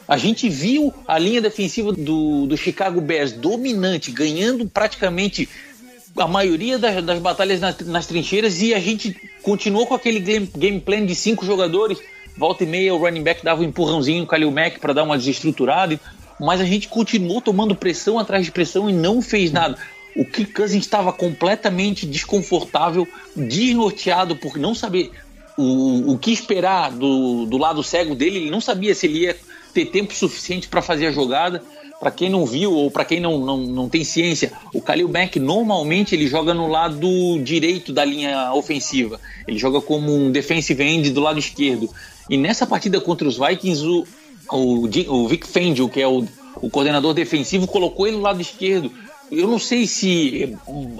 A 0.06 0.16
gente 0.16 0.48
viu 0.48 0.94
a 1.06 1.18
linha 1.18 1.40
defensiva 1.40 1.92
do, 1.92 2.46
do 2.46 2.56
Chicago 2.56 3.00
Bears 3.00 3.32
dominante, 3.32 4.12
ganhando 4.12 4.68
praticamente 4.68 5.48
a 6.16 6.28
maioria 6.28 6.78
das, 6.78 7.02
das 7.04 7.18
batalhas 7.18 7.60
nas, 7.60 7.78
nas, 7.80 8.06
trincheiras 8.06 8.62
e 8.62 8.72
a 8.72 8.78
gente 8.78 9.16
continuou 9.42 9.86
com 9.86 9.94
aquele 9.94 10.20
game, 10.20 10.48
game 10.56 10.80
plan 10.80 11.04
de 11.04 11.14
cinco 11.14 11.44
jogadores. 11.44 11.98
Volta 12.36 12.64
e 12.64 12.66
meia, 12.66 12.94
o 12.94 12.98
running 12.98 13.22
back 13.22 13.42
dava 13.42 13.62
um 13.62 13.64
empurrãozinho 13.64 14.20
no 14.20 14.26
Kalil 14.26 14.50
Mack 14.50 14.78
para 14.78 14.92
dar 14.92 15.02
uma 15.02 15.16
desestruturada, 15.16 15.98
mas 16.38 16.60
a 16.60 16.64
gente 16.64 16.88
continuou 16.88 17.40
tomando 17.40 17.74
pressão 17.74 18.18
atrás 18.18 18.44
de 18.44 18.52
pressão 18.52 18.90
e 18.90 18.92
não 18.92 19.22
fez 19.22 19.50
nada. 19.50 19.78
O 20.14 20.24
Kirk 20.24 20.52
Cousins 20.52 20.84
estava 20.84 21.12
completamente 21.12 22.06
desconfortável, 22.06 23.06
desnorteado 23.34 24.36
por 24.36 24.56
não 24.56 24.74
saber 24.74 25.10
o, 25.56 26.12
o 26.12 26.18
que 26.18 26.32
esperar 26.32 26.90
do, 26.90 27.46
do 27.46 27.56
lado 27.56 27.82
cego 27.82 28.14
dele. 28.14 28.36
Ele 28.36 28.50
não 28.50 28.60
sabia 28.60 28.94
se 28.94 29.06
ele 29.06 29.20
ia 29.20 29.36
ter 29.72 29.86
tempo 29.86 30.14
suficiente 30.14 30.68
para 30.68 30.82
fazer 30.82 31.06
a 31.06 31.12
jogada. 31.12 31.62
Para 31.98 32.10
quem 32.10 32.28
não 32.28 32.44
viu 32.44 32.72
ou 32.72 32.90
para 32.90 33.06
quem 33.06 33.20
não, 33.20 33.38
não, 33.38 33.56
não 33.56 33.88
tem 33.88 34.04
ciência, 34.04 34.52
o 34.74 34.80
Khalil 34.80 35.08
Mack 35.08 35.38
normalmente 35.38 36.14
ele 36.14 36.26
joga 36.26 36.52
no 36.52 36.68
lado 36.68 37.40
direito 37.42 37.90
da 37.90 38.04
linha 38.04 38.52
ofensiva. 38.52 39.18
Ele 39.48 39.58
joga 39.58 39.80
como 39.80 40.14
um 40.14 40.30
defensive 40.30 40.82
end 40.82 41.10
do 41.10 41.22
lado 41.22 41.38
esquerdo. 41.38 41.88
E 42.28 42.36
nessa 42.36 42.66
partida 42.66 43.00
contra 43.00 43.26
os 43.26 43.38
Vikings, 43.38 43.84
o, 43.84 44.06
o, 44.50 44.84
o 44.84 45.28
Vic 45.28 45.46
Fangio, 45.46 45.88
que 45.88 46.00
é 46.00 46.08
o, 46.08 46.26
o 46.56 46.70
coordenador 46.70 47.14
defensivo, 47.14 47.66
colocou 47.66 48.06
ele 48.06 48.16
no 48.16 48.22
lado 48.22 48.40
esquerdo. 48.40 48.90
Eu 49.30 49.48
não 49.48 49.58
sei 49.58 49.86
se 49.86 50.56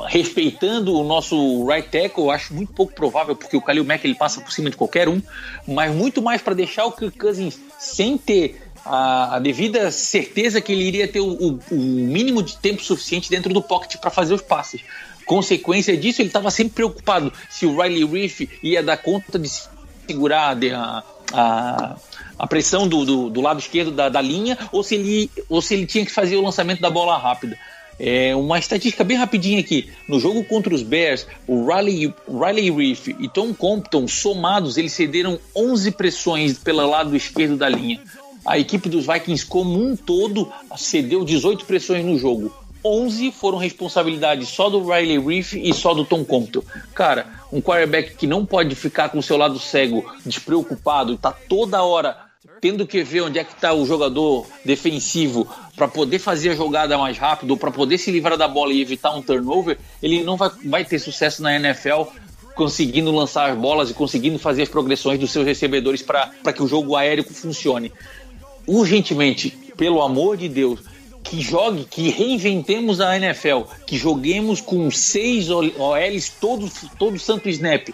respeitando 0.09 0.93
o 0.95 1.05
nosso 1.05 1.65
right 1.67 1.89
tackle, 1.89 2.25
eu 2.25 2.31
acho 2.31 2.53
muito 2.53 2.73
pouco 2.73 2.93
provável, 2.93 3.37
porque 3.37 3.57
o 3.57 3.61
Khalil 3.61 3.85
Mack 3.85 4.05
ele 4.05 4.17
passa 4.17 4.41
por 4.41 4.51
cima 4.53 4.69
de 4.69 4.77
qualquer 4.77 5.09
um, 5.09 5.23
mas 5.67 5.95
muito 5.95 6.21
mais 6.21 6.43
para 6.43 6.55
deixar 6.55 6.87
o 6.87 6.93
Kirk 6.93 7.17
Cousins 7.17 7.59
sem 7.79 8.19
ter 8.19 8.61
a, 8.85 9.37
a, 9.37 9.39
devida 9.39 9.93
certeza 9.93 10.61
que 10.61 10.73
ele 10.73 10.83
iria 10.83 11.07
ter 11.07 11.21
o, 11.21 11.29
o, 11.29 11.61
o, 11.71 11.77
mínimo 11.77 12.43
de 12.43 12.57
tempo 12.57 12.83
suficiente 12.83 13.31
dentro 13.31 13.53
do 13.53 13.63
pocket 13.63 13.97
para 14.01 14.11
fazer 14.11 14.35
os 14.35 14.43
passes. 14.43 14.81
Consequência 15.25 15.97
disso, 15.97 16.21
ele 16.21 16.29
estava 16.29 16.51
sempre 16.51 16.75
preocupado 16.75 17.33
se 17.49 17.65
o 17.65 17.81
Riley 17.81 18.05
Reef 18.05 18.43
ia 18.63 18.83
dar 18.83 18.97
conta 18.97 19.39
de 19.39 19.49
segurar 20.07 20.57
a, 20.73 21.05
a, 21.33 21.97
a 22.39 22.47
pressão 22.47 22.87
do, 22.87 23.05
do, 23.05 23.31
do, 23.31 23.41
lado 23.41 23.59
esquerdo 23.59 23.91
da, 23.91 24.09
da 24.09 24.21
linha 24.21 24.59
ou 24.73 24.83
se, 24.83 24.95
ele, 24.95 25.31
ou 25.49 25.61
se 25.63 25.75
ele 25.75 25.87
tinha 25.87 26.05
que 26.05 26.13
fazer 26.13 26.37
o 26.37 26.43
lançamento 26.43 26.81
da 26.81 26.91
bola 26.91 27.19
rápida. 27.19 27.59
É 27.99 28.37
uma 28.37 28.59
estatística 28.59 29.03
bem 29.03 29.17
rapidinha 29.17 29.59
aqui. 29.59 29.91
No 30.07 30.21
jogo 30.21 30.45
contra 30.45 30.75
os 30.75 30.83
Bears, 30.83 31.27
o 31.47 31.67
Riley, 31.67 32.13
Riley 32.29 32.71
Reef 32.71 33.09
e 33.09 33.27
Tom 33.27 33.55
Compton, 33.55 34.07
somados, 34.07 34.77
eles 34.77 34.93
cederam 34.93 35.39
11 35.55 35.93
pressões 35.93 36.59
pelo 36.59 36.87
lado 36.89 37.17
esquerdo 37.17 37.57
da 37.57 37.69
linha 37.69 38.01
a 38.47 38.59
equipe 38.59 38.89
dos 38.89 39.07
Vikings 39.07 39.45
como 39.45 39.83
um 39.83 39.97
todo 39.97 40.51
cedeu 40.77 41.25
18 41.25 41.65
pressões 41.65 42.05
no 42.05 42.17
jogo. 42.17 42.55
11 42.87 43.33
foram 43.33 43.59
responsabilidade 43.59 44.47
só 44.47 44.71
do 44.71 44.87
Riley 44.87 45.19
Reef 45.19 45.55
e 45.55 45.73
só 45.75 45.93
do 45.95 46.05
Tom 46.05 46.25
Compton. 46.25 46.63
Cara, 46.95 47.27
um 47.53 47.61
quarterback 47.61 48.15
que 48.15 48.27
não 48.27 48.47
pode 48.47 48.75
ficar 48.75 49.09
com 49.09 49.19
o 49.19 49.23
seu 49.23 49.37
lado 49.37 49.59
cego, 49.59 50.05
despreocupado, 50.25 51.17
tá 51.17 51.33
toda 51.33 51.83
hora 51.83 52.17
tendo 52.61 52.87
que 52.87 53.03
ver 53.03 53.23
onde 53.23 53.39
é 53.39 53.45
que 53.45 53.53
está 53.53 53.73
o 53.73 53.85
jogador 53.85 54.47
defensivo 54.65 55.47
para 55.77 55.87
poder 55.87 56.19
fazer 56.19 56.51
a 56.51 56.55
jogada 56.55 56.97
mais 56.97 57.19
rápido, 57.19 57.57
para 57.57 57.71
poder 57.71 57.99
se 57.99 58.11
livrar 58.11 58.37
da 58.37 58.49
bola 58.49 58.73
e 58.73 58.81
evitar 58.81 59.15
um 59.15 59.21
turnover, 59.21 59.79
ele 60.03 60.23
não 60.23 60.37
vai, 60.37 60.51
vai 60.65 60.85
ter 60.85 60.99
sucesso 60.99 61.43
na 61.43 61.55
NFL 61.55 62.05
conseguindo 62.55 63.13
lançar 63.13 63.51
as 63.51 63.59
bolas 63.59 63.91
e 63.91 63.95
conseguindo 63.95 64.39
fazer 64.39 64.63
as 64.63 64.69
progressões 64.69 65.21
dos 65.21 65.31
seus 65.31 65.45
recebedores 65.45 66.01
para 66.01 66.53
que 66.55 66.63
o 66.63 66.67
jogo 66.67 66.97
aéreo 66.97 67.25
funcione 67.25 67.93
urgentemente, 68.67 69.51
pelo 69.77 70.03
amor 70.03 70.37
de 70.37 70.49
Deus, 70.49 70.81
que 71.29 71.41
jogue, 71.41 71.85
que 71.85 72.09
reinventemos 72.09 73.01
a 73.01 73.17
NFL, 73.17 73.63
que 73.85 73.99
joguemos 73.99 74.61
com 74.61 74.89
seis 74.93 75.51
OLs 75.51 76.31
todo, 76.41 76.71
todo 76.99 77.19
santo 77.19 77.49
snap. 77.49 77.89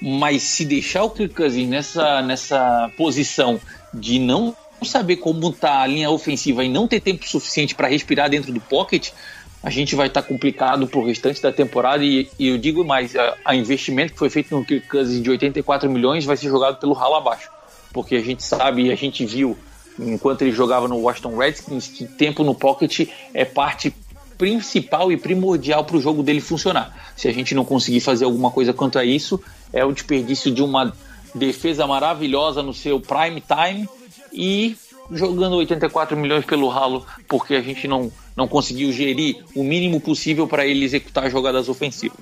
Mas 0.00 0.42
se 0.42 0.64
deixar 0.64 1.04
o 1.04 1.10
Kirk 1.10 1.34
Cousins 1.34 1.68
nessa, 1.68 2.22
nessa 2.22 2.90
posição 2.96 3.60
de 3.92 4.18
não 4.18 4.56
saber 4.82 5.16
como 5.16 5.52
tá 5.52 5.82
a 5.82 5.86
linha 5.86 6.10
ofensiva 6.10 6.64
e 6.64 6.68
não 6.68 6.88
ter 6.88 7.00
tempo 7.00 7.28
suficiente 7.28 7.74
para 7.74 7.88
respirar 7.88 8.30
dentro 8.30 8.52
do 8.52 8.60
pocket, 8.60 9.10
a 9.62 9.70
gente 9.70 9.94
vai 9.94 10.08
estar 10.08 10.22
tá 10.22 10.28
complicado 10.28 10.88
pro 10.88 11.04
restante 11.04 11.42
da 11.42 11.52
temporada. 11.52 12.02
E, 12.02 12.28
e 12.38 12.48
eu 12.48 12.58
digo 12.58 12.84
mais: 12.84 13.14
a, 13.14 13.36
a, 13.44 13.54
investimento 13.54 14.14
que 14.14 14.18
foi 14.18 14.30
feito 14.30 14.56
no 14.56 14.64
Kirk 14.64 14.88
Cousins 14.88 15.22
de 15.22 15.30
84 15.30 15.88
milhões 15.90 16.24
vai 16.24 16.38
ser 16.38 16.48
jogado 16.48 16.80
pelo 16.80 16.94
ralo 16.94 17.16
abaixo. 17.16 17.50
Porque 17.92 18.16
a 18.16 18.22
gente 18.22 18.42
sabe, 18.42 18.90
a 18.90 18.96
gente 18.96 19.24
viu 19.26 19.56
enquanto 19.98 20.42
ele 20.42 20.52
jogava 20.52 20.88
no 20.88 20.98
Washington 20.98 21.36
Redskins, 21.36 21.88
que 21.88 22.06
tempo 22.06 22.42
no 22.42 22.54
pocket 22.54 23.08
é 23.34 23.44
parte 23.44 23.94
principal 24.38 25.12
e 25.12 25.16
primordial 25.16 25.84
para 25.84 25.96
o 25.96 26.00
jogo 26.00 26.22
dele 26.22 26.40
funcionar. 26.40 27.12
Se 27.16 27.28
a 27.28 27.32
gente 27.32 27.54
não 27.54 27.64
conseguir 27.64 28.00
fazer 28.00 28.24
alguma 28.24 28.50
coisa 28.50 28.72
quanto 28.72 28.98
a 28.98 29.04
isso, 29.04 29.40
é 29.72 29.84
o 29.84 29.92
desperdício 29.92 30.52
de 30.52 30.62
uma 30.62 30.92
defesa 31.34 31.86
maravilhosa 31.86 32.62
no 32.62 32.74
seu 32.74 33.00
prime 33.00 33.40
time 33.40 33.88
e 34.32 34.76
jogando 35.10 35.56
84 35.56 36.16
milhões 36.16 36.44
pelo 36.44 36.68
ralo 36.68 37.06
porque 37.28 37.54
a 37.54 37.60
gente 37.60 37.86
não, 37.86 38.10
não 38.36 38.48
conseguiu 38.48 38.92
gerir 38.92 39.44
o 39.54 39.62
mínimo 39.62 40.00
possível 40.00 40.46
para 40.46 40.66
ele 40.66 40.84
executar 40.84 41.30
jogadas 41.30 41.68
ofensivas. 41.68 42.18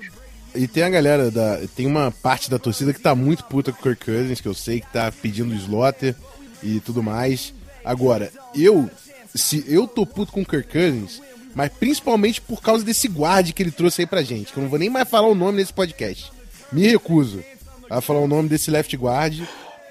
E 0.53 0.67
tem 0.67 0.83
a 0.83 0.89
galera 0.89 1.31
da. 1.31 1.59
Tem 1.75 1.87
uma 1.87 2.11
parte 2.11 2.49
da 2.51 2.59
torcida 2.59 2.93
que 2.93 2.99
tá 2.99 3.15
muito 3.15 3.43
puta 3.45 3.71
com 3.71 3.79
o 3.79 3.83
Kirk 3.83 4.05
Cousins, 4.05 4.41
que 4.41 4.47
eu 4.47 4.53
sei 4.53 4.81
que 4.81 4.91
tá 4.91 5.11
pedindo 5.21 5.55
slaughter 5.55 6.13
e 6.61 6.81
tudo 6.81 7.01
mais. 7.01 7.53
Agora, 7.83 8.31
eu. 8.55 8.89
Se 9.33 9.63
eu 9.67 9.87
tô 9.87 10.05
puto 10.05 10.31
com 10.31 10.41
o 10.41 10.45
Kirk 10.45 10.69
Cousins, 10.71 11.21
mas 11.55 11.71
principalmente 11.71 12.41
por 12.41 12.61
causa 12.61 12.83
desse 12.83 13.07
guarde 13.07 13.53
que 13.53 13.63
ele 13.63 13.71
trouxe 13.71 14.01
aí 14.01 14.07
pra 14.07 14.23
gente, 14.23 14.51
que 14.51 14.59
eu 14.59 14.63
não 14.63 14.69
vou 14.69 14.79
nem 14.79 14.89
mais 14.89 15.09
falar 15.09 15.27
o 15.27 15.35
nome 15.35 15.57
nesse 15.57 15.71
podcast. 15.73 16.31
Me 16.71 16.87
recuso 16.87 17.41
a 17.89 18.01
falar 18.01 18.19
o 18.19 18.27
nome 18.27 18.49
desse 18.49 18.69
left 18.71 18.95
guard. 18.95 19.41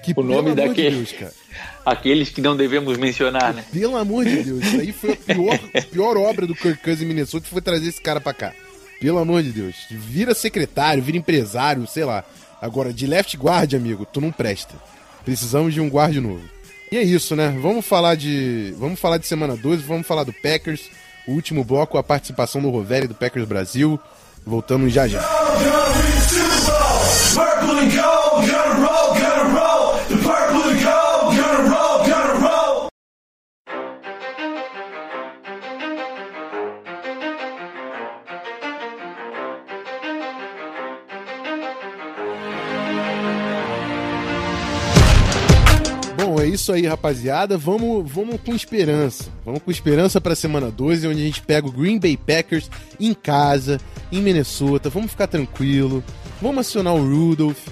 Que, 0.03 0.13
o 0.15 0.23
nome 0.23 0.55
daqueles. 0.55 1.09
De 1.09 1.17
Deus, 1.17 1.33
Aqueles 1.85 2.29
que 2.29 2.41
não 2.41 2.57
devemos 2.57 2.97
mencionar, 2.97 3.53
né? 3.53 3.63
Pelo 3.71 3.95
amor 3.95 4.25
de 4.25 4.43
Deus, 4.43 4.63
isso 4.63 4.79
aí 4.79 4.91
foi 4.91 5.13
a 5.13 5.15
pior, 5.15 5.59
pior 5.91 6.17
obra 6.17 6.47
do 6.47 6.55
Kirk 6.55 6.81
Cousins 6.81 7.03
em 7.03 7.05
Minnesota 7.05 7.45
foi 7.47 7.61
trazer 7.61 7.87
esse 7.87 8.01
cara 8.01 8.19
pra 8.19 8.33
cá. 8.33 8.53
Pelo 8.99 9.19
amor 9.19 9.43
de 9.43 9.51
Deus. 9.51 9.75
Vira 9.89 10.33
secretário, 10.33 11.03
vira 11.03 11.17
empresário, 11.17 11.85
sei 11.87 12.05
lá. 12.05 12.23
Agora, 12.61 12.93
de 12.93 13.07
left 13.07 13.35
guard, 13.37 13.73
amigo, 13.73 14.05
tu 14.05 14.21
não 14.21 14.31
presta. 14.31 14.75
Precisamos 15.25 15.73
de 15.73 15.81
um 15.81 15.89
guard 15.89 16.15
novo. 16.17 16.43
E 16.91 16.97
é 16.97 17.03
isso, 17.03 17.37
né? 17.37 17.57
Vamos 17.61 17.85
falar 17.85 18.15
de. 18.15 18.75
Vamos 18.77 18.99
falar 18.99 19.17
de 19.17 19.25
semana 19.25 19.55
12, 19.55 19.81
vamos 19.83 20.05
falar 20.05 20.25
do 20.25 20.33
Packers. 20.33 20.89
O 21.25 21.31
último 21.31 21.63
bloco, 21.63 21.97
a 21.97 22.03
participação 22.03 22.61
do 22.61 22.69
Rovelli 22.69 23.07
do 23.07 23.15
Packers 23.15 23.47
Brasil. 23.47 23.97
Voltamos 24.45 24.91
já 24.91 25.07
já. 25.07 25.21
Isso 46.61 46.71
aí, 46.71 46.85
rapaziada. 46.85 47.57
Vamos, 47.57 48.09
vamos 48.11 48.39
com 48.45 48.53
esperança. 48.55 49.29
Vamos 49.45 49.61
com 49.63 49.71
esperança 49.71 50.21
pra 50.21 50.35
semana 50.35 50.69
12, 50.71 51.07
onde 51.07 51.21
a 51.21 51.25
gente 51.25 51.41
pega 51.41 51.67
o 51.67 51.71
Green 51.71 51.99
Bay 51.99 52.15
Packers 52.17 52.69
em 52.99 53.13
casa, 53.13 53.79
em 54.11 54.21
Minnesota. 54.21 54.89
Vamos 54.89 55.11
ficar 55.11 55.27
tranquilo. 55.27 56.03
Vamos 56.41 56.59
acionar 56.67 56.95
o 56.95 57.03
Rudolph. 57.03 57.67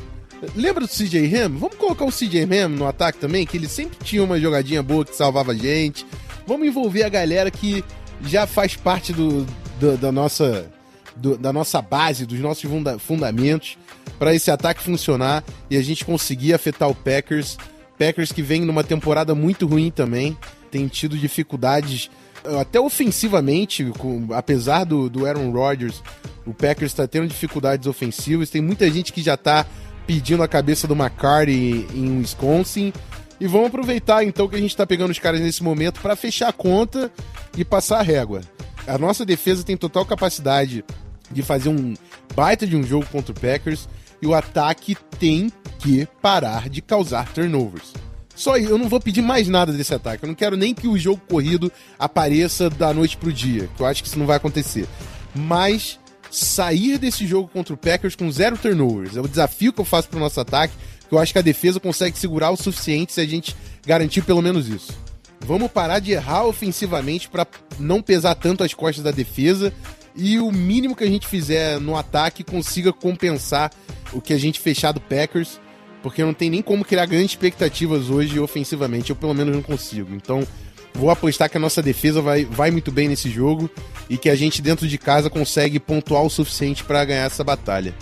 Lembra 0.55 0.85
do 0.85 0.89
CJ 0.89 1.35
Ham? 1.35 1.49
Vamos 1.57 1.75
colocar 1.75 2.05
o 2.05 2.11
CJ 2.11 2.43
Ham 2.43 2.69
no 2.69 2.87
ataque 2.87 3.19
também, 3.19 3.45
que 3.45 3.57
ele 3.57 3.67
sempre 3.67 3.97
tinha 4.03 4.23
uma 4.23 4.39
jogadinha 4.39 4.81
boa 4.81 5.03
que 5.05 5.15
salvava 5.15 5.51
a 5.51 5.55
gente. 5.55 6.05
Vamos 6.47 6.67
envolver 6.67 7.03
a 7.03 7.09
galera 7.09 7.51
que 7.51 7.83
já 8.23 8.47
faz 8.47 8.75
parte 8.75 9.11
do, 9.13 9.45
do- 9.79 9.97
da 9.97 10.11
nossa 10.11 10.69
do- 11.15 11.37
da 11.37 11.51
nossa 11.51 11.81
base, 11.81 12.25
dos 12.25 12.39
nossos 12.39 12.63
funda- 12.69 12.97
fundamentos, 12.97 13.77
para 14.17 14.33
esse 14.33 14.49
ataque 14.49 14.81
funcionar 14.81 15.43
e 15.69 15.75
a 15.75 15.81
gente 15.81 16.05
conseguir 16.05 16.53
afetar 16.53 16.89
o 16.89 16.95
Packers. 16.95 17.57
Packers 17.99 18.31
que 18.31 18.41
vem 18.41 18.61
numa 18.61 18.83
temporada 18.83 19.35
muito 19.35 19.67
ruim 19.67 19.91
também, 19.91 20.35
tem 20.71 20.87
tido 20.87 21.17
dificuldades 21.17 22.09
eh, 22.45 22.59
até 22.61 22.79
ofensivamente, 22.79 23.83
com- 23.97 24.27
apesar 24.31 24.85
do, 24.85 25.09
do 25.09 25.25
Aaron 25.25 25.51
Rodgers, 25.51 26.01
o 26.45 26.53
Packers 26.53 26.91
está 26.93 27.05
tendo 27.07 27.27
dificuldades 27.27 27.85
ofensivas. 27.85 28.49
Tem 28.49 28.61
muita 28.61 28.89
gente 28.89 29.11
que 29.11 29.21
já 29.21 29.33
está 29.33 29.65
pedindo 30.07 30.41
a 30.41 30.47
cabeça 30.47 30.87
do 30.87 30.95
McCarthy 30.95 31.85
em 31.93 32.19
Wisconsin. 32.19 32.93
E 33.39 33.47
vamos 33.47 33.67
aproveitar 33.67 34.23
então 34.23 34.47
que 34.47 34.55
a 34.55 34.59
gente 34.59 34.71
está 34.71 34.85
pegando 34.87 35.11
os 35.11 35.19
caras 35.19 35.39
nesse 35.41 35.61
momento 35.63 35.99
para 36.01 36.15
fechar 36.15 36.49
a 36.49 36.53
conta 36.53 37.11
e 37.57 37.63
passar 37.63 37.99
a 37.99 38.01
régua. 38.01 38.41
A 38.87 38.97
nossa 38.97 39.25
defesa 39.25 39.63
tem 39.63 39.77
total 39.77 40.05
capacidade 40.05 40.83
de 41.31 41.41
fazer 41.43 41.69
um 41.69 41.93
baita 42.35 42.65
de 42.65 42.75
um 42.75 42.83
jogo 42.83 43.05
contra 43.11 43.31
o 43.31 43.39
Packers 43.39 43.87
e 44.21 44.27
o 44.27 44.33
ataque 44.33 44.95
tem 45.19 45.51
que 45.79 46.07
parar 46.21 46.69
de 46.69 46.81
causar 46.81 47.31
turnovers. 47.33 47.93
Só 48.35 48.57
eu 48.57 48.77
não 48.77 48.87
vou 48.87 49.01
pedir 49.01 49.21
mais 49.21 49.47
nada 49.49 49.73
desse 49.73 49.93
ataque. 49.93 50.23
Eu 50.23 50.27
não 50.27 50.35
quero 50.35 50.55
nem 50.55 50.73
que 50.73 50.87
o 50.87 50.97
jogo 50.97 51.21
corrido 51.27 51.71
apareça 51.97 52.69
da 52.69 52.93
noite 52.93 53.17
pro 53.17 53.33
dia, 53.33 53.69
que 53.75 53.81
eu 53.81 53.85
acho 53.85 54.01
que 54.01 54.07
isso 54.07 54.17
não 54.17 54.25
vai 54.25 54.37
acontecer. 54.37 54.87
Mas 55.35 55.99
sair 56.31 56.97
desse 56.97 57.27
jogo 57.27 57.49
contra 57.49 57.73
o 57.73 57.77
Packers 57.77 58.15
com 58.15 58.31
zero 58.31 58.57
turnovers 58.57 59.17
é 59.17 59.21
o 59.21 59.27
desafio 59.27 59.73
que 59.73 59.81
eu 59.81 59.85
faço 59.85 60.07
pro 60.07 60.19
nosso 60.19 60.39
ataque, 60.39 60.73
que 61.07 61.13
eu 61.13 61.19
acho 61.19 61.33
que 61.33 61.39
a 61.39 61.41
defesa 61.43 61.79
consegue 61.79 62.17
segurar 62.17 62.51
o 62.51 62.57
suficiente 62.57 63.11
se 63.11 63.19
a 63.19 63.25
gente 63.25 63.55
garantir 63.85 64.21
pelo 64.21 64.41
menos 64.41 64.69
isso. 64.69 64.93
Vamos 65.41 65.71
parar 65.71 65.99
de 65.99 66.11
errar 66.11 66.45
ofensivamente 66.45 67.29
para 67.29 67.47
não 67.79 68.01
pesar 68.01 68.35
tanto 68.35 68.63
as 68.63 68.73
costas 68.73 69.03
da 69.03 69.11
defesa 69.11 69.73
e 70.19 70.37
o 70.39 70.51
mínimo 70.51 70.95
que 70.95 71.03
a 71.03 71.07
gente 71.07 71.25
fizer 71.25 71.79
no 71.79 71.95
ataque 71.95 72.43
consiga 72.43 72.91
compensar 72.91 73.71
o 74.11 74.19
que 74.19 74.33
a 74.33 74.37
gente 74.37 74.59
fechar 74.59 74.91
do 74.91 74.99
Packers, 74.99 75.59
porque 76.03 76.23
não 76.23 76.33
tem 76.33 76.49
nem 76.49 76.61
como 76.61 76.83
criar 76.83 77.05
grandes 77.05 77.31
expectativas 77.31 78.09
hoje 78.09 78.39
ofensivamente, 78.39 79.09
eu 79.09 79.15
pelo 79.15 79.33
menos 79.33 79.55
não 79.55 79.61
consigo. 79.61 80.13
Então, 80.13 80.45
vou 80.93 81.09
apostar 81.09 81.49
que 81.49 81.57
a 81.57 81.59
nossa 81.59 81.81
defesa 81.81 82.21
vai, 82.21 82.43
vai 82.43 82.69
muito 82.69 82.91
bem 82.91 83.07
nesse 83.07 83.29
jogo 83.29 83.69
e 84.09 84.17
que 84.17 84.29
a 84.29 84.35
gente 84.35 84.61
dentro 84.61 84.87
de 84.87 84.97
casa 84.97 85.29
consegue 85.29 85.79
pontuar 85.79 86.23
o 86.23 86.29
suficiente 86.29 86.83
para 86.83 87.05
ganhar 87.05 87.25
essa 87.25 87.43
batalha. 87.43 87.93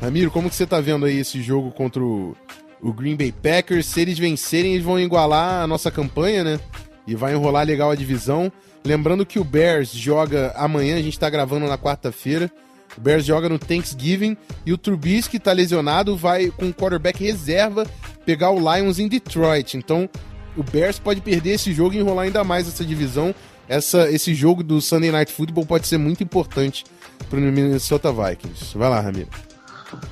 Ramiro, 0.00 0.30
como 0.30 0.48
que 0.48 0.54
você 0.54 0.66
tá 0.66 0.80
vendo 0.80 1.04
aí 1.04 1.18
esse 1.18 1.42
jogo 1.42 1.70
contra 1.70 2.02
o, 2.02 2.34
o 2.80 2.92
Green 2.92 3.16
Bay 3.16 3.32
Packers? 3.32 3.86
Se 3.86 4.00
eles 4.00 4.18
vencerem, 4.18 4.72
eles 4.72 4.84
vão 4.84 4.98
igualar 4.98 5.62
a 5.62 5.66
nossa 5.66 5.90
campanha, 5.90 6.44
né? 6.44 6.60
E 7.06 7.14
vai 7.14 7.34
enrolar 7.34 7.66
legal 7.66 7.90
a 7.90 7.96
divisão. 7.96 8.50
Lembrando 8.88 9.26
que 9.26 9.38
o 9.38 9.44
Bears 9.44 9.92
joga 9.92 10.50
amanhã, 10.56 10.96
a 10.96 11.02
gente 11.02 11.18
tá 11.18 11.28
gravando 11.28 11.66
na 11.66 11.76
quarta-feira. 11.76 12.50
O 12.96 13.00
Bears 13.02 13.22
joga 13.22 13.46
no 13.46 13.58
Thanksgiving 13.58 14.34
e 14.64 14.72
o 14.72 14.78
Trubisky 14.78 15.38
tá 15.38 15.52
lesionado, 15.52 16.16
vai 16.16 16.50
com 16.50 16.70
o 16.70 16.72
quarterback 16.72 17.22
reserva 17.22 17.86
pegar 18.24 18.50
o 18.50 18.58
Lions 18.58 18.98
em 18.98 19.06
Detroit. 19.06 19.76
Então, 19.76 20.08
o 20.56 20.62
Bears 20.62 20.98
pode 20.98 21.20
perder 21.20 21.50
esse 21.50 21.70
jogo 21.70 21.94
e 21.94 21.98
enrolar 21.98 22.24
ainda 22.24 22.42
mais 22.42 22.66
essa 22.66 22.82
divisão. 22.82 23.34
Essa, 23.68 24.10
esse 24.10 24.32
jogo 24.32 24.62
do 24.62 24.80
Sunday 24.80 25.10
Night 25.10 25.30
Football 25.30 25.66
pode 25.66 25.86
ser 25.86 25.98
muito 25.98 26.24
importante 26.24 26.86
pro 27.28 27.38
Minnesota 27.38 28.10
Vikings. 28.10 28.72
Vai 28.74 28.88
lá, 28.88 29.02
Ramiro. 29.02 29.28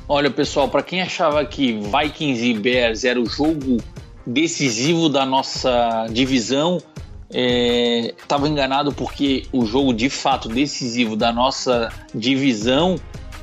Olha, 0.06 0.30
pessoal, 0.30 0.68
para 0.68 0.82
quem 0.82 1.00
achava 1.00 1.42
que 1.46 1.80
Vikings 1.80 2.44
e 2.44 2.52
Bears 2.52 3.04
era 3.04 3.18
o 3.18 3.24
jogo 3.24 3.78
decisivo 4.26 5.08
da 5.08 5.24
nossa 5.24 6.06
divisão, 6.10 6.78
estava 7.30 8.48
enganado 8.48 8.92
porque 8.92 9.46
o 9.52 9.66
jogo 9.66 9.92
de 9.92 10.08
fato 10.08 10.48
decisivo 10.48 11.16
da 11.16 11.32
nossa 11.32 11.92
divisão 12.14 12.96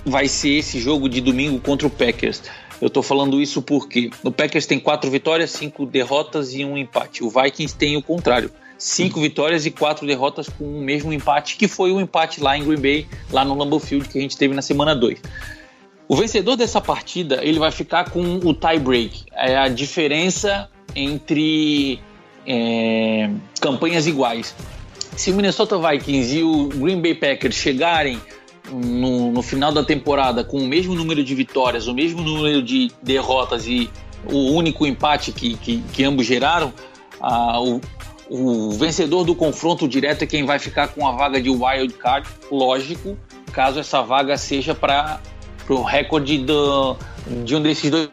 vai 0.06 0.28
ser 0.28 0.60
esse 0.60 0.80
jogo 0.80 1.08
de 1.08 1.22
domingo 1.22 1.60
contra 1.60 1.88
o 1.88 1.90
Packers. 1.90 2.44
Eu 2.82 2.90
tô 2.90 3.02
falando 3.02 3.42
isso 3.42 3.62
porque 3.62 4.10
o 4.24 4.32
Packers 4.32 4.66
tem 4.66 4.80
quatro 4.80 5.10
vitórias, 5.10 5.52
cinco 5.52 5.86
derrotas 5.86 6.54
e 6.54 6.66
um 6.66 6.78
empate. 6.78 7.24
O 7.24 7.30
Vikings 7.30 7.76
tem 7.76 7.96
o 7.96 8.02
contrário. 8.02 8.52
Cinco 8.78 9.22
vitórias 9.22 9.66
e 9.66 9.72
quatro 9.72 10.06
derrotas 10.06 10.50
com 10.50 10.66
o 10.66 10.82
mesmo 10.82 11.14
empate, 11.14 11.56
que 11.56 11.70
foi 11.70 11.92
o 11.94 12.02
empate 12.02 12.42
lá 12.42 12.58
em 12.58 12.66
Green 12.66 12.82
Bay, 12.82 13.08
lá 13.32 13.46
no 13.46 13.56
Lambeau 13.56 13.80
Field, 13.80 14.10
que 14.10 14.18
a 14.18 14.22
gente 14.22 14.36
teve 14.36 14.54
na 14.54 14.62
semana 14.62 14.94
2. 14.94 15.22
O 16.10 16.16
vencedor 16.18 16.58
dessa 16.58 16.82
partida 16.82 17.40
ele 17.42 17.60
vai 17.60 17.72
ficar 17.72 18.10
com 18.10 18.40
o 18.44 18.54
tie 18.54 18.80
break, 18.80 19.24
é 19.32 19.58
a 19.58 19.70
diferença 19.70 20.70
entre 20.94 22.02
é, 22.46 23.30
campanhas 23.60 24.08
iguais. 24.08 24.56
Se 25.16 25.32
o 25.32 25.36
Minnesota 25.36 25.78
Vikings 25.78 26.38
e 26.38 26.44
o 26.44 26.68
Green 26.70 27.02
Bay 27.02 27.14
Packers 27.14 27.56
chegarem 27.56 28.20
no, 28.72 29.32
no 29.32 29.42
final 29.42 29.72
da 29.72 29.84
temporada 29.84 30.44
com 30.44 30.58
o 30.58 30.68
mesmo 30.68 30.96
número 30.96 31.24
de 31.24 31.36
vitórias, 31.36 31.88
o 31.88 31.94
mesmo 31.94 32.22
número 32.22 32.64
de 32.64 32.92
derrotas 33.02 33.68
e 33.68 33.90
o 34.26 34.52
único 34.54 34.86
empate 34.86 35.32
que, 35.32 35.56
que, 35.58 35.84
que 35.94 36.04
ambos 36.04 36.26
geraram, 36.26 36.74
ah, 37.22 37.60
o, 37.60 37.82
o 38.30 38.72
vencedor 38.72 39.24
do 39.24 39.36
confronto 39.36 39.88
direto 39.88 40.24
é 40.24 40.28
quem 40.28 40.46
vai 40.46 40.60
ficar 40.60 40.88
com 40.90 41.08
a 41.08 41.12
vaga 41.12 41.42
de 41.42 41.50
wild 41.50 41.94
card, 41.96 42.28
lógico, 42.50 43.18
caso 43.52 43.80
essa 43.80 44.02
vaga 44.02 44.38
seja 44.38 44.74
para 44.74 45.22
o 45.70 45.82
recorde 45.82 46.40
do, 46.40 46.98
de 47.44 47.56
um 47.56 47.62
desses 47.62 47.92
dois, 47.92 48.10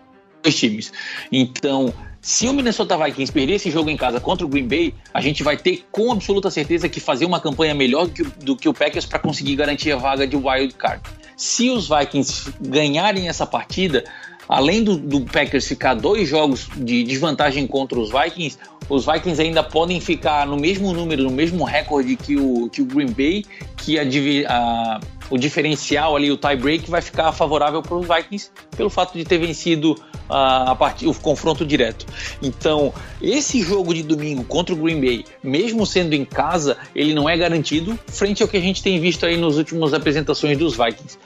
times. 0.48 0.92
Então, 1.30 1.92
se 2.20 2.46
o 2.48 2.52
Minnesota 2.52 2.96
Vikings 2.98 3.32
perder 3.32 3.54
esse 3.54 3.70
jogo 3.70 3.88
em 3.90 3.96
casa 3.96 4.20
contra 4.20 4.44
o 4.44 4.48
Green 4.48 4.68
Bay, 4.68 4.94
a 5.14 5.20
gente 5.20 5.42
vai 5.42 5.56
ter 5.56 5.84
com 5.90 6.12
absoluta 6.12 6.50
certeza 6.50 6.88
que 6.88 7.00
fazer 7.00 7.24
uma 7.24 7.40
campanha 7.40 7.74
melhor 7.74 8.06
do 8.06 8.12
que, 8.12 8.22
o- 8.22 8.32
do 8.42 8.56
que 8.56 8.68
o 8.68 8.74
Packers 8.74 9.06
para 9.06 9.18
conseguir 9.18 9.56
garantir 9.56 9.90
a 9.92 9.96
vaga 9.96 10.26
de 10.26 10.36
wild 10.36 10.74
card. 10.74 11.02
Se 11.36 11.70
os 11.70 11.88
Vikings 11.88 12.52
ganharem 12.60 13.28
essa 13.28 13.46
partida, 13.46 14.04
além 14.46 14.84
do, 14.84 14.96
do 14.98 15.22
Packers 15.22 15.66
ficar 15.66 15.94
dois 15.94 16.28
jogos 16.28 16.68
de 16.76 17.02
desvantagem 17.04 17.66
contra 17.66 17.98
os 17.98 18.10
Vikings, 18.10 18.58
os 18.90 19.06
Vikings 19.06 19.40
ainda 19.40 19.62
podem 19.62 20.00
ficar 20.00 20.46
no 20.46 20.56
mesmo 20.58 20.92
número, 20.92 21.22
no 21.22 21.30
mesmo 21.30 21.64
recorde 21.64 22.16
que 22.16 22.36
o, 22.36 22.68
que 22.68 22.82
o 22.82 22.84
Green 22.84 23.12
Bay, 23.12 23.44
que 23.78 23.98
a, 23.98 24.02
a- 24.48 25.00
o 25.30 25.38
diferencial 25.38 26.16
ali, 26.16 26.30
o 26.30 26.36
tie 26.36 26.56
break, 26.56 26.90
vai 26.90 27.00
ficar 27.00 27.32
favorável 27.32 27.80
para 27.80 27.96
os 27.96 28.06
Vikings 28.06 28.50
pelo 28.76 28.90
fato 28.90 29.16
de 29.16 29.24
ter 29.24 29.38
vencido 29.38 29.94
a, 30.28 30.72
a 30.72 30.74
parti- 30.74 31.06
o 31.06 31.14
confronto 31.14 31.64
direto. 31.64 32.04
Então, 32.42 32.92
esse 33.22 33.62
jogo 33.62 33.94
de 33.94 34.02
domingo 34.02 34.44
contra 34.44 34.74
o 34.74 34.78
Green 34.78 35.00
Bay, 35.00 35.24
mesmo 35.42 35.86
sendo 35.86 36.14
em 36.14 36.24
casa, 36.24 36.76
ele 36.94 37.14
não 37.14 37.28
é 37.28 37.36
garantido 37.36 37.98
frente 38.08 38.42
ao 38.42 38.48
que 38.48 38.56
a 38.56 38.60
gente 38.60 38.82
tem 38.82 39.00
visto 39.00 39.24
aí 39.24 39.36
nas 39.36 39.56
últimas 39.56 39.94
apresentações 39.94 40.58
dos 40.58 40.76
Vikings. 40.76 41.16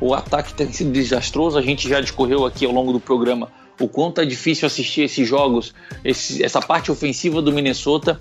O 0.00 0.14
ataque 0.14 0.54
tem 0.54 0.72
sido 0.72 0.90
desastroso, 0.92 1.58
a 1.58 1.62
gente 1.62 1.86
já 1.88 2.00
discorreu 2.00 2.46
aqui 2.46 2.64
ao 2.64 2.72
longo 2.72 2.92
do 2.92 3.00
programa 3.00 3.50
o 3.78 3.86
quanto 3.88 4.20
é 4.20 4.24
difícil 4.26 4.66
assistir 4.66 5.02
esses 5.02 5.26
jogos, 5.28 5.74
esse- 6.04 6.42
essa 6.42 6.60
parte 6.60 6.90
ofensiva 6.90 7.40
do 7.42 7.52
Minnesota. 7.52 8.18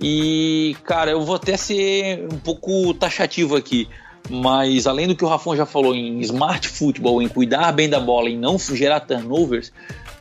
E, 0.00 0.76
cara, 0.84 1.10
eu 1.10 1.22
vou 1.22 1.34
até 1.34 1.56
ser 1.56 2.26
um 2.32 2.38
pouco 2.38 2.94
taxativo 2.94 3.56
aqui, 3.56 3.88
mas 4.28 4.86
além 4.86 5.06
do 5.06 5.16
que 5.16 5.24
o 5.24 5.28
Rafon 5.28 5.56
já 5.56 5.66
falou 5.66 5.94
em 5.94 6.20
smart 6.20 6.68
football, 6.68 7.22
em 7.22 7.28
cuidar 7.28 7.72
bem 7.72 7.88
da 7.88 8.00
bola, 8.00 8.28
em 8.28 8.36
não 8.36 8.58
gerar 8.58 9.00
turnovers, 9.00 9.72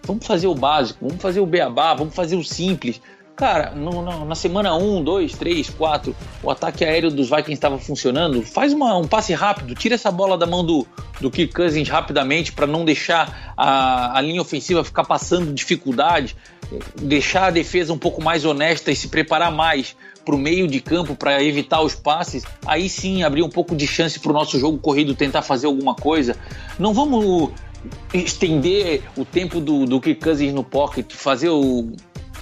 vamos 0.03 0.25
fazer 0.25 0.47
o 0.47 0.55
básico, 0.55 1.05
vamos 1.05 1.21
fazer 1.21 1.39
o 1.39 1.45
beabá, 1.45 1.93
vamos 1.93 2.15
fazer 2.15 2.35
o 2.35 2.43
simples. 2.43 3.01
Cara, 3.37 3.69
no, 3.69 4.01
no, 4.01 4.25
na 4.25 4.33
semana 4.33 4.75
1, 4.75 5.03
2, 5.03 5.33
3, 5.33 5.69
4, 5.69 6.15
o 6.41 6.49
ataque 6.49 6.83
aéreo 6.83 7.11
dos 7.11 7.29
Vikings 7.29 7.53
estava 7.53 7.77
funcionando. 7.77 8.41
Faz 8.41 8.73
uma, 8.73 8.97
um 8.97 9.07
passe 9.07 9.31
rápido, 9.31 9.75
tira 9.75 9.93
essa 9.93 10.11
bola 10.11 10.35
da 10.35 10.47
mão 10.47 10.65
do, 10.65 10.87
do 11.21 11.29
Kirk 11.29 11.53
Cousins 11.53 11.87
rapidamente 11.87 12.51
para 12.51 12.65
não 12.65 12.83
deixar 12.83 13.53
a, 13.55 14.17
a 14.17 14.21
linha 14.21 14.41
ofensiva 14.41 14.83
ficar 14.83 15.03
passando 15.03 15.53
dificuldade, 15.53 16.35
deixar 16.99 17.45
a 17.45 17.51
defesa 17.51 17.93
um 17.93 17.97
pouco 17.99 18.23
mais 18.23 18.43
honesta 18.43 18.91
e 18.91 18.95
se 18.95 19.07
preparar 19.07 19.51
mais 19.51 19.95
para 20.25 20.33
o 20.33 20.37
meio 20.39 20.67
de 20.67 20.81
campo 20.81 21.15
para 21.15 21.43
evitar 21.43 21.81
os 21.81 21.93
passes. 21.93 22.43
Aí 22.65 22.89
sim 22.89 23.21
abrir 23.21 23.43
um 23.43 23.49
pouco 23.49 23.75
de 23.75 23.85
chance 23.85 24.19
para 24.19 24.31
o 24.31 24.33
nosso 24.33 24.59
jogo 24.59 24.79
corrido 24.79 25.13
tentar 25.13 25.43
fazer 25.43 25.67
alguma 25.67 25.93
coisa. 25.93 26.35
Não 26.79 26.91
vamos 26.91 27.51
estender 28.13 29.03
o 29.15 29.23
tempo 29.23 29.59
do, 29.59 29.85
do 29.85 30.01
Kirk 30.01 30.21
Cousins 30.21 30.53
no 30.53 30.63
pocket, 30.63 31.13
fazer 31.13 31.49
o 31.49 31.91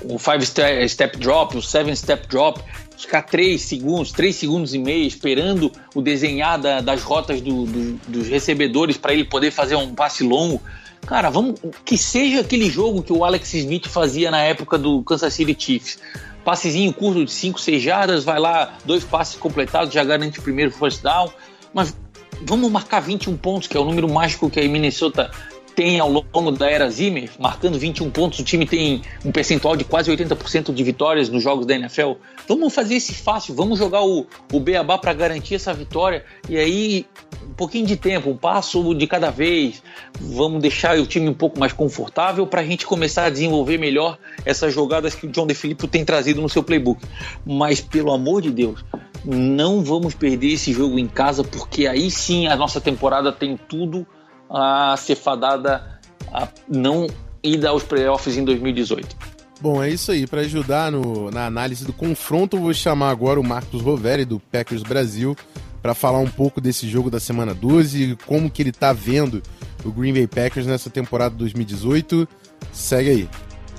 o 0.10 0.18
five 0.20 0.46
step 0.88 1.18
drop, 1.18 1.58
o 1.58 1.62
seven 1.62 1.96
step 1.96 2.28
drop, 2.28 2.62
ficar 2.98 3.24
três 3.24 3.62
segundos, 3.62 4.12
três 4.12 4.36
segundos 4.36 4.74
e 4.74 4.80
meio 4.80 5.06
esperando 5.06 5.72
o 5.94 6.02
desenhar 6.02 6.60
da, 6.60 6.82
das 6.82 7.04
rotas 7.04 7.42
do, 7.42 7.66
do, 7.66 8.00
dos 8.08 8.28
recebedores 8.28 8.98
para 8.98 9.14
ele 9.14 9.26
poder 9.26 9.52
fazer 9.52 9.76
um 9.76 9.94
passe 9.94 10.24
longo. 10.24 10.62
Cara, 11.06 11.30
vamos 11.30 11.60
que 11.84 11.98
seja 11.98 12.42
aquele 12.42 12.70
jogo 12.70 13.04
que 13.04 13.14
o 13.14 13.24
Alex 13.24 13.54
Smith 13.54 13.88
fazia 13.88 14.32
na 14.32 14.42
época 14.42 14.78
do 14.78 15.04
Kansas 15.04 15.34
City 15.34 15.56
Chiefs. 15.58 16.00
Passezinho 16.44 16.94
curto 16.94 17.26
de 17.26 17.32
5, 17.32 17.60
6 17.60 17.82
jardas, 17.82 18.24
vai 18.24 18.40
lá, 18.40 18.78
dois 18.86 19.04
passes 19.04 19.36
completados, 19.36 19.94
já 19.94 20.04
garante 20.04 20.40
o 20.40 20.42
primeiro 20.42 20.72
first 20.72 21.02
down. 21.02 21.30
Mas 21.74 21.96
vamos 22.42 22.72
marcar 22.72 23.00
21 23.00 23.38
pontos, 23.38 23.68
que 23.68 23.76
é 23.76 23.80
o 23.80 23.86
número 23.86 24.08
mágico 24.12 24.50
que 24.50 24.60
a 24.60 24.68
Minnesota 24.68 25.32
tem 25.76 26.00
ao 26.00 26.10
longo 26.10 26.52
da 26.52 26.70
era 26.70 26.90
Zimmer, 26.90 27.30
marcando 27.38 27.78
21 27.78 28.10
pontos, 28.10 28.40
o 28.40 28.44
time 28.44 28.66
tem 28.66 29.02
um 29.24 29.32
percentual 29.32 29.76
de 29.76 29.84
quase 29.84 30.10
80% 30.10 30.74
de 30.74 30.84
vitórias 30.84 31.28
nos 31.28 31.44
jogos 31.44 31.66
da 31.66 31.76
NFL. 31.76 32.14
Vamos 32.48 32.74
fazer 32.74 32.96
esse 32.96 33.14
fácil, 33.14 33.54
vamos 33.54 33.78
jogar 33.78 34.02
o, 34.04 34.26
o 34.52 34.60
Beabá 34.60 34.98
para 34.98 35.14
garantir 35.14 35.56
essa 35.56 35.74
vitória 35.74 36.24
e 36.48 36.58
aí 36.58 37.06
um 37.48 37.54
pouquinho 37.54 37.86
de 37.86 37.96
tempo, 37.96 38.30
um 38.30 38.38
passo 38.38 38.96
de 38.96 39.06
cada 39.06 39.30
vez. 39.30 39.84
Vamos 40.20 40.62
deixar 40.62 40.98
o 40.98 41.06
time 41.06 41.30
um 41.30 41.34
pouco 41.34 41.60
mais 41.60 41.74
confortável 41.74 42.48
para 42.48 42.62
a 42.62 42.66
gente 42.66 42.86
começar 42.86 43.26
a 43.26 43.30
desenvolver 43.30 43.78
melhor 43.78 44.18
essas 44.46 44.74
jogadas 44.74 45.14
que 45.14 45.28
o 45.28 45.30
John 45.30 45.46
DeFilippo 45.46 45.88
tem 45.88 46.06
trazido 46.06 46.42
no 46.42 46.50
seu 46.50 46.64
playbook. 46.64 47.02
Mas 47.46 47.82
pelo 47.82 48.12
amor 48.12 48.42
de 48.42 48.52
Deus, 48.52 48.84
não 49.24 49.84
vamos 49.84 50.14
perder 50.14 50.54
esse 50.54 50.72
jogo 50.72 50.98
em 50.98 51.08
casa 51.08 51.44
porque 51.44 51.88
aí 51.88 52.10
sim 52.10 52.48
a 52.48 52.56
nossa 52.56 52.80
temporada 52.80 53.32
tem 53.32 53.58
tudo 53.58 54.06
a 54.50 54.96
ser 54.98 55.16
fadada 55.16 56.00
a 56.32 56.48
não 56.68 57.08
ir 57.44 57.66
aos 57.66 57.84
playoffs 57.84 58.38
em 58.38 58.44
2018. 58.44 59.16
Bom, 59.62 59.82
é 59.82 59.90
isso 59.90 60.12
aí. 60.12 60.28
Para 60.28 60.42
ajudar 60.42 60.92
no, 60.92 61.32
na 61.32 61.46
análise 61.46 61.86
do 61.86 61.94
confronto, 61.94 62.58
eu 62.58 62.62
vou 62.62 62.74
chamar 62.74 63.10
agora 63.10 63.40
o 63.40 63.44
Marcos 63.44 63.82
Roveri, 63.82 64.26
do 64.26 64.40
Packers 64.40 64.84
Brasil, 64.84 65.36
para 65.82 65.94
falar 65.94 66.20
um 66.20 66.30
pouco 66.30 66.60
desse 66.60 66.88
jogo 66.88 67.10
da 67.10 67.20
semana 67.20 67.54
12 67.54 68.04
e 68.04 68.16
como 68.26 68.50
que 68.50 68.62
ele 68.62 68.72
está 68.72 68.92
vendo 68.92 69.42
o 69.84 69.92
Green 69.92 70.14
Bay 70.14 70.28
Packers 70.28 70.66
nessa 70.66 70.90
temporada 70.90 71.36
2018. 71.36 72.28
Segue 72.74 73.10
aí. 73.10 73.30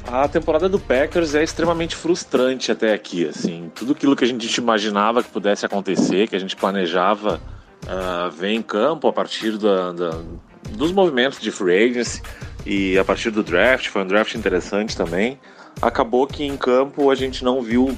A 0.07 0.29
temporada 0.29 0.69
do 0.69 0.79
Packers 0.79 1.35
é 1.35 1.43
extremamente 1.43 1.97
frustrante 1.97 2.71
até 2.71 2.95
aqui, 2.95 3.27
assim, 3.27 3.71
tudo 3.75 3.91
aquilo 3.93 4.14
que 4.14 4.25
a 4.25 4.29
gente 4.29 4.57
imaginava 4.57 5.21
que 5.21 5.29
pudesse 5.29 5.67
acontecer, 5.67 6.29
que 6.29 6.37
a 6.37 6.39
gente 6.39 6.55
planejava 6.55 7.41
uh, 7.83 8.31
ver 8.31 8.51
em 8.51 8.62
campo 8.62 9.09
a 9.09 9.12
partir 9.12 9.59
da, 9.59 9.91
da, 9.91 10.23
dos 10.71 10.93
movimentos 10.93 11.41
de 11.41 11.51
free 11.51 11.91
agency 11.91 12.23
e 12.64 12.99
a 12.99 13.05
partir 13.05 13.31
do 13.31 13.43
draft, 13.43 13.89
foi 13.89 14.03
um 14.03 14.07
draft 14.07 14.35
interessante 14.35 14.97
também. 14.97 15.39
Acabou 15.81 16.27
que 16.27 16.45
em 16.45 16.57
campo 16.57 17.11
a 17.11 17.14
gente 17.14 17.45
não 17.45 17.62
viu 17.62 17.97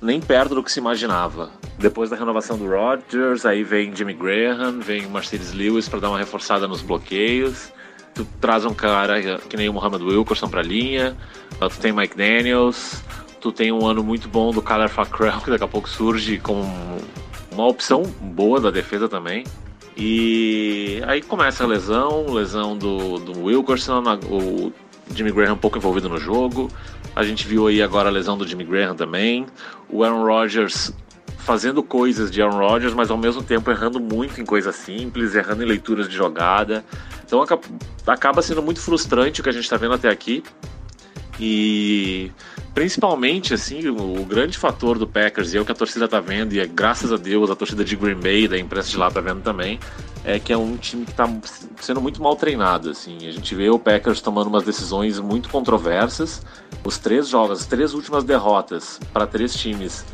nem 0.00 0.20
perto 0.20 0.54
do 0.54 0.62
que 0.62 0.72
se 0.72 0.78
imaginava. 0.78 1.50
Depois 1.78 2.08
da 2.08 2.16
renovação 2.16 2.56
do 2.56 2.66
Rodgers, 2.66 3.44
aí 3.44 3.62
vem 3.62 3.94
Jimmy 3.94 4.14
Graham, 4.14 4.80
vem 4.80 5.06
Mercedes 5.06 5.52
Lewis 5.52 5.88
para 5.88 6.00
dar 6.00 6.08
uma 6.08 6.18
reforçada 6.18 6.66
nos 6.66 6.80
bloqueios. 6.80 7.70
Tu 8.14 8.26
traz 8.40 8.64
um 8.64 8.72
cara 8.72 9.20
que 9.40 9.56
nem 9.58 9.68
o 9.68 9.74
Muhammad 9.74 10.00
Wilkerson 10.00 10.48
para 10.48 10.60
a 10.60 10.64
linha. 10.64 11.14
Tu 11.60 11.78
tem 11.80 11.92
Mike 11.92 12.16
Daniels. 12.16 13.02
Tu 13.42 13.52
tem 13.52 13.70
um 13.70 13.86
ano 13.86 14.02
muito 14.02 14.26
bom 14.26 14.52
do 14.52 14.62
Kyler 14.62 14.88
Fackrell, 14.88 15.40
que 15.42 15.50
daqui 15.50 15.64
a 15.64 15.68
pouco 15.68 15.86
surge 15.86 16.38
como 16.38 16.64
uma 17.52 17.66
opção 17.66 18.02
boa 18.02 18.58
da 18.58 18.70
defesa 18.70 19.06
também. 19.06 19.44
E 19.96 21.02
aí 21.06 21.22
começa 21.22 21.64
a 21.64 21.66
lesão, 21.66 22.26
lesão 22.32 22.76
do, 22.76 23.18
do 23.18 23.44
Wilkerson, 23.44 24.02
o 24.28 24.70
Jimmy 25.14 25.32
Graham 25.32 25.54
um 25.54 25.58
pouco 25.58 25.78
envolvido 25.78 26.08
no 26.08 26.18
jogo. 26.18 26.70
A 27.14 27.24
gente 27.24 27.46
viu 27.46 27.66
aí 27.66 27.82
agora 27.82 28.10
a 28.10 28.12
lesão 28.12 28.36
do 28.36 28.46
Jimmy 28.46 28.64
Graham 28.64 28.94
também. 28.94 29.46
O 29.88 30.04
Aaron 30.04 30.24
Rodgers 30.24 30.92
fazendo 31.38 31.82
coisas 31.82 32.30
de 32.30 32.42
Aaron 32.42 32.58
Rodgers, 32.58 32.92
mas 32.92 33.10
ao 33.10 33.16
mesmo 33.16 33.42
tempo 33.42 33.70
errando 33.70 33.98
muito 33.98 34.40
em 34.40 34.44
coisas 34.44 34.74
simples, 34.76 35.34
errando 35.34 35.62
em 35.62 35.66
leituras 35.66 36.08
de 36.08 36.14
jogada. 36.14 36.84
Então 37.24 37.42
acaba 38.06 38.42
sendo 38.42 38.62
muito 38.62 38.80
frustrante 38.80 39.40
o 39.40 39.44
que 39.44 39.48
a 39.48 39.52
gente 39.52 39.64
está 39.64 39.76
vendo 39.76 39.94
até 39.94 40.10
aqui. 40.10 40.42
E 41.38 42.30
principalmente, 42.74 43.54
assim, 43.54 43.88
o, 43.88 44.20
o, 44.20 44.24
grande 44.24 44.56
fator 44.58 44.98
do 44.98 45.06
Packers, 45.06 45.52
e 45.52 45.58
é 45.58 45.60
o 45.60 45.64
que 45.64 45.72
a 45.72 45.74
torcida 45.74 46.06
tá 46.06 46.20
vendo, 46.20 46.52
e 46.52 46.60
é 46.60 46.66
graças 46.66 47.12
a 47.12 47.16
Deus 47.16 47.50
a 47.50 47.56
torcida 47.56 47.84
de 47.84 47.96
Green 47.96 48.20
Bay, 48.20 48.48
da 48.48 48.58
imprensa 48.58 48.90
de 48.90 48.96
lá 48.96 49.10
tá 49.10 49.20
vendo 49.20 49.42
também, 49.42 49.78
é 50.24 50.38
que 50.38 50.52
é 50.52 50.56
um 50.56 50.76
time 50.76 51.06
que 51.06 51.14
tá 51.14 51.30
sendo 51.80 52.00
muito 52.00 52.22
mal 52.22 52.36
treinado, 52.36 52.90
assim. 52.90 53.16
A 53.28 53.30
gente 53.30 53.54
vê 53.54 53.70
o 53.70 53.78
Packers 53.78 54.20
tomando 54.20 54.48
umas 54.48 54.64
decisões 54.64 55.18
muito 55.20 55.48
controversas. 55.48 56.42
Os 56.84 56.98
três 56.98 57.28
jogos, 57.28 57.60
as 57.60 57.66
três 57.66 57.94
últimas 57.94 58.24
derrotas 58.24 59.00
para 59.12 59.26
três 59.26 59.54
times 59.54 60.04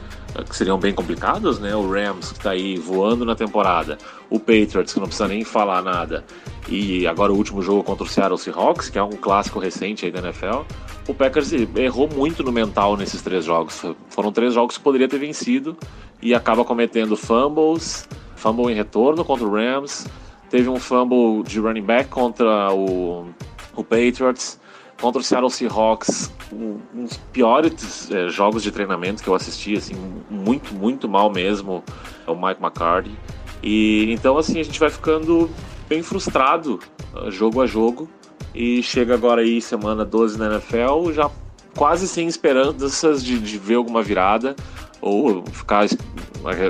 que 0.49 0.57
seriam 0.57 0.79
bem 0.79 0.95
complicados, 0.95 1.59
né? 1.59 1.75
O 1.75 1.89
Rams, 1.89 2.33
que 2.33 2.39
está 2.39 2.51
aí 2.51 2.77
voando 2.77 3.25
na 3.25 3.35
temporada, 3.35 3.99
o 4.31 4.39
Patriots, 4.39 4.95
que 4.95 5.01
não 5.01 5.07
precisa 5.07 5.29
nem 5.29 5.45
falar 5.45 5.83
nada, 5.83 6.25
e 6.69 7.07
agora 7.07 7.33
o 7.33 7.37
último 7.37 7.61
jogo 7.61 7.83
contra 7.83 8.05
o 8.05 8.09
Seattle 8.09 8.39
Seahawks, 8.39 8.89
que 8.89 8.99
é 8.99 9.03
um 9.03 9.11
clássico 9.11 9.59
recente 9.59 10.07
aí 10.07 10.13
da 10.13 10.21
NFL. 10.21 10.63
O 11.09 11.15
Packers 11.15 11.53
errou 11.53 12.09
muito 12.09 12.43
no 12.43 12.53
mental 12.53 12.97
nesses 12.97 13.21
três 13.21 13.45
jogos. 13.45 13.83
Foram 14.09 14.33
três 14.33 14.55
jogos 14.55 14.79
que 14.79 14.83
poderia 14.83 15.09
ter 15.09 15.19
vencido 15.19 15.77
e 16.21 16.35
acaba 16.35 16.65
cometendo 16.65 17.17
fumbles, 17.17 18.09
fumble 18.37 18.73
em 18.73 18.75
retorno 18.75 19.25
contra 19.25 19.45
o 19.45 19.51
Rams, 19.51 20.07
teve 20.49 20.69
um 20.69 20.79
fumble 20.79 21.43
de 21.43 21.59
running 21.59 21.83
back 21.83 22.09
contra 22.09 22.73
o, 22.73 23.27
o 23.75 23.83
Patriots, 23.83 24.61
contra 25.03 25.21
o 25.21 25.25
Seattle 25.25 25.51
Seahawks, 25.51 26.33
um, 26.53 26.79
um 26.95 27.03
dos 27.03 27.17
piores 27.33 28.09
é, 28.13 28.29
jogos 28.29 28.63
de 28.63 28.71
treinamento 28.71 29.21
que 29.21 29.29
eu 29.29 29.35
assisti, 29.35 29.77
assim, 29.77 29.97
muito, 30.31 30.73
muito 30.73 31.09
mal 31.09 31.29
mesmo, 31.29 31.83
é 32.25 32.31
o 32.31 32.37
Mike 32.37 32.63
McCarthy. 32.63 33.19
E 33.61 34.13
então 34.13 34.39
assim 34.39 34.61
a 34.61 34.63
gente 34.63 34.79
vai 34.79 34.91
ficando 34.91 35.51
bem 35.89 36.05
frustrado 36.05 36.79
uh, 37.15 37.31
jogo 37.33 37.61
a 37.61 37.67
jogo 37.67 38.09
e 38.55 38.81
chega 38.83 39.15
agora 39.15 39.43
aí 39.43 39.61
semana 39.61 40.05
12 40.05 40.39
na 40.39 40.47
NFL, 40.47 41.11
já 41.13 41.29
quase 41.77 42.07
sem 42.07 42.29
esperanças 42.29 43.25
de, 43.25 43.41
de 43.41 43.59
ver 43.59 43.75
alguma 43.75 44.05
virada 44.05 44.55
ou 45.01 45.45
ficar 45.47 45.85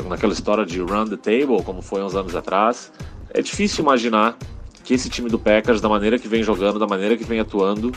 naquela 0.08 0.32
história 0.32 0.64
de 0.64 0.80
run 0.80 1.04
the 1.06 1.18
table, 1.18 1.62
como 1.62 1.82
foi 1.82 2.02
uns 2.02 2.14
anos 2.14 2.34
atrás. 2.34 2.90
É 3.28 3.42
difícil 3.42 3.82
imaginar 3.82 4.38
que 4.82 4.94
esse 4.94 5.08
time 5.08 5.28
do 5.28 5.38
Packers, 5.38 5.80
da 5.80 5.88
maneira 5.88 6.18
que 6.18 6.28
vem 6.28 6.42
jogando, 6.42 6.78
da 6.78 6.86
maneira 6.86 7.16
que 7.16 7.24
vem 7.24 7.40
atuando, 7.40 7.92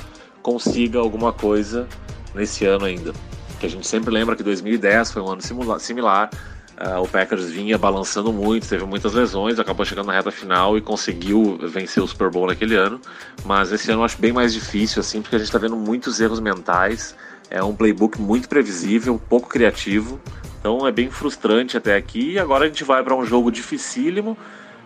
consiga 0.45 0.99
alguma 0.99 1.33
coisa 1.33 1.87
nesse 2.35 2.65
ano 2.65 2.85
ainda. 2.85 3.13
Que 3.59 3.65
a 3.65 3.69
gente 3.69 3.87
sempre 3.87 4.13
lembra 4.13 4.35
que 4.35 4.43
2010 4.43 5.11
foi 5.11 5.23
um 5.23 5.31
ano 5.31 5.41
similar 5.79 6.29
Uh, 6.75 7.01
o 7.01 7.07
Packers 7.07 7.45
vinha 7.45 7.77
balançando 7.77 8.33
muito, 8.33 8.67
teve 8.67 8.83
muitas 8.83 9.13
lesões, 9.13 9.57
acabou 9.59 9.85
chegando 9.85 10.07
na 10.07 10.13
reta 10.13 10.29
final 10.29 10.77
e 10.77 10.81
conseguiu 10.81 11.57
vencer 11.69 12.03
o 12.03 12.07
Super 12.07 12.29
Bowl 12.29 12.47
naquele 12.47 12.75
ano. 12.75 12.99
Mas 13.45 13.71
esse 13.71 13.89
ano 13.89 14.01
eu 14.01 14.03
acho 14.05 14.19
bem 14.19 14.33
mais 14.33 14.53
difícil, 14.53 14.99
assim, 14.99 15.21
porque 15.21 15.37
a 15.37 15.39
gente 15.39 15.47
está 15.47 15.57
vendo 15.57 15.77
muitos 15.77 16.19
erros 16.19 16.41
mentais. 16.41 17.15
É 17.49 17.63
um 17.63 17.73
playbook 17.73 18.19
muito 18.19 18.49
previsível, 18.49 19.17
pouco 19.29 19.47
criativo. 19.47 20.19
Então 20.59 20.85
é 20.85 20.91
bem 20.91 21.09
frustrante 21.09 21.77
até 21.77 21.95
aqui. 21.95 22.31
E 22.31 22.39
agora 22.39 22.65
a 22.65 22.67
gente 22.67 22.83
vai 22.83 23.01
para 23.01 23.15
um 23.15 23.25
jogo 23.25 23.49
dificílimo, 23.49 24.37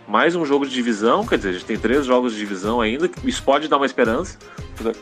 mais 0.10 0.36
um 0.36 0.44
jogo 0.44 0.66
de 0.66 0.74
divisão, 0.74 1.24
quer 1.24 1.38
dizer, 1.38 1.50
a 1.50 1.54
gente 1.54 1.66
tem 1.66 1.78
três 1.78 2.04
jogos 2.04 2.34
de 2.34 2.40
divisão 2.40 2.82
ainda. 2.82 3.08
Isso 3.24 3.44
pode 3.44 3.68
dar 3.68 3.78
uma 3.78 3.86
esperança, 3.86 4.40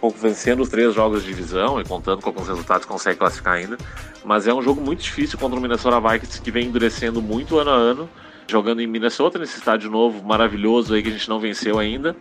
pouco 0.02 0.18
vencendo 0.20 0.62
os 0.62 0.68
três 0.68 0.94
jogos 0.94 1.24
de 1.24 1.30
divisão 1.30 1.80
e 1.80 1.86
contando 1.86 2.22
com 2.22 2.28
alguns 2.28 2.50
resultados 2.50 2.86
consegue 2.86 3.18
classificar 3.18 3.54
ainda. 3.54 3.78
Mas 4.26 4.48
é 4.48 4.54
um 4.54 4.62
jogo 4.62 4.82
muito 4.82 5.02
difícil 5.02 5.40
contra 5.40 5.58
o 5.58 5.62
Minnesota 5.62 5.98
Vikings 6.02 6.42
que 6.42 6.52
vem 6.52 6.68
endurecendo 6.68 7.22
muito 7.22 7.58
ano 7.58 7.72
a 7.72 7.74
ano, 7.74 8.10
jogando 8.50 8.82
em 8.82 8.88
Minnesota, 8.88 9.40
nesse 9.40 9.58
estádio 9.58 9.90
novo 9.90 10.22
maravilhoso 10.28 10.94
aí 10.94 11.02
que 11.02 11.08
a 11.08 11.14
gente 11.14 11.30
não 11.30 11.40
venceu 11.40 11.80
ainda. 11.80 12.14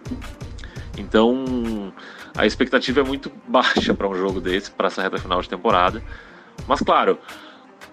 Então 0.96 1.92
a 2.36 2.46
expectativa 2.46 3.00
é 3.00 3.04
muito 3.04 3.32
baixa 3.48 3.94
para 3.94 4.08
um 4.08 4.14
jogo 4.14 4.40
desse, 4.40 4.70
para 4.70 4.86
essa 4.86 5.02
reta 5.02 5.18
final 5.18 5.42
de 5.42 5.48
temporada. 5.48 6.00
Mas 6.68 6.78
claro, 6.80 7.18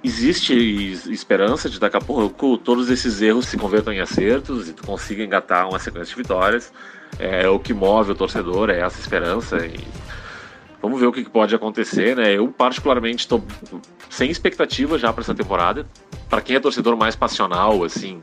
existe 0.03 0.53
esperança 1.11 1.69
de 1.69 1.79
daqui 1.79 1.97
a 1.97 2.01
pouco 2.01 2.57
todos 2.57 2.89
esses 2.89 3.21
erros 3.21 3.47
se 3.47 3.57
convertam 3.57 3.93
em 3.93 3.99
acertos 3.99 4.69
e 4.69 4.73
tu 4.73 4.85
consiga 4.85 5.23
engatar 5.23 5.69
uma 5.69 5.79
sequência 5.79 6.15
de 6.15 6.21
vitórias. 6.21 6.71
É 7.19 7.47
o 7.47 7.59
que 7.59 7.73
move 7.73 8.11
o 8.11 8.15
torcedor, 8.15 8.69
é 8.69 8.79
essa 8.79 8.99
esperança. 8.99 9.65
E 9.65 9.79
Vamos 10.83 10.99
ver 10.99 11.07
o 11.07 11.13
que 11.13 11.23
pode 11.23 11.55
acontecer, 11.55 12.13
né? 12.13 12.33
Eu, 12.33 12.49
particularmente, 12.49 13.21
estou 13.21 13.41
sem 14.09 14.29
expectativa 14.29 14.99
já 14.99 15.13
para 15.13 15.21
essa 15.21 15.33
temporada. 15.33 15.87
Para 16.29 16.41
quem 16.41 16.57
é 16.57 16.59
torcedor 16.59 16.97
mais 16.97 17.15
passional, 17.15 17.85
assim, 17.85 18.21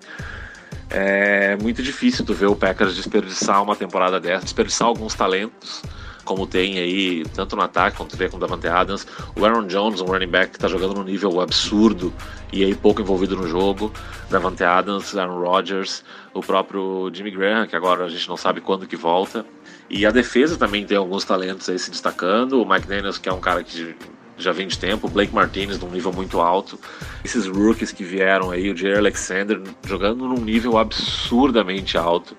é 0.90 1.56
muito 1.56 1.82
difícil 1.82 2.22
tu 2.22 2.34
ver 2.34 2.48
o 2.48 2.54
Packers 2.54 2.94
desperdiçar 2.94 3.62
uma 3.62 3.74
temporada 3.74 4.20
dessa, 4.20 4.44
desperdiçar 4.44 4.88
alguns 4.88 5.14
talentos, 5.14 5.82
como 6.24 6.46
tem 6.46 6.78
aí, 6.78 7.24
tanto 7.34 7.56
no 7.56 7.62
ataque 7.62 7.96
quanto 7.96 8.16
tem 8.16 8.28
com 8.28 8.38
Davante 8.38 8.68
Adams. 8.68 9.06
O 9.36 9.44
Aaron 9.44 9.66
Jones, 9.66 10.00
um 10.00 10.06
running 10.06 10.28
back 10.28 10.50
que 10.50 10.56
está 10.56 10.68
jogando 10.68 10.94
num 10.94 11.04
nível 11.04 11.40
absurdo 11.40 12.12
e 12.52 12.64
aí 12.64 12.74
pouco 12.74 13.00
envolvido 13.00 13.36
no 13.36 13.46
jogo. 13.46 13.92
Davante 14.28 14.64
Adams, 14.64 15.16
Aaron 15.16 15.40
Rodgers, 15.40 16.04
o 16.32 16.40
próprio 16.40 17.10
Jimmy 17.12 17.30
Graham, 17.30 17.66
que 17.66 17.76
agora 17.76 18.04
a 18.04 18.08
gente 18.08 18.28
não 18.28 18.36
sabe 18.36 18.60
quando 18.60 18.86
que 18.86 18.96
volta. 18.96 19.44
E 19.88 20.06
a 20.06 20.10
defesa 20.10 20.56
também 20.56 20.86
tem 20.86 20.96
alguns 20.96 21.24
talentos 21.24 21.68
aí 21.68 21.78
se 21.78 21.90
destacando. 21.90 22.62
O 22.62 22.68
Mike 22.68 22.86
Daniels, 22.86 23.18
que 23.18 23.28
é 23.28 23.32
um 23.32 23.40
cara 23.40 23.64
que 23.64 23.96
já 24.40 24.52
vem 24.52 24.66
de 24.66 24.78
tempo, 24.78 25.06
o 25.06 25.10
Blake 25.10 25.34
Martinez 25.34 25.78
num 25.78 25.90
nível 25.90 26.12
muito 26.12 26.40
alto. 26.40 26.78
Esses 27.24 27.46
rookies 27.46 27.92
que 27.92 28.02
vieram 28.02 28.50
aí, 28.50 28.70
o 28.70 28.76
Jerry 28.76 28.98
Alexander 28.98 29.60
jogando 29.86 30.26
num 30.26 30.40
nível 30.40 30.78
absurdamente 30.78 31.98
alto. 31.98 32.36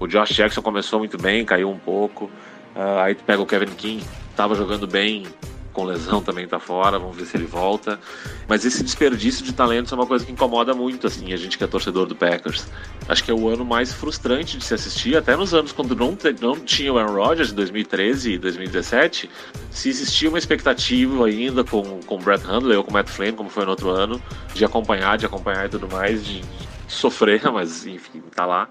O 0.00 0.06
Josh 0.06 0.30
Jackson 0.30 0.62
começou 0.62 0.98
muito 0.98 1.18
bem, 1.18 1.44
caiu 1.44 1.70
um 1.70 1.78
pouco. 1.78 2.30
Uh, 2.74 2.98
aí 3.00 3.14
tu 3.14 3.24
pega 3.24 3.42
o 3.42 3.46
Kevin 3.46 3.74
King, 3.74 4.04
tava 4.34 4.54
jogando 4.54 4.86
bem, 4.86 5.26
com 5.72 5.84
lesão 5.84 6.22
também 6.22 6.46
tá 6.46 6.58
fora, 6.58 6.98
vamos 6.98 7.16
ver 7.16 7.26
se 7.26 7.36
ele 7.36 7.46
volta. 7.46 7.98
Mas 8.46 8.64
esse 8.64 8.82
desperdício 8.82 9.44
de 9.44 9.52
talentos 9.52 9.92
é 9.92 9.94
uma 9.94 10.06
coisa 10.06 10.24
que 10.24 10.32
incomoda 10.32 10.74
muito, 10.74 11.06
assim, 11.06 11.32
a 11.32 11.36
gente 11.36 11.56
que 11.56 11.64
é 11.64 11.66
torcedor 11.66 12.06
do 12.06 12.14
Packers. 12.14 12.66
Acho 13.08 13.24
que 13.24 13.30
é 13.30 13.34
o 13.34 13.48
ano 13.48 13.64
mais 13.64 13.92
frustrante 13.92 14.58
de 14.58 14.64
se 14.64 14.74
assistir, 14.74 15.16
até 15.16 15.36
nos 15.36 15.54
anos 15.54 15.72
quando 15.72 15.96
não, 15.96 16.16
não 16.40 16.60
tinha 16.60 16.92
o 16.92 16.98
Aaron 16.98 17.14
Rodgers, 17.14 17.52
em 17.52 17.54
2013 17.54 18.32
e 18.32 18.38
2017, 18.38 19.30
se 19.70 19.88
existia 19.88 20.28
uma 20.28 20.38
expectativa 20.38 21.26
ainda 21.26 21.64
com, 21.64 22.00
o 22.06 22.18
Brett 22.18 22.46
Hundley 22.46 22.76
ou 22.76 22.84
com 22.84 22.90
o 22.90 22.94
Matt 22.94 23.08
Flynn, 23.08 23.34
como 23.34 23.48
foi 23.48 23.64
no 23.64 23.70
outro 23.70 23.90
ano, 23.90 24.20
de 24.54 24.64
acompanhar, 24.64 25.16
de 25.16 25.26
acompanhar 25.26 25.66
e 25.66 25.68
tudo 25.68 25.88
mais, 25.88 26.24
de 26.24 26.42
sofrer, 26.86 27.42
mas 27.50 27.86
enfim, 27.86 28.22
tá 28.34 28.44
lá. 28.44 28.68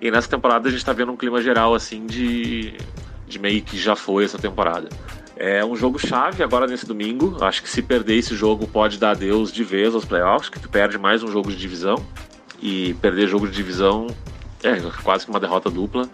E 0.00 0.10
nessa 0.10 0.28
temporada 0.28 0.68
a 0.68 0.72
gente 0.72 0.84
tá 0.84 0.92
vendo 0.92 1.12
um 1.12 1.16
clima 1.16 1.40
geral, 1.40 1.74
assim, 1.74 2.04
de, 2.04 2.74
de 3.26 3.38
meio 3.38 3.62
que 3.62 3.78
já 3.78 3.96
foi 3.96 4.24
essa 4.24 4.38
temporada. 4.38 4.88
É 5.36 5.64
um 5.64 5.74
jogo 5.74 5.98
chave 5.98 6.42
agora 6.42 6.66
nesse 6.66 6.86
domingo. 6.86 7.36
Acho 7.42 7.62
que 7.62 7.68
se 7.68 7.82
perder 7.82 8.16
esse 8.16 8.36
jogo 8.36 8.66
pode 8.66 8.98
dar 8.98 9.10
adeus 9.10 9.52
de 9.52 9.64
vez 9.64 9.94
aos 9.94 10.04
playoffs, 10.04 10.48
que 10.48 10.60
tu 10.60 10.68
perde 10.68 10.96
mais 10.96 11.22
um 11.22 11.28
jogo 11.28 11.50
de 11.50 11.56
divisão. 11.56 12.04
E 12.62 12.94
perder 12.94 13.26
jogo 13.26 13.48
de 13.48 13.54
divisão 13.54 14.06
é 14.62 14.76
quase 15.02 15.24
que 15.24 15.30
uma 15.30 15.40
derrota 15.40 15.68
dupla. 15.68 16.08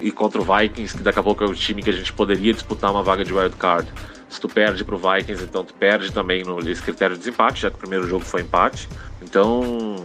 E 0.00 0.10
contra 0.10 0.40
o 0.40 0.44
Vikings, 0.44 0.96
que 0.96 1.02
daqui 1.02 1.18
a 1.18 1.22
pouco 1.22 1.42
é 1.44 1.46
o 1.46 1.54
time 1.54 1.82
que 1.82 1.90
a 1.90 1.92
gente 1.92 2.12
poderia 2.12 2.52
disputar 2.52 2.90
uma 2.90 3.02
vaga 3.02 3.24
de 3.24 3.32
wild 3.32 3.56
card. 3.56 3.88
Se 4.28 4.40
tu 4.40 4.48
perde 4.48 4.84
pro 4.84 4.98
Vikings, 4.98 5.44
então 5.44 5.64
tu 5.64 5.72
perde 5.72 6.12
também 6.12 6.42
no 6.42 6.56
critério 6.56 7.14
de 7.14 7.20
desempate, 7.20 7.62
já 7.62 7.70
que 7.70 7.76
o 7.76 7.78
primeiro 7.78 8.06
jogo 8.06 8.24
foi 8.24 8.42
empate. 8.42 8.88
Então, 9.22 9.96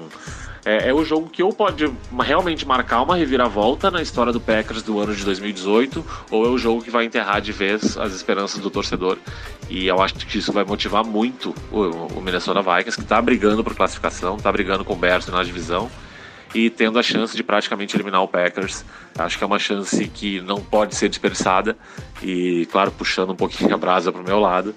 é, 0.66 0.90
é, 0.90 0.94
o 0.94 1.04
jogo 1.04 1.30
que 1.30 1.42
ou 1.42 1.52
pode 1.52 1.92
realmente 2.20 2.68
marcar 2.68 3.02
uma 3.02 3.16
reviravolta 3.16 3.90
na 3.90 4.02
história 4.02 4.32
do 4.32 4.40
Packers 4.40 4.84
do 4.84 5.00
ano 5.00 5.16
de 5.16 5.26
2018, 5.26 6.06
ou 6.30 6.46
é 6.46 6.50
o 6.50 6.58
jogo 6.58 6.84
que 6.84 6.92
vai 6.92 7.06
enterrar 7.06 7.42
de 7.42 7.52
vez 7.52 7.98
as 7.98 8.14
esperanças 8.14 8.60
do 8.60 8.70
torcedor. 8.70 9.18
E 9.70 9.88
eu 9.88 10.02
acho 10.02 10.16
que 10.16 10.38
isso 10.38 10.52
vai 10.52 10.64
motivar 10.64 11.04
muito 11.04 11.56
o, 11.72 11.82
o 12.18 12.22
Minnesota 12.22 12.62
Vikings, 12.62 12.98
que 12.98 13.04
está 13.04 13.22
brigando 13.22 13.64
por 13.64 13.76
classificação, 13.76 14.36
está 14.36 14.52
brigando 14.52 14.86
com 14.86 14.94
o 14.94 14.98
Bears 14.98 15.28
na 15.28 15.44
divisão 15.44 15.90
e 16.54 16.70
tendo 16.70 17.00
a 17.00 17.04
chance 17.04 17.36
de 17.36 17.44
praticamente 17.44 17.96
eliminar 17.96 18.22
o 18.22 18.28
Packers. 18.28 18.86
Acho 19.18 19.38
que 19.38 19.44
é 19.44 19.48
uma 19.48 19.60
chance 19.60 20.08
que 20.10 20.42
não 20.42 20.58
pode 20.62 20.96
ser 20.96 21.10
desperdiçada 21.10 21.78
e, 22.22 22.68
claro, 22.72 22.92
puxando 22.92 23.32
um 23.32 23.36
pouquinho 23.36 23.74
a 23.74 23.78
brasa 23.78 24.12
para 24.12 24.22
o 24.22 24.24
meu 24.24 24.40
lado, 24.40 24.76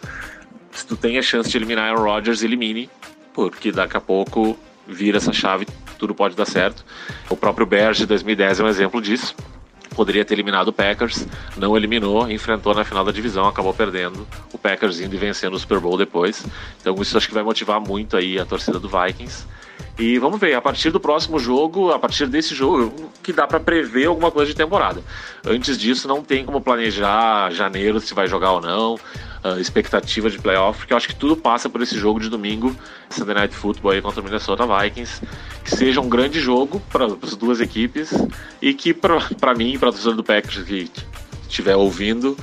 se 0.71 0.87
tu 0.87 0.97
tem 0.97 1.19
a 1.19 1.23
chance 1.23 1.51
de 1.51 1.57
eliminar 1.57 1.91
Aaron 1.91 2.03
Rodgers, 2.03 2.43
elimine, 2.43 2.89
porque 3.33 3.71
daqui 3.71 3.97
a 3.97 4.01
pouco 4.01 4.59
vira 4.87 5.19
essa 5.19 5.33
chave, 5.33 5.67
tudo 5.99 6.15
pode 6.15 6.35
dar 6.37 6.47
certo. 6.47 6.85
O 7.29 7.37
próprio 7.37 7.67
Bears 7.67 7.97
de 7.97 8.07
2010 8.07 8.61
é 8.61 8.65
um 8.65 8.69
exemplo 8.69 9.01
disso. 9.01 9.35
Poderia 9.95 10.25
ter 10.25 10.35
eliminado 10.35 10.69
o 10.69 10.73
Packers, 10.73 11.27
não 11.57 11.77
eliminou, 11.77 12.29
enfrentou 12.29 12.75
na 12.75 12.85
final 12.85 13.05
da 13.05 13.13
divisão, 13.13 13.47
acabou 13.47 13.73
perdendo. 13.73 14.27
O 14.53 14.59
Packers 14.59 14.99
indo 15.01 15.15
e 15.15 15.19
vencendo 15.19 15.55
o 15.55 15.59
Super 15.59 15.79
Bowl 15.79 15.97
depois. 15.97 16.45
Então 16.81 16.95
isso 17.01 17.17
acho 17.17 17.29
que 17.29 17.35
vai 17.35 17.45
motivar 17.45 17.81
muito 17.81 18.17
aí 18.17 18.39
a 18.39 18.45
torcida 18.45 18.81
do 18.81 18.89
Vikings. 18.89 19.47
E 19.97 20.19
vamos 20.19 20.41
ver, 20.41 20.55
a 20.55 20.61
partir 20.61 20.91
do 20.91 20.99
próximo 20.99 21.39
jogo, 21.39 21.93
a 21.93 21.99
partir 21.99 22.27
desse 22.27 22.53
jogo, 22.55 23.13
que 23.23 23.33
dá 23.33 23.47
para 23.47 23.61
prever 23.61 24.07
alguma 24.07 24.31
coisa 24.33 24.51
de 24.51 24.57
temporada. 24.57 25.01
Antes 25.47 25.79
disso, 25.79 26.09
não 26.09 26.23
tem 26.23 26.45
como 26.45 26.61
planejar 26.61 27.53
janeiro 27.53 28.01
se 28.01 28.13
vai 28.13 28.27
jogar 28.27 28.53
ou 28.53 28.61
não 28.61 28.99
uh, 29.45 29.61
expectativa 29.61 30.31
de 30.31 30.39
playoff, 30.39 30.79
porque 30.79 30.93
eu 30.93 30.97
acho 30.97 31.09
que 31.09 31.15
tudo 31.15 31.37
passa 31.37 31.69
por 31.69 31.83
esse 31.83 31.99
jogo 31.99 32.19
de 32.19 32.29
domingo, 32.29 32.75
Sunday 33.11 33.35
Night 33.35 33.55
Football 33.55 33.93
aí 33.93 34.03
contra 34.03 34.21
o 34.21 34.25
Minnesota 34.25 34.67
Vikings, 34.67 35.21
que 35.63 35.77
seja 35.77 36.01
um 36.01 36.09
grande 36.09 36.41
jogo 36.41 36.81
para 36.91 37.07
as 37.23 37.37
duas 37.37 37.61
equipes 37.61 38.13
e 38.61 38.73
que 38.73 38.95
para 38.95 39.55
mim, 39.55 39.79
para 39.79 39.91
o 39.91 39.93
torcedor 39.93 40.17
do 40.17 40.25
Packers 40.25 40.65
que 40.65 40.91
estiver 41.43 41.77
ouvindo, 41.77 42.37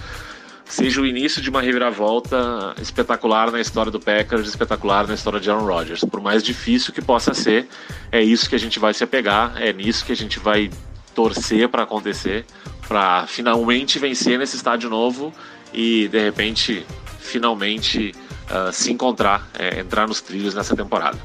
seja 0.66 1.02
o 1.02 1.06
início 1.06 1.41
de 1.41 1.49
uma 1.49 1.62
reviravolta 1.62 2.74
espetacular 2.82 3.52
na 3.52 3.60
história 3.60 3.91
do 3.91 3.99
Packers, 3.99 4.47
espetacular 4.47 5.06
na 5.06 5.16
história 5.16 5.39
de 5.39 5.49
Aaron 5.49 5.66
Rodgers. 5.66 6.02
Por 6.06 6.22
mais 6.22 6.41
difícil 6.41 6.93
que 6.93 7.02
possa 7.02 7.34
ser, 7.34 7.68
é 8.12 8.22
isso 8.22 8.47
que 8.47 8.56
a 8.56 8.60
gente 8.60 8.80
vai 8.80 8.93
se 8.93 9.04
apegar, 9.04 9.54
é 9.58 9.74
nisso 9.74 10.06
que 10.06 10.14
a 10.14 10.16
gente 10.16 10.39
vai 10.39 10.70
torcer 11.14 11.68
para 11.68 11.84
acontecer, 11.84 12.45
para 12.88 13.28
finalmente 13.28 13.99
vencer 13.99 14.39
nesse 14.39 14.56
estádio 14.56 14.89
novo 14.89 15.34
e 15.74 16.07
de 16.07 16.24
repente 16.24 16.86
finalmente 17.19 18.13
uh, 18.49 18.72
se 18.72 18.91
encontrar, 18.91 19.47
é, 19.57 19.80
entrar 19.80 20.07
nos 20.07 20.22
trilhos 20.22 20.53
nessa 20.53 20.76
temporada. 20.76 21.17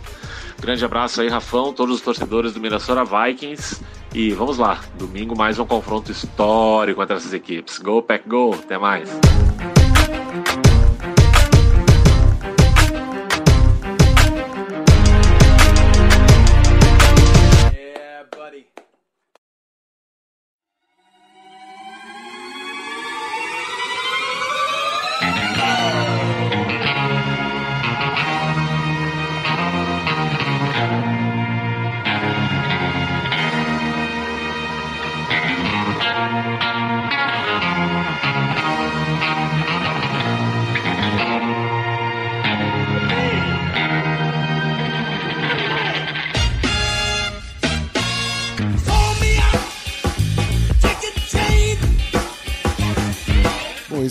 Grande 0.60 0.84
abraço 0.84 1.20
aí, 1.20 1.28
Rafão, 1.28 1.72
todos 1.72 1.96
os 1.96 2.00
torcedores 2.00 2.54
do 2.54 2.60
Minnesota 2.60 3.04
Vikings. 3.04 3.82
E 4.14 4.30
vamos 4.30 4.56
lá, 4.56 4.80
domingo 4.94 5.36
mais 5.36 5.58
um 5.58 5.66
confronto 5.66 6.10
histórico 6.10 7.02
entre 7.02 7.16
essas 7.16 7.34
equipes. 7.34 7.78
Go, 7.78 8.02
Pack, 8.02 8.26
go! 8.26 8.54
Até 8.54 8.78
mais! 8.78 9.10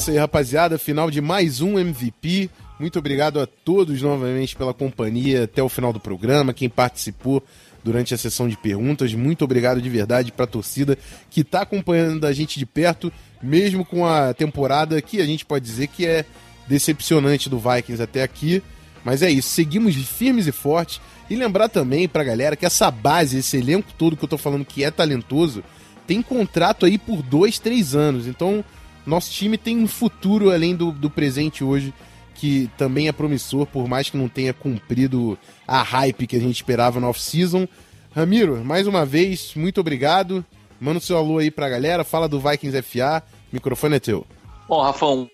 Isso 0.06 0.12
aí, 0.12 0.18
rapaziada. 0.18 0.78
Final 0.78 1.10
de 1.10 1.20
mais 1.20 1.62
um 1.62 1.80
MVP. 1.80 2.48
Muito 2.80 3.00
obrigado 3.00 3.40
a 3.40 3.48
todos 3.48 4.04
novamente 4.04 4.56
pela 4.56 4.72
companhia 4.72 5.46
até 5.46 5.64
o 5.64 5.70
final 5.70 5.92
do 5.92 6.00
programa, 6.00 6.54
quem 6.54 6.70
participou 6.70 7.44
durante 7.84 8.14
a 8.14 8.18
sessão 8.18 8.48
de 8.48 8.56
perguntas. 8.56 9.16
Muito 9.16 9.44
obrigado 9.44 9.82
de 9.82 9.90
verdade 9.90 10.32
para 10.32 10.44
a 10.44 10.48
torcida 10.48 10.96
que 11.32 11.42
está 11.42 11.62
acompanhando 11.62 12.24
a 12.26 12.32
gente 12.32 12.60
de 12.60 12.68
perto, 12.68 13.12
mesmo 13.42 13.84
com 13.84 14.06
a 14.06 14.32
temporada 14.32 15.02
que 15.02 15.20
a 15.22 15.26
gente 15.26 15.44
pode 15.44 15.66
dizer 15.66 15.88
que 15.88 16.06
é 16.06 16.24
decepcionante 16.68 17.50
do 17.50 17.58
Vikings 17.58 18.00
até 18.00 18.22
aqui. 18.22 18.62
Mas 19.04 19.24
é 19.24 19.32
isso, 19.32 19.50
seguimos 19.50 19.96
firmes 19.96 20.46
e 20.46 20.52
fortes. 20.52 21.02
E 21.32 21.36
lembrar 21.36 21.68
também 21.68 22.08
pra 22.08 22.24
galera 22.24 22.56
que 22.56 22.66
essa 22.66 22.92
base, 22.92 23.40
esse 23.40 23.58
elenco 23.58 23.92
todo 23.98 24.16
que 24.16 24.24
eu 24.24 24.30
tô 24.30 24.38
falando 24.38 24.66
que 24.66 24.84
é 24.84 24.92
talentoso, 24.92 25.64
tem 26.06 26.22
contrato 26.22 26.86
aí 26.86 27.00
por 27.00 27.24
dois, 27.24 27.58
três 27.58 27.96
anos. 27.96 28.28
Então 28.28 28.64
nosso 29.06 29.32
time 29.32 29.58
tem 29.58 29.78
um 29.78 29.88
futuro 29.88 30.52
além 30.52 30.76
do, 30.76 30.92
do 30.92 31.10
presente 31.10 31.64
hoje, 31.64 31.94
que 32.34 32.70
também 32.78 33.08
é 33.08 33.12
promissor, 33.12 33.66
por 33.66 33.88
mais 33.88 34.10
que 34.10 34.18
não 34.18 34.28
tenha 34.28 34.54
cumprido 34.54 35.38
a 35.68 35.82
hype 35.82 36.28
que 36.28 36.36
a 36.36 36.40
gente 36.40 36.56
esperava 36.56 37.00
no 37.00 37.08
off-season. 37.08 37.68
Ramiro, 38.14 38.64
mais 38.64 38.88
uma 38.88 39.06
vez, 39.06 39.54
muito 39.56 39.80
obrigado. 39.80 40.44
Manda 40.80 41.00
o 41.00 41.02
seu 41.02 41.18
alô 41.18 41.38
aí 41.38 41.50
pra 41.50 41.70
galera, 41.70 42.04
fala 42.04 42.28
do 42.28 42.40
Vikings 42.40 42.82
FA, 42.82 43.24
o 43.52 43.56
microfone 43.56 43.96
é 43.96 44.00
teu. 44.00 44.26
Bom, 44.68 44.82
Rafão, 44.82 45.30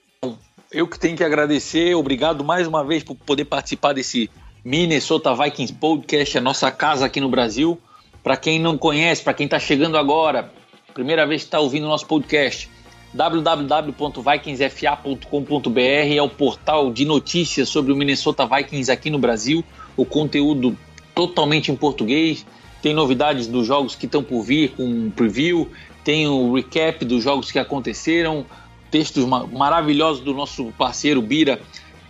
eu 0.72 0.88
que 0.88 1.00
tenho 1.00 1.18
que 1.18 1.24
agradecer, 1.24 1.96
obrigado 1.96 2.44
mais 2.44 2.68
uma 2.68 2.84
vez 2.84 3.04
por 3.04 3.16
poder 3.16 3.46
participar 3.46 3.94
desse 3.94 4.30
Minnesota 4.64 5.34
Vikings 5.34 5.74
Podcast, 5.74 6.38
a 6.38 6.42
nossa 6.42 6.72
casa 6.72 7.06
aqui 7.06 7.20
no 7.20 7.30
Brasil. 7.30 7.80
Para 8.24 8.38
quem 8.38 8.60
não 8.60 8.78
conhece, 8.78 9.24
para 9.24 9.34
quem 9.34 9.46
está 9.46 9.60
chegando 9.60 9.98
agora, 9.98 10.54
primeira 10.94 11.26
vez 11.26 11.42
que 11.42 11.48
está 11.48 11.60
ouvindo 11.60 11.86
o 11.86 11.90
nosso 11.90 12.06
podcast, 12.06 12.70
www.vikingsfa.com.br 13.14 15.80
é 15.80 16.22
o 16.22 16.30
portal 16.30 16.91
de 16.91 17.05
notícias 17.05 17.70
sobre 17.70 17.91
o 17.91 17.95
Minnesota 17.95 18.47
Vikings 18.47 18.91
aqui 18.91 19.09
no 19.09 19.20
Brasil. 19.20 19.64
O 19.97 20.05
conteúdo 20.05 20.78
totalmente 21.14 21.72
em 21.72 21.76
português. 21.76 22.45
Tem 22.82 22.93
novidades 22.93 23.47
dos 23.47 23.68
jogos 23.68 23.95
que 23.95 24.05
estão 24.05 24.24
por 24.24 24.41
vir 24.41 24.72
com 24.72 24.84
um 24.84 25.12
preview, 25.12 25.70
tem 26.03 26.28
o 26.28 26.55
recap 26.55 27.05
dos 27.05 27.24
jogos 27.24 27.51
que 27.51 27.59
aconteceram, 27.59 28.43
textos 28.89 29.24
ma 29.24 29.45
maravilhosos 29.45 30.24
do 30.24 30.34
nosso 30.34 30.74
parceiro 30.78 31.22
Bira 31.22 31.62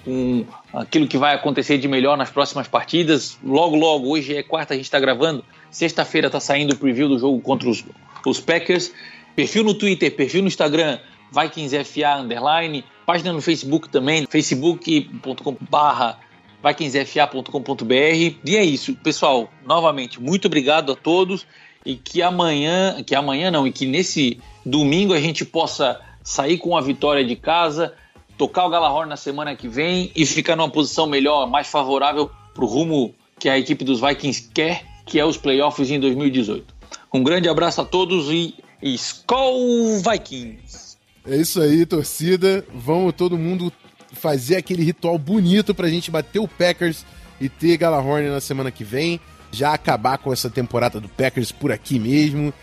com 0.05 0.45
aquilo 0.73 1.07
que 1.07 1.17
vai 1.17 1.35
acontecer 1.35 1.77
de 1.77 1.87
melhor 1.87 2.17
nas 2.17 2.29
próximas 2.29 2.67
partidas. 2.67 3.37
Logo, 3.43 3.75
logo, 3.75 4.09
hoje 4.09 4.35
é 4.35 4.41
quarta, 4.41 4.73
a 4.73 4.77
gente 4.77 4.85
está 4.85 4.99
gravando. 4.99 5.43
Sexta-feira 5.69 6.27
está 6.27 6.39
saindo 6.39 6.73
o 6.73 6.77
preview 6.77 7.07
do 7.07 7.19
jogo 7.19 7.39
contra 7.41 7.69
os, 7.69 7.83
os 8.25 8.39
Packers. 8.39 8.91
Perfil 9.35 9.63
no 9.63 9.73
Twitter, 9.73 10.15
perfil 10.15 10.41
no 10.41 10.47
Instagram, 10.47 10.99
VikingsFA 11.31 12.17
underline, 12.19 12.83
página 13.05 13.31
no 13.31 13.41
Facebook 13.41 13.89
também, 13.89 14.25
facebook.com.br 14.29 16.17
vikingsfa.com.br. 16.63 18.35
E 18.45 18.55
é 18.55 18.63
isso, 18.63 18.93
pessoal. 18.95 19.49
Novamente, 19.65 20.21
muito 20.21 20.45
obrigado 20.45 20.91
a 20.91 20.95
todos 20.95 21.45
e 21.85 21.95
que 21.95 22.21
amanhã, 22.21 23.01
que 23.03 23.15
amanhã 23.15 23.49
não, 23.49 23.65
e 23.65 23.71
que 23.71 23.85
nesse 23.85 24.39
domingo 24.65 25.13
a 25.13 25.19
gente 25.19 25.43
possa 25.43 25.99
sair 26.23 26.57
com 26.57 26.77
a 26.77 26.81
vitória 26.81 27.25
de 27.25 27.35
casa, 27.35 27.95
tocar 28.37 28.65
o 28.65 28.69
Galahorn 28.69 29.09
na 29.09 29.17
semana 29.17 29.55
que 29.55 29.67
vem 29.67 30.11
e 30.15 30.25
ficar 30.25 30.55
numa 30.55 30.69
posição 30.69 31.07
melhor, 31.07 31.49
mais 31.49 31.67
favorável 31.67 32.29
para 32.53 32.63
o 32.63 32.67
rumo 32.67 33.15
que 33.39 33.49
a 33.49 33.57
equipe 33.57 33.83
dos 33.83 33.99
Vikings 33.99 34.49
quer, 34.53 34.85
que 35.05 35.19
é 35.19 35.25
os 35.25 35.37
playoffs 35.37 35.89
em 35.89 35.99
2018. 35.99 36.81
Um 37.11 37.23
grande 37.23 37.49
abraço 37.49 37.81
a 37.81 37.85
todos 37.85 38.29
e 38.29 38.53
Skol 38.81 40.01
Vikings! 40.01 40.97
É 41.25 41.35
isso 41.35 41.61
aí, 41.61 41.85
torcida. 41.85 42.65
Vamos 42.73 43.13
todo 43.13 43.37
mundo 43.37 43.71
fazer 44.11 44.57
aquele 44.57 44.83
ritual 44.83 45.17
bonito 45.17 45.73
pra 45.73 45.87
gente 45.87 46.09
bater 46.09 46.39
o 46.39 46.47
Packers 46.47 47.05
e 47.39 47.47
ter 47.47 47.77
Galahorn 47.77 48.29
na 48.29 48.41
semana 48.41 48.71
que 48.71 48.83
vem. 48.83 49.19
Já 49.51 49.73
acabar 49.73 50.17
com 50.17 50.33
essa 50.33 50.49
temporada 50.49 50.99
do 50.99 51.07
Packers 51.09 51.51
por 51.51 51.71
aqui 51.71 51.99
mesmo. 51.99 52.53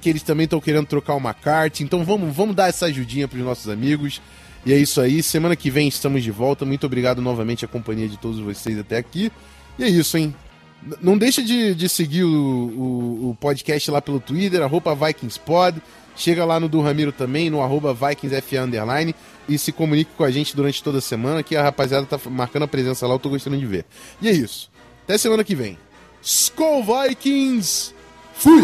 Que 0.00 0.08
eles 0.08 0.22
também 0.22 0.44
estão 0.44 0.60
querendo 0.60 0.86
trocar 0.86 1.14
uma 1.14 1.34
carta. 1.34 1.82
Então 1.82 2.04
vamos, 2.04 2.34
vamos 2.34 2.54
dar 2.54 2.68
essa 2.68 2.86
ajudinha 2.86 3.26
pros 3.26 3.42
nossos 3.42 3.68
amigos. 3.68 4.22
E 4.64 4.72
é 4.72 4.78
isso 4.78 5.00
aí. 5.00 5.22
Semana 5.22 5.56
que 5.56 5.70
vem 5.70 5.88
estamos 5.88 6.22
de 6.22 6.30
volta. 6.30 6.64
Muito 6.64 6.86
obrigado 6.86 7.20
novamente 7.20 7.64
à 7.64 7.68
companhia 7.68 8.08
de 8.08 8.16
todos 8.16 8.38
vocês 8.38 8.78
até 8.78 8.96
aqui. 8.96 9.30
E 9.78 9.82
é 9.82 9.88
isso, 9.88 10.16
hein? 10.16 10.34
Não 11.00 11.16
deixa 11.16 11.42
de, 11.42 11.74
de 11.74 11.88
seguir 11.88 12.24
o, 12.24 12.28
o, 12.28 13.30
o, 13.30 13.36
podcast 13.40 13.90
lá 13.90 14.02
pelo 14.02 14.20
Twitter, 14.20 14.62
arroba 14.62 14.94
VikingsPod. 14.94 15.80
Chega 16.16 16.44
lá 16.44 16.60
no 16.60 16.68
do 16.68 16.80
Ramiro 16.80 17.10
também, 17.10 17.50
no 17.50 17.62
arroba 17.62 17.94
VikingsFA 17.94 18.62
Underline. 18.62 19.14
E 19.48 19.58
se 19.58 19.72
comunique 19.72 20.10
com 20.16 20.24
a 20.24 20.30
gente 20.30 20.54
durante 20.54 20.82
toda 20.82 20.98
a 20.98 21.00
semana, 21.00 21.42
que 21.42 21.56
a 21.56 21.62
rapaziada 21.62 22.06
tá 22.06 22.18
marcando 22.30 22.62
a 22.64 22.68
presença 22.68 23.06
lá, 23.06 23.14
eu 23.14 23.18
tô 23.18 23.28
gostando 23.28 23.56
de 23.56 23.66
ver. 23.66 23.84
E 24.20 24.28
é 24.28 24.32
isso. 24.32 24.70
Até 25.04 25.18
semana 25.18 25.44
que 25.44 25.54
vem. 25.54 25.78
Skull 26.22 26.82
Vikings! 26.84 27.94
Fui! 28.34 28.62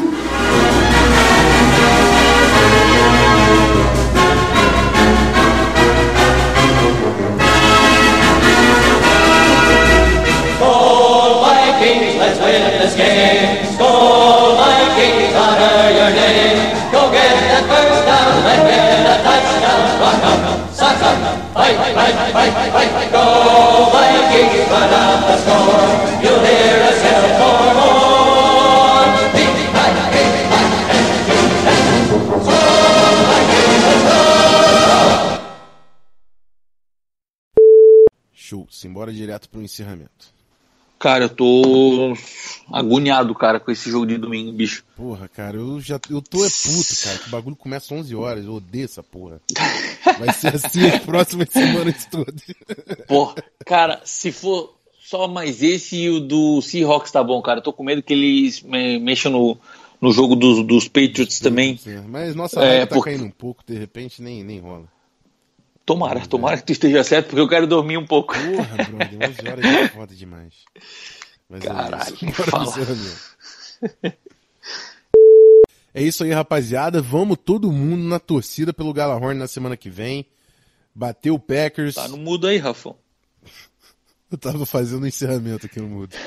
Win 12.50 12.82
this 12.82 12.96
game. 12.96 13.62
Skol 13.78 14.58
Vikings, 14.58 15.34
honor 15.38 15.86
your 15.94 16.10
name. 16.18 16.58
Go 16.90 17.06
get 17.14 17.30
that 17.46 17.62
first 17.70 18.02
down 18.10 18.42
and 18.50 18.62
get 18.66 19.06
a 19.06 19.16
touchdown. 19.22 19.86
Rock 20.02 20.24
up, 20.30 20.40
sock 20.74 20.98
up, 20.98 21.18
fight, 21.54 21.76
fight, 21.78 21.94
fight, 21.94 22.50
fight, 22.74 22.90
fight. 22.90 23.10
Go 23.14 23.22
Vikings, 23.94 24.66
run 24.66 24.90
out 24.98 25.30
the 25.30 25.36
score. 25.46 25.94
You'll 26.22 26.42
hear 26.42 26.74
us 26.90 26.98
yell 27.06 27.26
for 27.38 27.70
more. 27.78 29.06
Beat, 29.30 29.52
beat. 29.54 29.70
Show. 38.34 38.66
Simbora 38.68 39.12
direto 39.12 39.46
pro 39.48 39.60
encerramento. 39.60 40.39
Cara, 41.00 41.24
eu 41.24 41.28
tô 41.30 42.14
agoniado, 42.70 43.34
cara, 43.34 43.58
com 43.58 43.70
esse 43.70 43.90
jogo 43.90 44.04
de 44.06 44.18
domingo, 44.18 44.52
bicho. 44.52 44.84
Porra, 44.94 45.26
cara, 45.28 45.56
eu 45.56 45.80
já 45.80 45.98
eu 46.10 46.20
tô 46.20 46.44
é 46.44 46.48
puto, 46.50 47.02
cara, 47.02 47.18
que 47.18 47.26
o 47.28 47.30
bagulho 47.30 47.56
começa 47.56 47.94
11 47.94 48.14
horas, 48.14 48.44
eu 48.44 48.52
odeio 48.54 48.84
essa 48.84 49.02
porra. 49.02 49.40
Vai 50.18 50.32
ser 50.34 50.54
assim 50.54 50.86
as 50.86 50.98
próximas 51.02 51.48
semanas 51.50 52.06
todas. 52.10 52.42
Porra, 53.08 53.34
cara, 53.64 54.00
se 54.04 54.30
for 54.30 54.74
só 55.02 55.26
mais 55.26 55.62
esse 55.62 55.96
e 55.96 56.10
o 56.10 56.20
do 56.20 56.60
Seahawks 56.60 57.10
tá 57.10 57.24
bom, 57.24 57.40
cara. 57.40 57.60
Eu 57.60 57.64
tô 57.64 57.72
com 57.72 57.82
medo 57.82 58.02
que 58.02 58.12
eles 58.12 58.60
me, 58.62 58.98
mexam 58.98 59.32
no, 59.32 59.58
no 60.00 60.12
jogo 60.12 60.36
dos, 60.36 60.64
dos 60.66 60.86
Patriots 60.86 61.40
também. 61.40 61.80
Mas 62.08 62.34
nossa 62.34 62.60
É, 62.62 62.84
tá 62.84 62.94
por- 62.94 63.04
caindo 63.04 63.24
um 63.24 63.30
pouco, 63.30 63.64
de 63.66 63.74
repente 63.76 64.20
nem, 64.22 64.44
nem 64.44 64.60
rola. 64.60 64.84
Tomara, 65.90 66.24
tomara 66.24 66.56
que 66.56 66.62
tu 66.62 66.70
esteja 66.70 67.02
certo, 67.02 67.30
porque 67.30 67.40
eu 67.40 67.48
quero 67.48 67.66
dormir 67.66 67.96
um 67.96 68.06
pouco. 68.06 68.32
Porra, 68.32 68.76
brother, 68.84 69.28
11 69.28 69.48
horas 69.48 69.64
é 69.64 69.88
foda 69.88 70.14
demais. 70.14 70.54
Mas 71.48 71.64
Caralho, 71.64 72.16
é 72.22 72.26
isso. 72.26 72.42
Fala. 72.44 72.72
É 75.92 76.00
isso 76.00 76.22
aí, 76.22 76.30
rapaziada. 76.30 77.02
Vamos 77.02 77.36
todo 77.44 77.72
mundo 77.72 78.04
na 78.04 78.20
torcida 78.20 78.72
pelo 78.72 78.92
Galahorn 78.92 79.36
na 79.36 79.48
semana 79.48 79.76
que 79.76 79.90
vem. 79.90 80.24
Bater 80.94 81.32
o 81.32 81.40
Packers. 81.40 81.96
Tá 81.96 82.06
no 82.06 82.16
mudo 82.16 82.46
aí, 82.46 82.58
Rafão. 82.58 82.94
Eu 84.30 84.38
tava 84.38 84.64
fazendo 84.64 85.02
o 85.02 85.08
encerramento 85.08 85.66
aqui 85.66 85.80
no 85.80 85.88
mudo. 85.88 86.14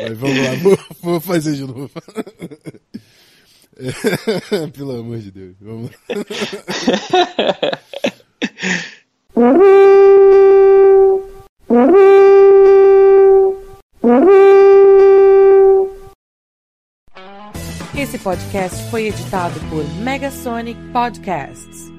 Mas 0.00 0.16
vamos 0.16 0.38
lá, 0.38 0.54
vou, 0.62 0.78
vou 1.02 1.20
fazer 1.20 1.52
de 1.52 1.66
novo. 1.66 1.90
Pelo 4.72 5.00
amor 5.00 5.18
de 5.18 5.30
Deus, 5.30 5.56
vamos. 5.60 5.90
Esse 17.98 18.18
podcast 18.18 18.90
foi 18.90 19.08
editado 19.08 19.58
por 19.68 19.84
Megasonic 20.02 20.78
Podcasts. 20.92 21.95